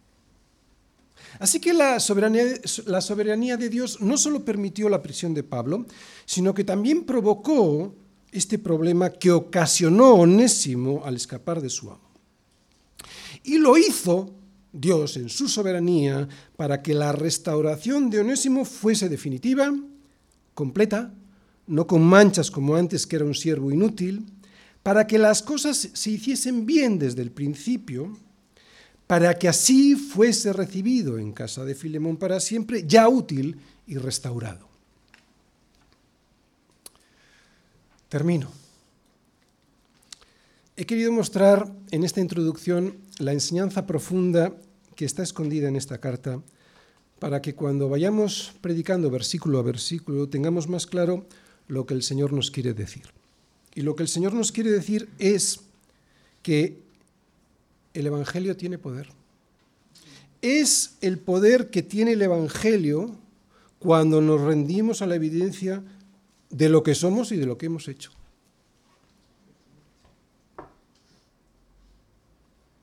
Así 1.39 1.59
que 1.59 1.73
la 1.73 1.99
soberanía, 1.99 3.57
de 3.57 3.69
Dios 3.69 4.01
no 4.01 4.17
solo 4.17 4.45
permitió 4.45 4.89
la 4.89 5.01
prisión 5.01 5.34
de 5.34 5.43
Pablo, 5.43 5.86
sino 6.25 6.53
que 6.53 6.63
también 6.63 7.03
provocó 7.03 7.93
este 8.31 8.59
problema 8.59 9.09
que 9.09 9.31
ocasionó 9.31 10.13
Onésimo 10.13 11.03
al 11.05 11.15
escapar 11.15 11.61
de 11.61 11.69
su 11.69 11.89
amo. 11.91 12.09
Y 13.43 13.57
lo 13.57 13.77
hizo 13.77 14.34
Dios 14.71 15.17
en 15.17 15.29
su 15.29 15.47
soberanía 15.47 16.27
para 16.55 16.81
que 16.81 16.93
la 16.93 17.11
restauración 17.11 18.09
de 18.09 18.21
Onésimo 18.21 18.65
fuese 18.65 19.09
definitiva, 19.09 19.73
completa, 20.53 21.13
no 21.67 21.88
con 21.88 22.03
manchas 22.03 22.51
como 22.51 22.75
antes 22.75 23.05
que 23.05 23.17
era 23.17 23.25
un 23.25 23.36
siervo 23.36 23.71
inútil, 23.71 24.25
para 24.81 25.07
que 25.07 25.17
las 25.17 25.41
cosas 25.41 25.89
se 25.93 26.11
hiciesen 26.11 26.65
bien 26.65 26.99
desde 26.99 27.21
el 27.21 27.31
principio, 27.31 28.17
para 29.07 29.37
que 29.37 29.47
así 29.47 29.95
fuese 29.95 30.53
recibido 30.53 31.17
en 31.17 31.33
casa 31.33 31.65
de 31.65 31.75
Filemón 31.75 32.17
para 32.17 32.39
siempre, 32.39 32.85
ya 32.87 33.07
útil 33.09 33.59
y 33.87 33.97
restaurado. 33.97 34.67
Termino. 38.09 38.51
he 40.75 40.85
querido 40.85 41.11
mostrar 41.11 41.71
en 41.91 42.03
esta 42.03 42.21
introducción 42.21 42.97
la 43.17 43.33
enseñanza 43.33 43.87
profunda 43.87 44.53
que 44.95 45.05
está 45.05 45.23
escondida 45.23 45.67
en 45.67 45.75
esta 45.75 45.97
carta 45.97 46.41
para 47.17 47.41
que 47.41 47.55
cuando 47.55 47.89
vayamos 47.89 48.53
predicando 48.61 49.09
versículo 49.09 49.57
a 49.57 49.63
versículo 49.63 50.29
tengamos 50.29 50.67
más 50.67 50.85
claro 50.85 51.25
lo 51.67 51.85
que 51.85 51.93
el 51.93 52.03
Señor 52.03 52.33
nos 52.33 52.51
quiere 52.51 52.73
decir. 52.73 53.03
Y 53.73 53.81
lo 53.81 53.95
que 53.95 54.03
el 54.03 54.09
Señor 54.09 54.33
nos 54.33 54.51
quiere 54.51 54.69
decir 54.69 55.09
es 55.17 55.61
que 56.43 56.82
el 57.93 58.07
Evangelio 58.07 58.57
tiene 58.57 58.77
poder. 58.77 59.09
Es 60.41 60.97
el 61.01 61.19
poder 61.19 61.69
que 61.69 61.83
tiene 61.83 62.13
el 62.13 62.21
Evangelio 62.21 63.15
cuando 63.79 64.21
nos 64.21 64.41
rendimos 64.41 65.01
a 65.01 65.07
la 65.07 65.15
evidencia 65.15 65.83
de 66.49 66.69
lo 66.69 66.83
que 66.83 66.95
somos 66.95 67.31
y 67.31 67.37
de 67.37 67.45
lo 67.45 67.57
que 67.57 67.67
hemos 67.67 67.87
hecho. 67.87 68.11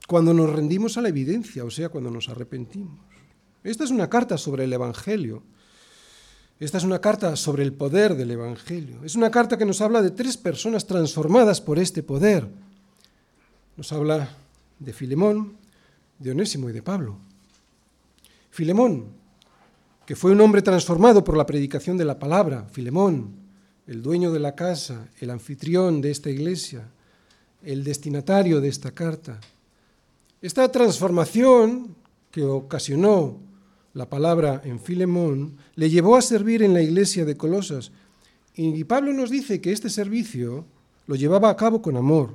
Cuando 0.06 0.34
nos 0.34 0.50
rendimos 0.50 0.98
a 0.98 1.02
la 1.02 1.08
evidencia, 1.08 1.64
o 1.64 1.70
sea, 1.70 1.88
cuando 1.88 2.10
nos 2.10 2.28
arrepentimos. 2.28 2.98
Esta 3.62 3.84
es 3.84 3.90
una 3.90 4.10
carta 4.10 4.38
sobre 4.38 4.64
el 4.64 4.72
Evangelio. 4.72 5.42
Esta 6.58 6.78
es 6.78 6.84
una 6.84 7.00
carta 7.00 7.36
sobre 7.36 7.62
el 7.62 7.72
poder 7.72 8.16
del 8.16 8.30
Evangelio. 8.32 9.04
Es 9.04 9.14
una 9.14 9.30
carta 9.30 9.56
que 9.56 9.64
nos 9.64 9.80
habla 9.80 10.02
de 10.02 10.10
tres 10.10 10.36
personas 10.36 10.86
transformadas 10.86 11.60
por 11.60 11.78
este 11.78 12.02
poder. 12.02 12.48
Nos 13.76 13.92
habla 13.92 14.36
de 14.80 14.92
Filemón, 14.92 15.56
de 16.18 16.32
Onésimo 16.32 16.68
y 16.68 16.72
de 16.72 16.82
Pablo. 16.82 17.16
Filemón, 18.50 19.06
que 20.04 20.16
fue 20.16 20.32
un 20.32 20.40
hombre 20.40 20.62
transformado 20.62 21.22
por 21.22 21.36
la 21.36 21.46
predicación 21.46 21.96
de 21.96 22.04
la 22.04 22.18
palabra. 22.18 22.66
Filemón, 22.72 23.30
el 23.86 24.02
dueño 24.02 24.32
de 24.32 24.40
la 24.40 24.56
casa, 24.56 25.08
el 25.20 25.30
anfitrión 25.30 26.00
de 26.00 26.10
esta 26.10 26.30
iglesia, 26.30 26.88
el 27.62 27.84
destinatario 27.84 28.60
de 28.60 28.68
esta 28.68 28.90
carta. 28.90 29.38
Esta 30.42 30.72
transformación 30.72 31.94
que 32.30 32.42
ocasionó 32.42 33.38
la 33.92 34.08
palabra 34.08 34.62
en 34.64 34.80
Filemón, 34.80 35.56
le 35.74 35.90
llevó 35.90 36.16
a 36.16 36.22
servir 36.22 36.62
en 36.62 36.74
la 36.74 36.82
iglesia 36.82 37.24
de 37.24 37.36
Colosas. 37.36 37.90
Y 38.54 38.84
Pablo 38.84 39.12
nos 39.12 39.30
dice 39.30 39.60
que 39.60 39.72
este 39.72 39.90
servicio 39.90 40.64
lo 41.06 41.16
llevaba 41.16 41.50
a 41.50 41.56
cabo 41.56 41.82
con 41.82 41.96
amor. 41.96 42.34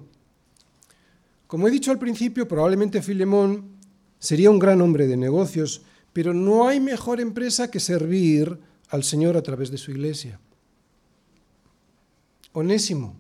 Como 1.56 1.70
he 1.70 1.72
dicho 1.72 1.90
al 1.92 2.00
principio, 2.00 2.50
probablemente 2.50 3.02
Filemón 3.02 3.78
sería 4.20 4.50
un 4.50 4.60
gran 4.60 4.82
hombre 4.82 5.08
de 5.08 5.16
negocios, 5.16 5.84
pero 6.12 6.34
no 6.34 6.68
hay 6.68 6.82
mejor 6.82 7.22
empresa 7.22 7.72
que 7.72 7.80
servir 7.80 8.60
al 8.90 9.06
Señor 9.06 9.38
a 9.38 9.42
través 9.42 9.72
de 9.72 9.78
su 9.78 9.92
iglesia. 9.92 10.38
Onésimo. 12.52 13.16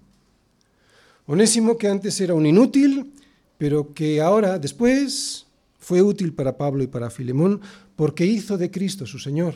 Onésimo 1.27 1.77
que 1.77 1.87
antes 1.87 2.19
era 2.19 2.33
un 2.33 2.45
inútil, 2.45 3.13
pero 3.57 3.93
que 3.93 4.19
ahora, 4.19 4.59
después, 4.59 5.47
fue 5.79 6.01
útil 6.01 6.33
para 6.33 6.57
Pablo 6.57 6.83
y 6.83 6.87
para 6.87 7.09
Filemón 7.09 7.61
porque 7.95 8.25
hizo 8.25 8.57
de 8.57 8.69
Cristo 8.69 9.05
su 9.05 9.17
Señor. 9.17 9.55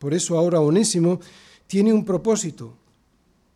Por 0.00 0.14
eso 0.14 0.36
ahora 0.36 0.58
Onésimo 0.58 1.20
tiene 1.68 1.92
un 1.92 2.04
propósito, 2.04 2.76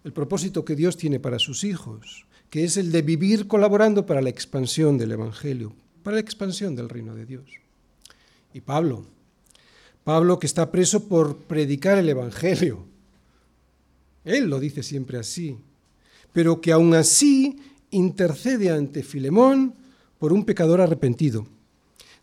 el 0.04 0.12
propósito 0.12 0.64
que 0.64 0.76
Dios 0.76 0.96
tiene 0.96 1.18
para 1.18 1.40
sus 1.40 1.64
hijos, 1.64 2.24
que 2.54 2.62
es 2.62 2.76
el 2.76 2.92
de 2.92 3.02
vivir 3.02 3.48
colaborando 3.48 4.06
para 4.06 4.22
la 4.22 4.28
expansión 4.28 4.96
del 4.96 5.10
Evangelio, 5.10 5.72
para 6.04 6.14
la 6.14 6.20
expansión 6.20 6.76
del 6.76 6.88
reino 6.88 7.16
de 7.16 7.26
Dios. 7.26 7.50
Y 8.52 8.60
Pablo, 8.60 9.04
Pablo 10.04 10.38
que 10.38 10.46
está 10.46 10.70
preso 10.70 11.08
por 11.08 11.36
predicar 11.36 11.98
el 11.98 12.08
Evangelio. 12.08 12.84
Él 14.24 14.44
lo 14.44 14.60
dice 14.60 14.84
siempre 14.84 15.18
así, 15.18 15.58
pero 16.32 16.60
que 16.60 16.70
aún 16.70 16.94
así 16.94 17.58
intercede 17.90 18.70
ante 18.70 19.02
Filemón 19.02 19.74
por 20.20 20.32
un 20.32 20.44
pecador 20.44 20.80
arrepentido. 20.80 21.48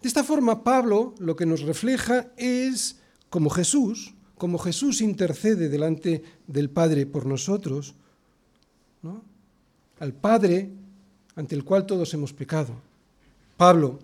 De 0.02 0.08
esta 0.08 0.24
forma, 0.24 0.64
Pablo 0.64 1.14
lo 1.20 1.36
que 1.36 1.46
nos 1.46 1.64
refleja 1.64 2.32
es 2.38 3.02
como 3.30 3.50
Jesús, 3.50 4.14
como 4.38 4.60
Jesús 4.60 5.02
intercede 5.02 5.68
delante 5.68 6.24
del 6.48 6.70
Padre 6.70 7.06
por 7.06 7.26
nosotros, 7.26 7.96
al 10.02 10.14
Padre 10.14 10.68
ante 11.36 11.56
el 11.56 11.64
cual 11.64 11.86
todos 11.86 12.14
hemos 12.14 12.34
pecado. 12.34 12.74
Pablo, 13.56 14.00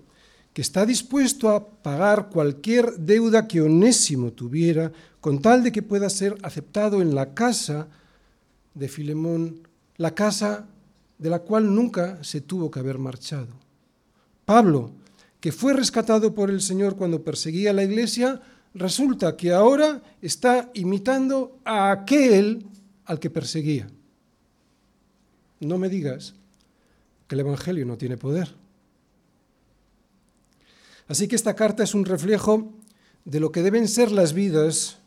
que 0.53 0.61
está 0.61 0.85
dispuesto 0.85 1.49
a 1.49 1.67
pagar 1.67 2.29
cualquier 2.29 2.97
deuda 2.97 3.47
que 3.47 3.61
Onésimo 3.61 4.31
tuviera, 4.31 4.91
con 5.19 5.41
tal 5.41 5.63
de 5.63 5.71
que 5.71 5.81
pueda 5.81 6.09
ser 6.09 6.37
aceptado 6.43 7.01
en 7.01 7.15
la 7.15 7.33
casa 7.33 7.87
de 8.75 8.87
Filemón, 8.87 9.67
la 9.97 10.13
casa 10.13 10.67
de 11.17 11.29
la 11.31 11.39
cual 11.39 11.73
nunca 11.73 12.23
se 12.23 12.41
tuvo 12.41 12.69
que 12.69 12.79
haber 12.79 12.99
marchado. 12.99 13.49
Pablo, 14.45 14.91
que 15.39 15.51
fue 15.51 15.73
rescatado 15.73 16.35
por 16.35 16.51
el 16.51 16.61
Señor 16.61 16.95
cuando 16.95 17.23
perseguía 17.23 17.73
la 17.73 17.83
iglesia, 17.83 18.39
resulta 18.75 19.35
que 19.35 19.51
ahora 19.51 20.03
está 20.21 20.69
imitando 20.75 21.57
a 21.65 21.91
aquel 21.91 22.67
al 23.05 23.19
que 23.19 23.31
perseguía. 23.31 23.87
No 25.59 25.77
me 25.77 25.89
digas 25.89 26.35
que 27.27 27.35
el 27.35 27.41
Evangelio 27.41 27.85
no 27.85 27.97
tiene 27.97 28.17
poder. 28.17 28.53
Así 31.07 31.27
que 31.27 31.35
esta 31.35 31.55
carta 31.55 31.83
es 31.83 31.93
un 31.93 32.05
reflejo 32.05 32.73
de 33.25 33.39
lo 33.39 33.51
que 33.51 33.61
deben 33.61 33.87
ser 33.87 34.11
las 34.11 34.33
vidas 34.33 34.99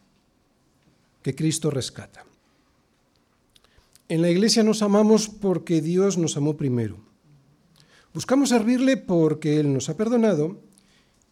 que 1.22 1.34
Cristo 1.34 1.70
rescata. 1.70 2.24
En 4.09 4.22
la 4.22 4.30
iglesia 4.30 4.62
nos 4.62 4.82
amamos 4.82 5.28
porque 5.28 5.80
Dios 5.80 6.18
nos 6.18 6.36
amó 6.36 6.57
primero. 6.57 6.98
Buscamos 8.12 8.48
servirle 8.48 8.96
porque 8.96 9.61
Él 9.61 9.72
nos 9.72 9.88
ha 9.88 9.96
perdonado 9.96 10.61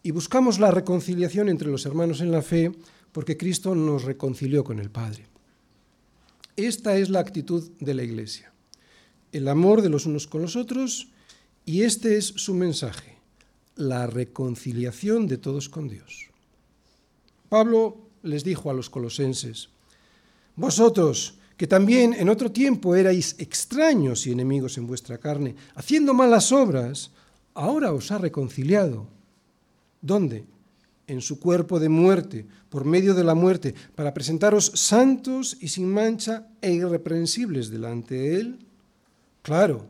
y 0.01 0.11
buscamos 0.11 0.59
la 0.59 0.71
reconciliación 0.71 1.49
entre 1.49 1.67
los 1.67 1.85
hermanos 1.85 2.21
en 2.21 2.31
la 2.31 2.41
fe 2.41 2.71
porque 3.11 3.37
Cristo 3.37 3.75
nos 3.75 4.03
reconcilió 4.03 4.63
con 4.63 4.79
el 4.79 4.89
Padre. 4.89 5.25
Esta 6.55 6.95
es 6.95 7.09
la 7.09 7.19
actitud 7.19 7.69
de 7.79 7.93
la 7.93 8.03
iglesia, 8.03 8.53
el 9.31 9.47
amor 9.47 9.81
de 9.81 9.89
los 9.89 10.05
unos 10.05 10.27
con 10.27 10.41
los 10.41 10.55
otros 10.55 11.09
y 11.65 11.83
este 11.83 12.17
es 12.17 12.25
su 12.25 12.53
mensaje, 12.53 13.17
la 13.75 14.07
reconciliación 14.07 15.27
de 15.27 15.37
todos 15.37 15.69
con 15.69 15.87
Dios. 15.87 16.29
Pablo 17.47 17.97
les 18.23 18.43
dijo 18.43 18.69
a 18.69 18.73
los 18.73 18.89
colosenses, 18.89 19.69
vosotros, 20.55 21.35
que 21.57 21.67
también 21.67 22.13
en 22.13 22.29
otro 22.29 22.51
tiempo 22.51 22.95
erais 22.95 23.35
extraños 23.37 24.25
y 24.25 24.31
enemigos 24.31 24.77
en 24.77 24.87
vuestra 24.87 25.17
carne, 25.17 25.55
haciendo 25.75 26.13
malas 26.13 26.51
obras, 26.51 27.11
ahora 27.53 27.91
os 27.91 28.11
ha 28.11 28.17
reconciliado. 28.17 29.07
¿Dónde? 30.01 30.45
En 31.07 31.21
su 31.21 31.39
cuerpo 31.39 31.79
de 31.79 31.89
muerte, 31.89 32.45
por 32.69 32.85
medio 32.85 33.13
de 33.13 33.25
la 33.25 33.35
muerte, 33.35 33.75
para 33.95 34.13
presentaros 34.13 34.71
santos 34.73 35.57
y 35.59 35.67
sin 35.67 35.91
mancha 35.91 36.47
e 36.61 36.71
irreprensibles 36.71 37.69
delante 37.69 38.15
de 38.15 38.39
Él. 38.39 38.59
Claro, 39.41 39.87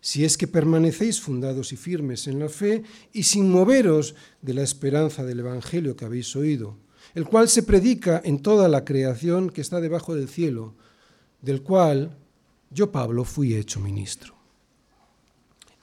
si 0.00 0.24
es 0.24 0.38
que 0.38 0.46
permanecéis 0.46 1.20
fundados 1.20 1.72
y 1.72 1.76
firmes 1.76 2.28
en 2.28 2.38
la 2.38 2.48
fe 2.48 2.84
y 3.12 3.24
sin 3.24 3.50
moveros 3.50 4.14
de 4.40 4.54
la 4.54 4.62
esperanza 4.62 5.24
del 5.24 5.40
Evangelio 5.40 5.96
que 5.96 6.04
habéis 6.04 6.36
oído, 6.36 6.76
el 7.14 7.24
cual 7.24 7.48
se 7.48 7.62
predica 7.62 8.20
en 8.24 8.40
toda 8.40 8.68
la 8.68 8.84
creación 8.84 9.50
que 9.50 9.60
está 9.60 9.80
debajo 9.80 10.14
del 10.14 10.28
cielo, 10.28 10.74
del 11.42 11.62
cual 11.62 12.16
yo, 12.70 12.92
Pablo, 12.92 13.24
fui 13.24 13.54
hecho 13.54 13.80
ministro. 13.80 14.34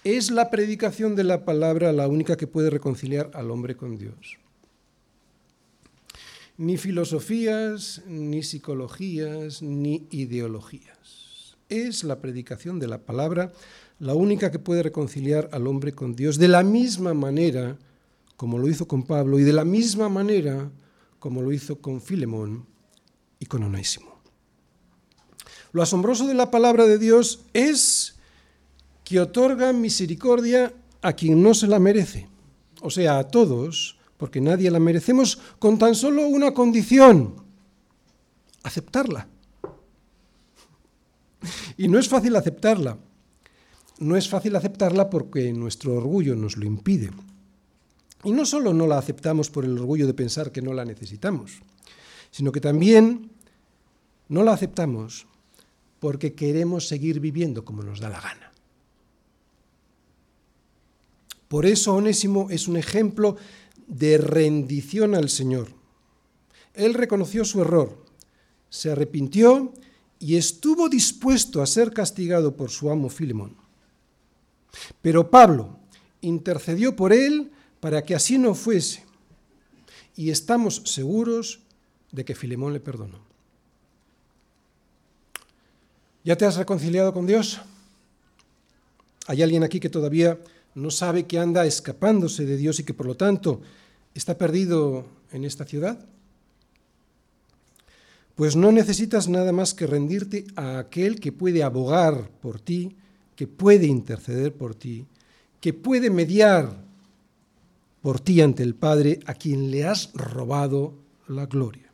Es 0.04 0.32
la 0.32 0.50
predicación 0.50 1.16
de 1.16 1.24
la 1.24 1.46
palabra 1.46 1.94
la 1.94 2.08
única 2.08 2.36
que 2.36 2.48
puede 2.48 2.70
reconciliar 2.70 3.32
al 3.34 3.52
hombre 3.52 3.76
con 3.76 3.98
Dios. 3.98 4.38
Ni 6.58 6.78
filosofías, 6.78 8.04
ni 8.06 8.44
psicologías, 8.44 9.62
ni 9.62 10.08
ideologías. 10.12 11.23
Es 11.70 12.04
la 12.04 12.20
predicación 12.20 12.80
de 12.80 12.88
la 12.88 13.00
palabra 13.00 13.54
la 14.00 14.16
única 14.16 14.52
que 14.52 14.60
puede 14.60 14.84
reconciliar 14.84 15.50
al 15.52 15.68
hombre 15.68 15.94
con 15.94 16.16
Dios 16.16 16.38
de 16.38 16.48
la 16.48 16.64
misma 16.64 17.14
manera 17.14 17.78
como 18.36 18.58
lo 18.58 18.68
hizo 18.68 18.88
con 18.88 19.04
Pablo 19.04 19.40
y 19.40 19.44
de 19.44 19.54
la 19.54 19.64
misma 19.64 20.10
manera 20.10 20.72
como 21.20 21.42
lo 21.42 21.52
hizo 21.52 21.80
con 21.80 22.02
Filemón 22.02 22.66
y 23.40 23.46
con 23.46 23.64
Onésimo. 23.64 24.22
Lo 25.72 25.82
asombroso 25.82 26.28
de 26.28 26.34
la 26.34 26.52
palabra 26.52 26.86
de 26.86 27.00
Dios 27.00 27.46
es 27.54 28.16
que 29.04 29.20
otorga 29.20 29.74
misericordia 29.74 30.74
a 31.02 31.14
quien 31.14 31.42
no 31.42 31.54
se 31.54 31.68
la 31.68 31.80
merece, 31.80 32.28
o 32.82 32.90
sea, 32.90 33.20
a 33.20 33.28
todos, 33.28 33.98
porque 34.18 34.42
nadie 34.42 34.70
la 34.70 34.80
merecemos, 34.80 35.40
con 35.60 35.78
tan 35.78 35.96
solo 35.96 36.28
una 36.28 36.54
condición, 36.54 37.36
aceptarla. 38.64 39.28
Y 41.78 41.88
no 41.88 42.00
es 42.00 42.08
fácil 42.08 42.36
aceptarla. 42.36 42.98
No 44.00 44.16
es 44.16 44.28
fácil 44.28 44.56
aceptarla 44.56 45.10
porque 45.10 45.52
nuestro 45.54 45.96
orgullo 45.96 46.36
nos 46.36 46.58
lo 46.58 46.66
impide. 46.66 47.12
Y 48.24 48.32
no 48.32 48.46
solo 48.46 48.74
no 48.74 48.88
la 48.88 48.98
aceptamos 48.98 49.50
por 49.50 49.66
el 49.66 49.78
orgullo 49.78 50.08
de 50.08 50.14
pensar 50.14 50.52
que 50.52 50.62
no 50.62 50.74
la 50.74 50.86
necesitamos, 50.86 51.60
sino 52.32 52.52
que 52.52 52.62
también 52.62 53.32
no 54.30 54.44
la 54.44 54.54
aceptamos 54.54 55.28
porque 56.00 56.34
queremos 56.34 56.88
seguir 56.88 57.20
viviendo 57.20 57.64
como 57.64 57.84
nos 57.84 58.00
da 58.00 58.10
la 58.10 58.22
gana. 58.22 58.52
Por 61.48 61.66
eso 61.66 61.94
Onésimo 61.94 62.50
es 62.50 62.68
un 62.68 62.78
ejemplo 62.78 63.38
de 63.88 64.18
rendición 64.18 65.14
al 65.16 65.30
Señor. 65.30 65.68
Él 66.74 66.94
reconoció 66.94 67.46
su 67.46 67.62
error, 67.62 68.04
se 68.70 68.92
arrepintió 68.92 69.72
y 70.24 70.38
estuvo 70.38 70.88
dispuesto 70.88 71.62
a 71.62 71.68
ser 71.68 71.92
castigado 71.92 72.56
por 72.56 72.70
su 72.70 72.90
amo 72.90 73.10
Filemón. 73.10 73.58
Pero 75.02 75.30
Pablo 75.30 75.80
intercedió 76.22 76.96
por 76.96 77.12
él 77.12 77.52
para 77.82 78.06
que 78.06 78.16
así 78.16 78.38
no 78.38 78.56
fuese, 78.56 79.04
y 80.16 80.30
estamos 80.30 80.82
seguros 80.86 81.60
de 82.14 82.24
que 82.24 82.36
Filemón 82.36 82.72
le 82.72 82.80
perdonó. 82.80 83.20
¿Ya 86.24 86.38
te 86.38 86.46
has 86.46 86.56
reconciliado 86.56 87.14
con 87.14 87.28
Dios? 87.28 87.60
¿Hay 89.28 89.42
alguien 89.42 89.64
aquí 89.64 89.82
que 89.82 89.90
todavía 89.90 90.40
no 90.74 90.90
sabe 90.90 91.28
que 91.28 91.38
anda 91.38 91.66
escapándose 91.66 92.46
de 92.46 92.56
Dios 92.56 92.80
y 92.80 92.86
que 92.86 92.94
por 92.94 93.08
lo 93.08 93.18
tanto 93.18 93.60
está 94.14 94.38
perdido 94.38 95.06
en 95.34 95.44
esta 95.44 95.66
ciudad? 95.66 96.00
Pues 98.36 98.56
no 98.56 98.72
necesitas 98.72 99.30
nada 99.30 99.52
más 99.52 99.74
que 99.74 99.86
rendirte 99.86 100.46
a 100.56 100.80
aquel 100.80 101.20
que 101.20 101.32
puede 101.32 101.64
abogar 101.64 102.30
por 102.42 102.60
ti, 102.60 102.96
que 103.36 103.48
puede 103.48 103.86
interceder 103.86 104.54
por 104.54 104.74
ti, 104.74 105.06
que 105.62 105.74
puede 105.74 106.10
mediar 106.10 106.84
por 108.02 108.20
ti 108.20 108.42
ante 108.42 108.64
el 108.64 108.76
Padre 108.76 109.20
a 109.26 109.34
quien 109.34 109.72
le 109.72 109.86
has 109.86 110.12
robado 110.14 110.94
la 111.28 111.46
gloria. 111.46 111.90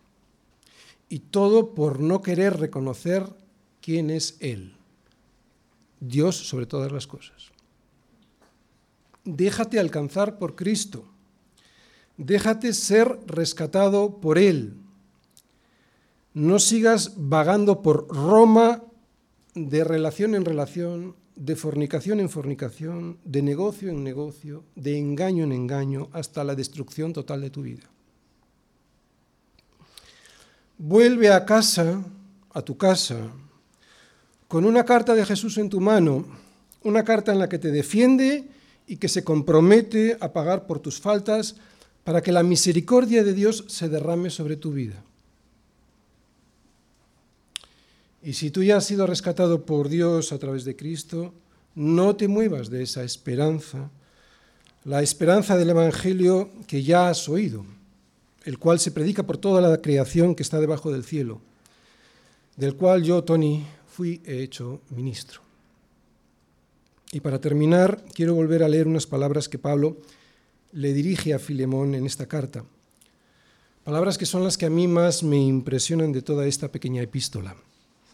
Y 1.08 1.20
todo 1.20 1.76
por 1.76 2.00
no 2.00 2.22
querer 2.22 2.58
reconocer 2.60 3.24
quién 3.82 4.10
es 4.10 4.38
Él, 4.40 4.74
Dios 6.00 6.36
sobre 6.36 6.66
todas 6.66 6.92
las 6.92 7.06
cosas. 7.06 7.52
Déjate 9.24 9.80
alcanzar 9.80 10.40
por 10.40 10.56
Cristo, 10.56 11.06
déjate 12.18 12.74
ser 12.74 13.20
rescatado 13.28 14.20
por 14.20 14.40
Él. 14.40 14.79
No 16.40 16.58
sigas 16.58 17.16
vagando 17.18 17.82
por 17.82 18.08
Roma 18.08 18.82
de 19.56 19.84
relación 19.84 20.36
en 20.36 20.46
relación, 20.46 21.18
de 21.36 21.58
fornicación 21.58 22.22
en 22.22 22.30
fornicación, 22.30 23.18
de 23.26 23.42
negocio 23.42 23.90
en 23.90 24.06
negocio, 24.06 24.64
de 24.74 24.98
engaño 24.98 25.44
en 25.44 25.52
engaño, 25.52 26.08
hasta 26.14 26.46
la 26.46 26.56
destrucción 26.56 27.12
total 27.12 27.42
de 27.42 27.50
tu 27.50 27.64
vida. 27.64 27.84
Vuelve 30.78 31.30
a 31.30 31.44
casa, 31.44 32.06
a 32.54 32.62
tu 32.62 32.78
casa, 32.78 33.18
con 34.48 34.64
una 34.64 34.86
carta 34.86 35.16
de 35.16 35.26
Jesús 35.26 35.58
en 35.58 35.70
tu 35.70 35.82
mano, 35.82 36.24
una 36.84 37.04
carta 37.04 37.34
en 37.34 37.40
la 37.40 37.50
que 37.50 37.60
te 37.60 37.70
defiende 37.70 38.48
y 38.88 38.96
que 38.96 39.10
se 39.10 39.26
compromete 39.26 40.18
a 40.22 40.32
pagar 40.32 40.68
por 40.68 40.80
tus 40.80 41.02
faltas 41.02 41.58
para 42.06 42.22
que 42.24 42.32
la 42.32 42.44
misericordia 42.44 43.26
de 43.26 43.34
Dios 43.34 43.66
se 43.68 43.90
derrame 43.90 44.30
sobre 44.30 44.56
tu 44.56 44.72
vida. 44.72 45.04
Y 48.22 48.34
si 48.34 48.52
tú 48.52 48.64
ya 48.64 48.78
has 48.78 48.86
sido 48.86 49.08
rescatado 49.08 49.66
por 49.66 49.88
Dios 49.88 50.34
a 50.34 50.40
través 50.40 50.66
de 50.66 50.76
Cristo, 50.76 51.34
no 51.76 52.16
te 52.16 52.28
muevas 52.28 52.70
de 52.70 52.84
esa 52.84 53.04
esperanza, 53.04 53.90
la 54.84 55.02
esperanza 55.02 55.56
del 55.56 55.70
Evangelio 55.70 56.50
que 56.68 56.84
ya 56.84 57.10
has 57.10 57.30
oído, 57.30 57.66
el 58.44 58.58
cual 58.58 58.80
se 58.80 58.92
predica 58.92 59.24
por 59.24 59.38
toda 59.38 59.62
la 59.62 59.82
creación 59.82 60.36
que 60.36 60.44
está 60.44 60.60
debajo 60.60 60.92
del 60.92 61.06
cielo, 61.06 61.42
del 62.58 62.76
cual 62.76 63.04
yo, 63.04 63.24
Tony, 63.24 63.66
fui 63.88 64.22
hecho 64.26 64.82
ministro. 64.90 65.42
Y 67.12 67.22
para 67.22 67.40
terminar, 67.40 68.04
quiero 68.14 68.36
volver 68.36 68.64
a 68.64 68.70
leer 68.70 68.88
unas 68.88 69.08
palabras 69.08 69.48
que 69.48 69.58
Pablo 69.58 69.98
le 70.74 70.94
dirige 70.94 71.34
a 71.34 71.40
Filemón 71.40 71.96
en 71.96 72.06
esta 72.06 72.28
carta. 72.28 72.66
Palabras 73.84 74.18
que 74.18 74.26
son 74.26 74.44
las 74.44 74.58
que 74.58 74.66
a 74.66 74.70
mí 74.70 74.88
más 74.88 75.24
me 75.24 75.38
impresionan 75.38 76.12
de 76.12 76.22
toda 76.22 76.46
esta 76.46 76.72
pequeña 76.72 77.02
epístola. 77.02 77.56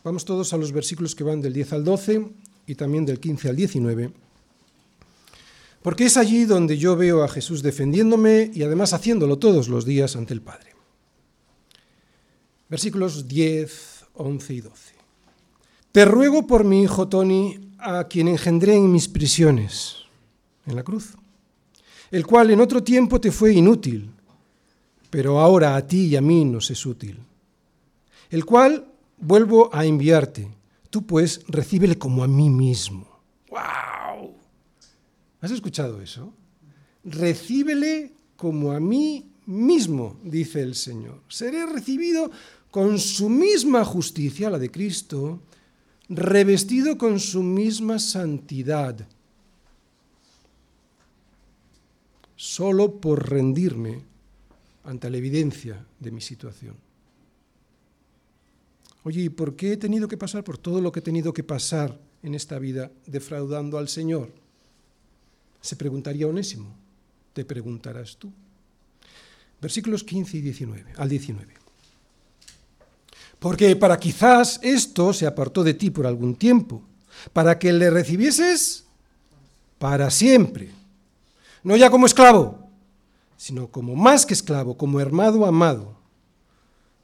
Vamos 0.06 0.24
todos 0.24 0.54
a 0.54 0.58
los 0.58 0.72
versículos 0.72 1.16
que 1.16 1.24
van 1.24 1.42
del 1.42 1.52
10 1.52 1.74
al 1.74 1.84
12 1.84 2.30
y 2.68 2.76
también 2.76 3.08
del 3.08 3.20
15 3.20 3.50
al 3.50 3.56
19. 3.56 4.12
Porque 5.82 6.06
es 6.06 6.16
allí 6.16 6.46
donde 6.46 6.78
yo 6.78 6.96
veo 6.96 7.24
a 7.24 7.28
Jesús 7.28 7.64
defendiéndome 7.64 8.52
y 8.54 8.62
además 8.62 8.94
haciéndolo 8.94 9.40
todos 9.40 9.68
los 9.68 9.84
días 9.84 10.16
ante 10.16 10.36
el 10.36 10.44
Padre. 10.44 10.76
Versículos 12.70 13.28
10, 13.28 14.06
11 14.14 14.54
y 14.54 14.62
12. 14.62 14.94
Te 15.92 16.06
ruego 16.06 16.46
por 16.46 16.66
mi 16.66 16.84
hijo 16.84 17.08
Tony, 17.08 17.72
a 17.80 18.04
quien 18.08 18.28
engendré 18.28 18.76
en 18.76 18.92
mis 18.92 19.08
prisiones, 19.08 19.96
en 20.68 20.76
la 20.76 20.84
cruz, 20.84 21.16
el 22.12 22.28
cual 22.28 22.52
en 22.52 22.62
otro 22.62 22.84
tiempo 22.84 23.20
te 23.20 23.32
fue 23.32 23.54
inútil, 23.54 24.12
pero 25.10 25.40
ahora 25.40 25.76
a 25.76 25.88
ti 25.88 26.06
y 26.06 26.16
a 26.16 26.22
mí 26.22 26.46
nos 26.46 26.70
es 26.70 26.86
útil, 26.86 27.18
el 28.30 28.46
cual 28.46 28.92
vuelvo 29.18 29.74
a 29.74 29.86
enviarte. 29.86 30.50
Tú 30.90 31.06
pues 31.06 31.42
recíbele 31.48 31.98
como 31.98 32.24
a 32.24 32.28
mí 32.28 32.50
mismo. 32.50 33.08
¡Wow! 33.50 34.36
¿Has 35.42 35.52
escuchado 35.52 36.02
eso? 36.02 36.34
Recíbele 37.04 38.14
como 38.36 38.72
a 38.72 38.80
mí 38.80 39.32
mismo, 39.46 40.18
dice 40.24 40.62
el 40.62 40.76
Señor. 40.76 41.22
Seré 41.28 41.66
recibido 41.66 42.32
con 42.72 43.00
su 43.00 43.30
misma 43.30 43.86
justicia, 43.86 44.50
la 44.50 44.60
de 44.60 44.72
Cristo, 44.72 45.40
revestido 46.10 46.98
con 46.98 47.20
su 47.20 47.42
misma 47.42 48.00
santidad, 48.00 49.08
solo 52.36 53.00
por 53.00 53.30
rendirme 53.30 54.02
ante 54.84 55.10
la 55.10 55.18
evidencia 55.18 55.86
de 56.00 56.12
mi 56.12 56.22
situación. 56.22 56.85
Oye, 59.06 59.22
¿y 59.22 59.30
por 59.30 59.56
qué 59.56 59.74
he 59.74 59.78
tenido 59.78 60.08
que 60.08 60.18
pasar 60.18 60.44
por 60.44 60.58
todo 60.58 60.82
lo 60.82 60.92
que 60.92 61.00
he 61.00 61.04
tenido 61.04 61.32
que 61.32 61.44
pasar 61.44 61.96
en 62.24 62.34
esta 62.34 62.58
vida 62.58 62.92
defraudando 63.06 63.78
al 63.78 63.88
Señor? 63.88 64.34
Se 65.62 65.76
preguntaría 65.76 66.26
Onésimo, 66.26 66.76
te 67.32 67.46
preguntarás 67.46 68.18
tú. 68.18 68.34
Versículos 69.62 70.04
15 70.04 70.38
y 70.38 70.42
19, 70.42 70.94
al 70.98 71.08
19. 71.08 71.54
Porque 73.38 73.76
para 73.76 74.00
quizás 74.00 74.60
esto 74.64 75.14
se 75.14 75.28
apartó 75.28 75.64
de 75.64 75.76
ti 75.76 75.92
por 75.92 76.08
algún 76.08 76.34
tiempo, 76.36 76.82
para 77.32 77.60
que 77.60 77.72
le 77.72 77.92
recibieses 77.92 78.86
para 79.78 80.10
siempre, 80.10 80.72
no 81.62 81.76
ya 81.78 81.92
como 81.92 82.08
esclavo, 82.08 82.72
sino 83.38 83.68
como 83.68 83.96
más 83.96 84.26
que 84.26 84.34
esclavo, 84.34 84.76
como 84.76 85.00
hermano 85.00 85.46
amado, 85.46 85.96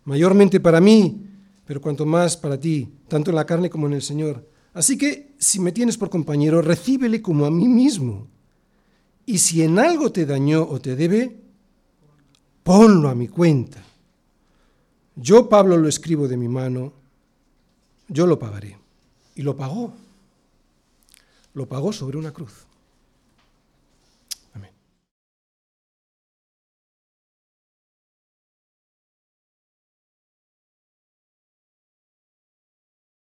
mayormente 0.03 0.59
para 0.59 0.81
mí, 0.81 1.27
pero 1.71 1.79
cuanto 1.79 2.05
más 2.05 2.35
para 2.35 2.59
ti, 2.59 2.85
tanto 3.07 3.31
en 3.31 3.35
la 3.37 3.45
carne 3.45 3.69
como 3.69 3.87
en 3.87 3.93
el 3.93 4.01
Señor. 4.01 4.45
Así 4.73 4.97
que 4.97 5.35
si 5.37 5.57
me 5.61 5.71
tienes 5.71 5.97
por 5.97 6.09
compañero, 6.09 6.61
recíbele 6.61 7.21
como 7.21 7.45
a 7.45 7.49
mí 7.49 7.65
mismo. 7.69 8.27
Y 9.25 9.37
si 9.37 9.61
en 9.61 9.79
algo 9.79 10.11
te 10.11 10.25
dañó 10.25 10.63
o 10.63 10.81
te 10.81 10.97
debe, 10.97 11.39
ponlo 12.61 13.07
a 13.07 13.15
mi 13.15 13.29
cuenta. 13.29 13.81
Yo, 15.15 15.47
Pablo, 15.47 15.77
lo 15.77 15.87
escribo 15.87 16.27
de 16.27 16.35
mi 16.35 16.49
mano, 16.49 16.91
yo 18.09 18.27
lo 18.27 18.37
pagaré. 18.37 18.77
Y 19.35 19.41
lo 19.41 19.55
pagó. 19.55 19.93
Lo 21.53 21.69
pagó 21.69 21.93
sobre 21.93 22.17
una 22.17 22.33
cruz. 22.33 22.67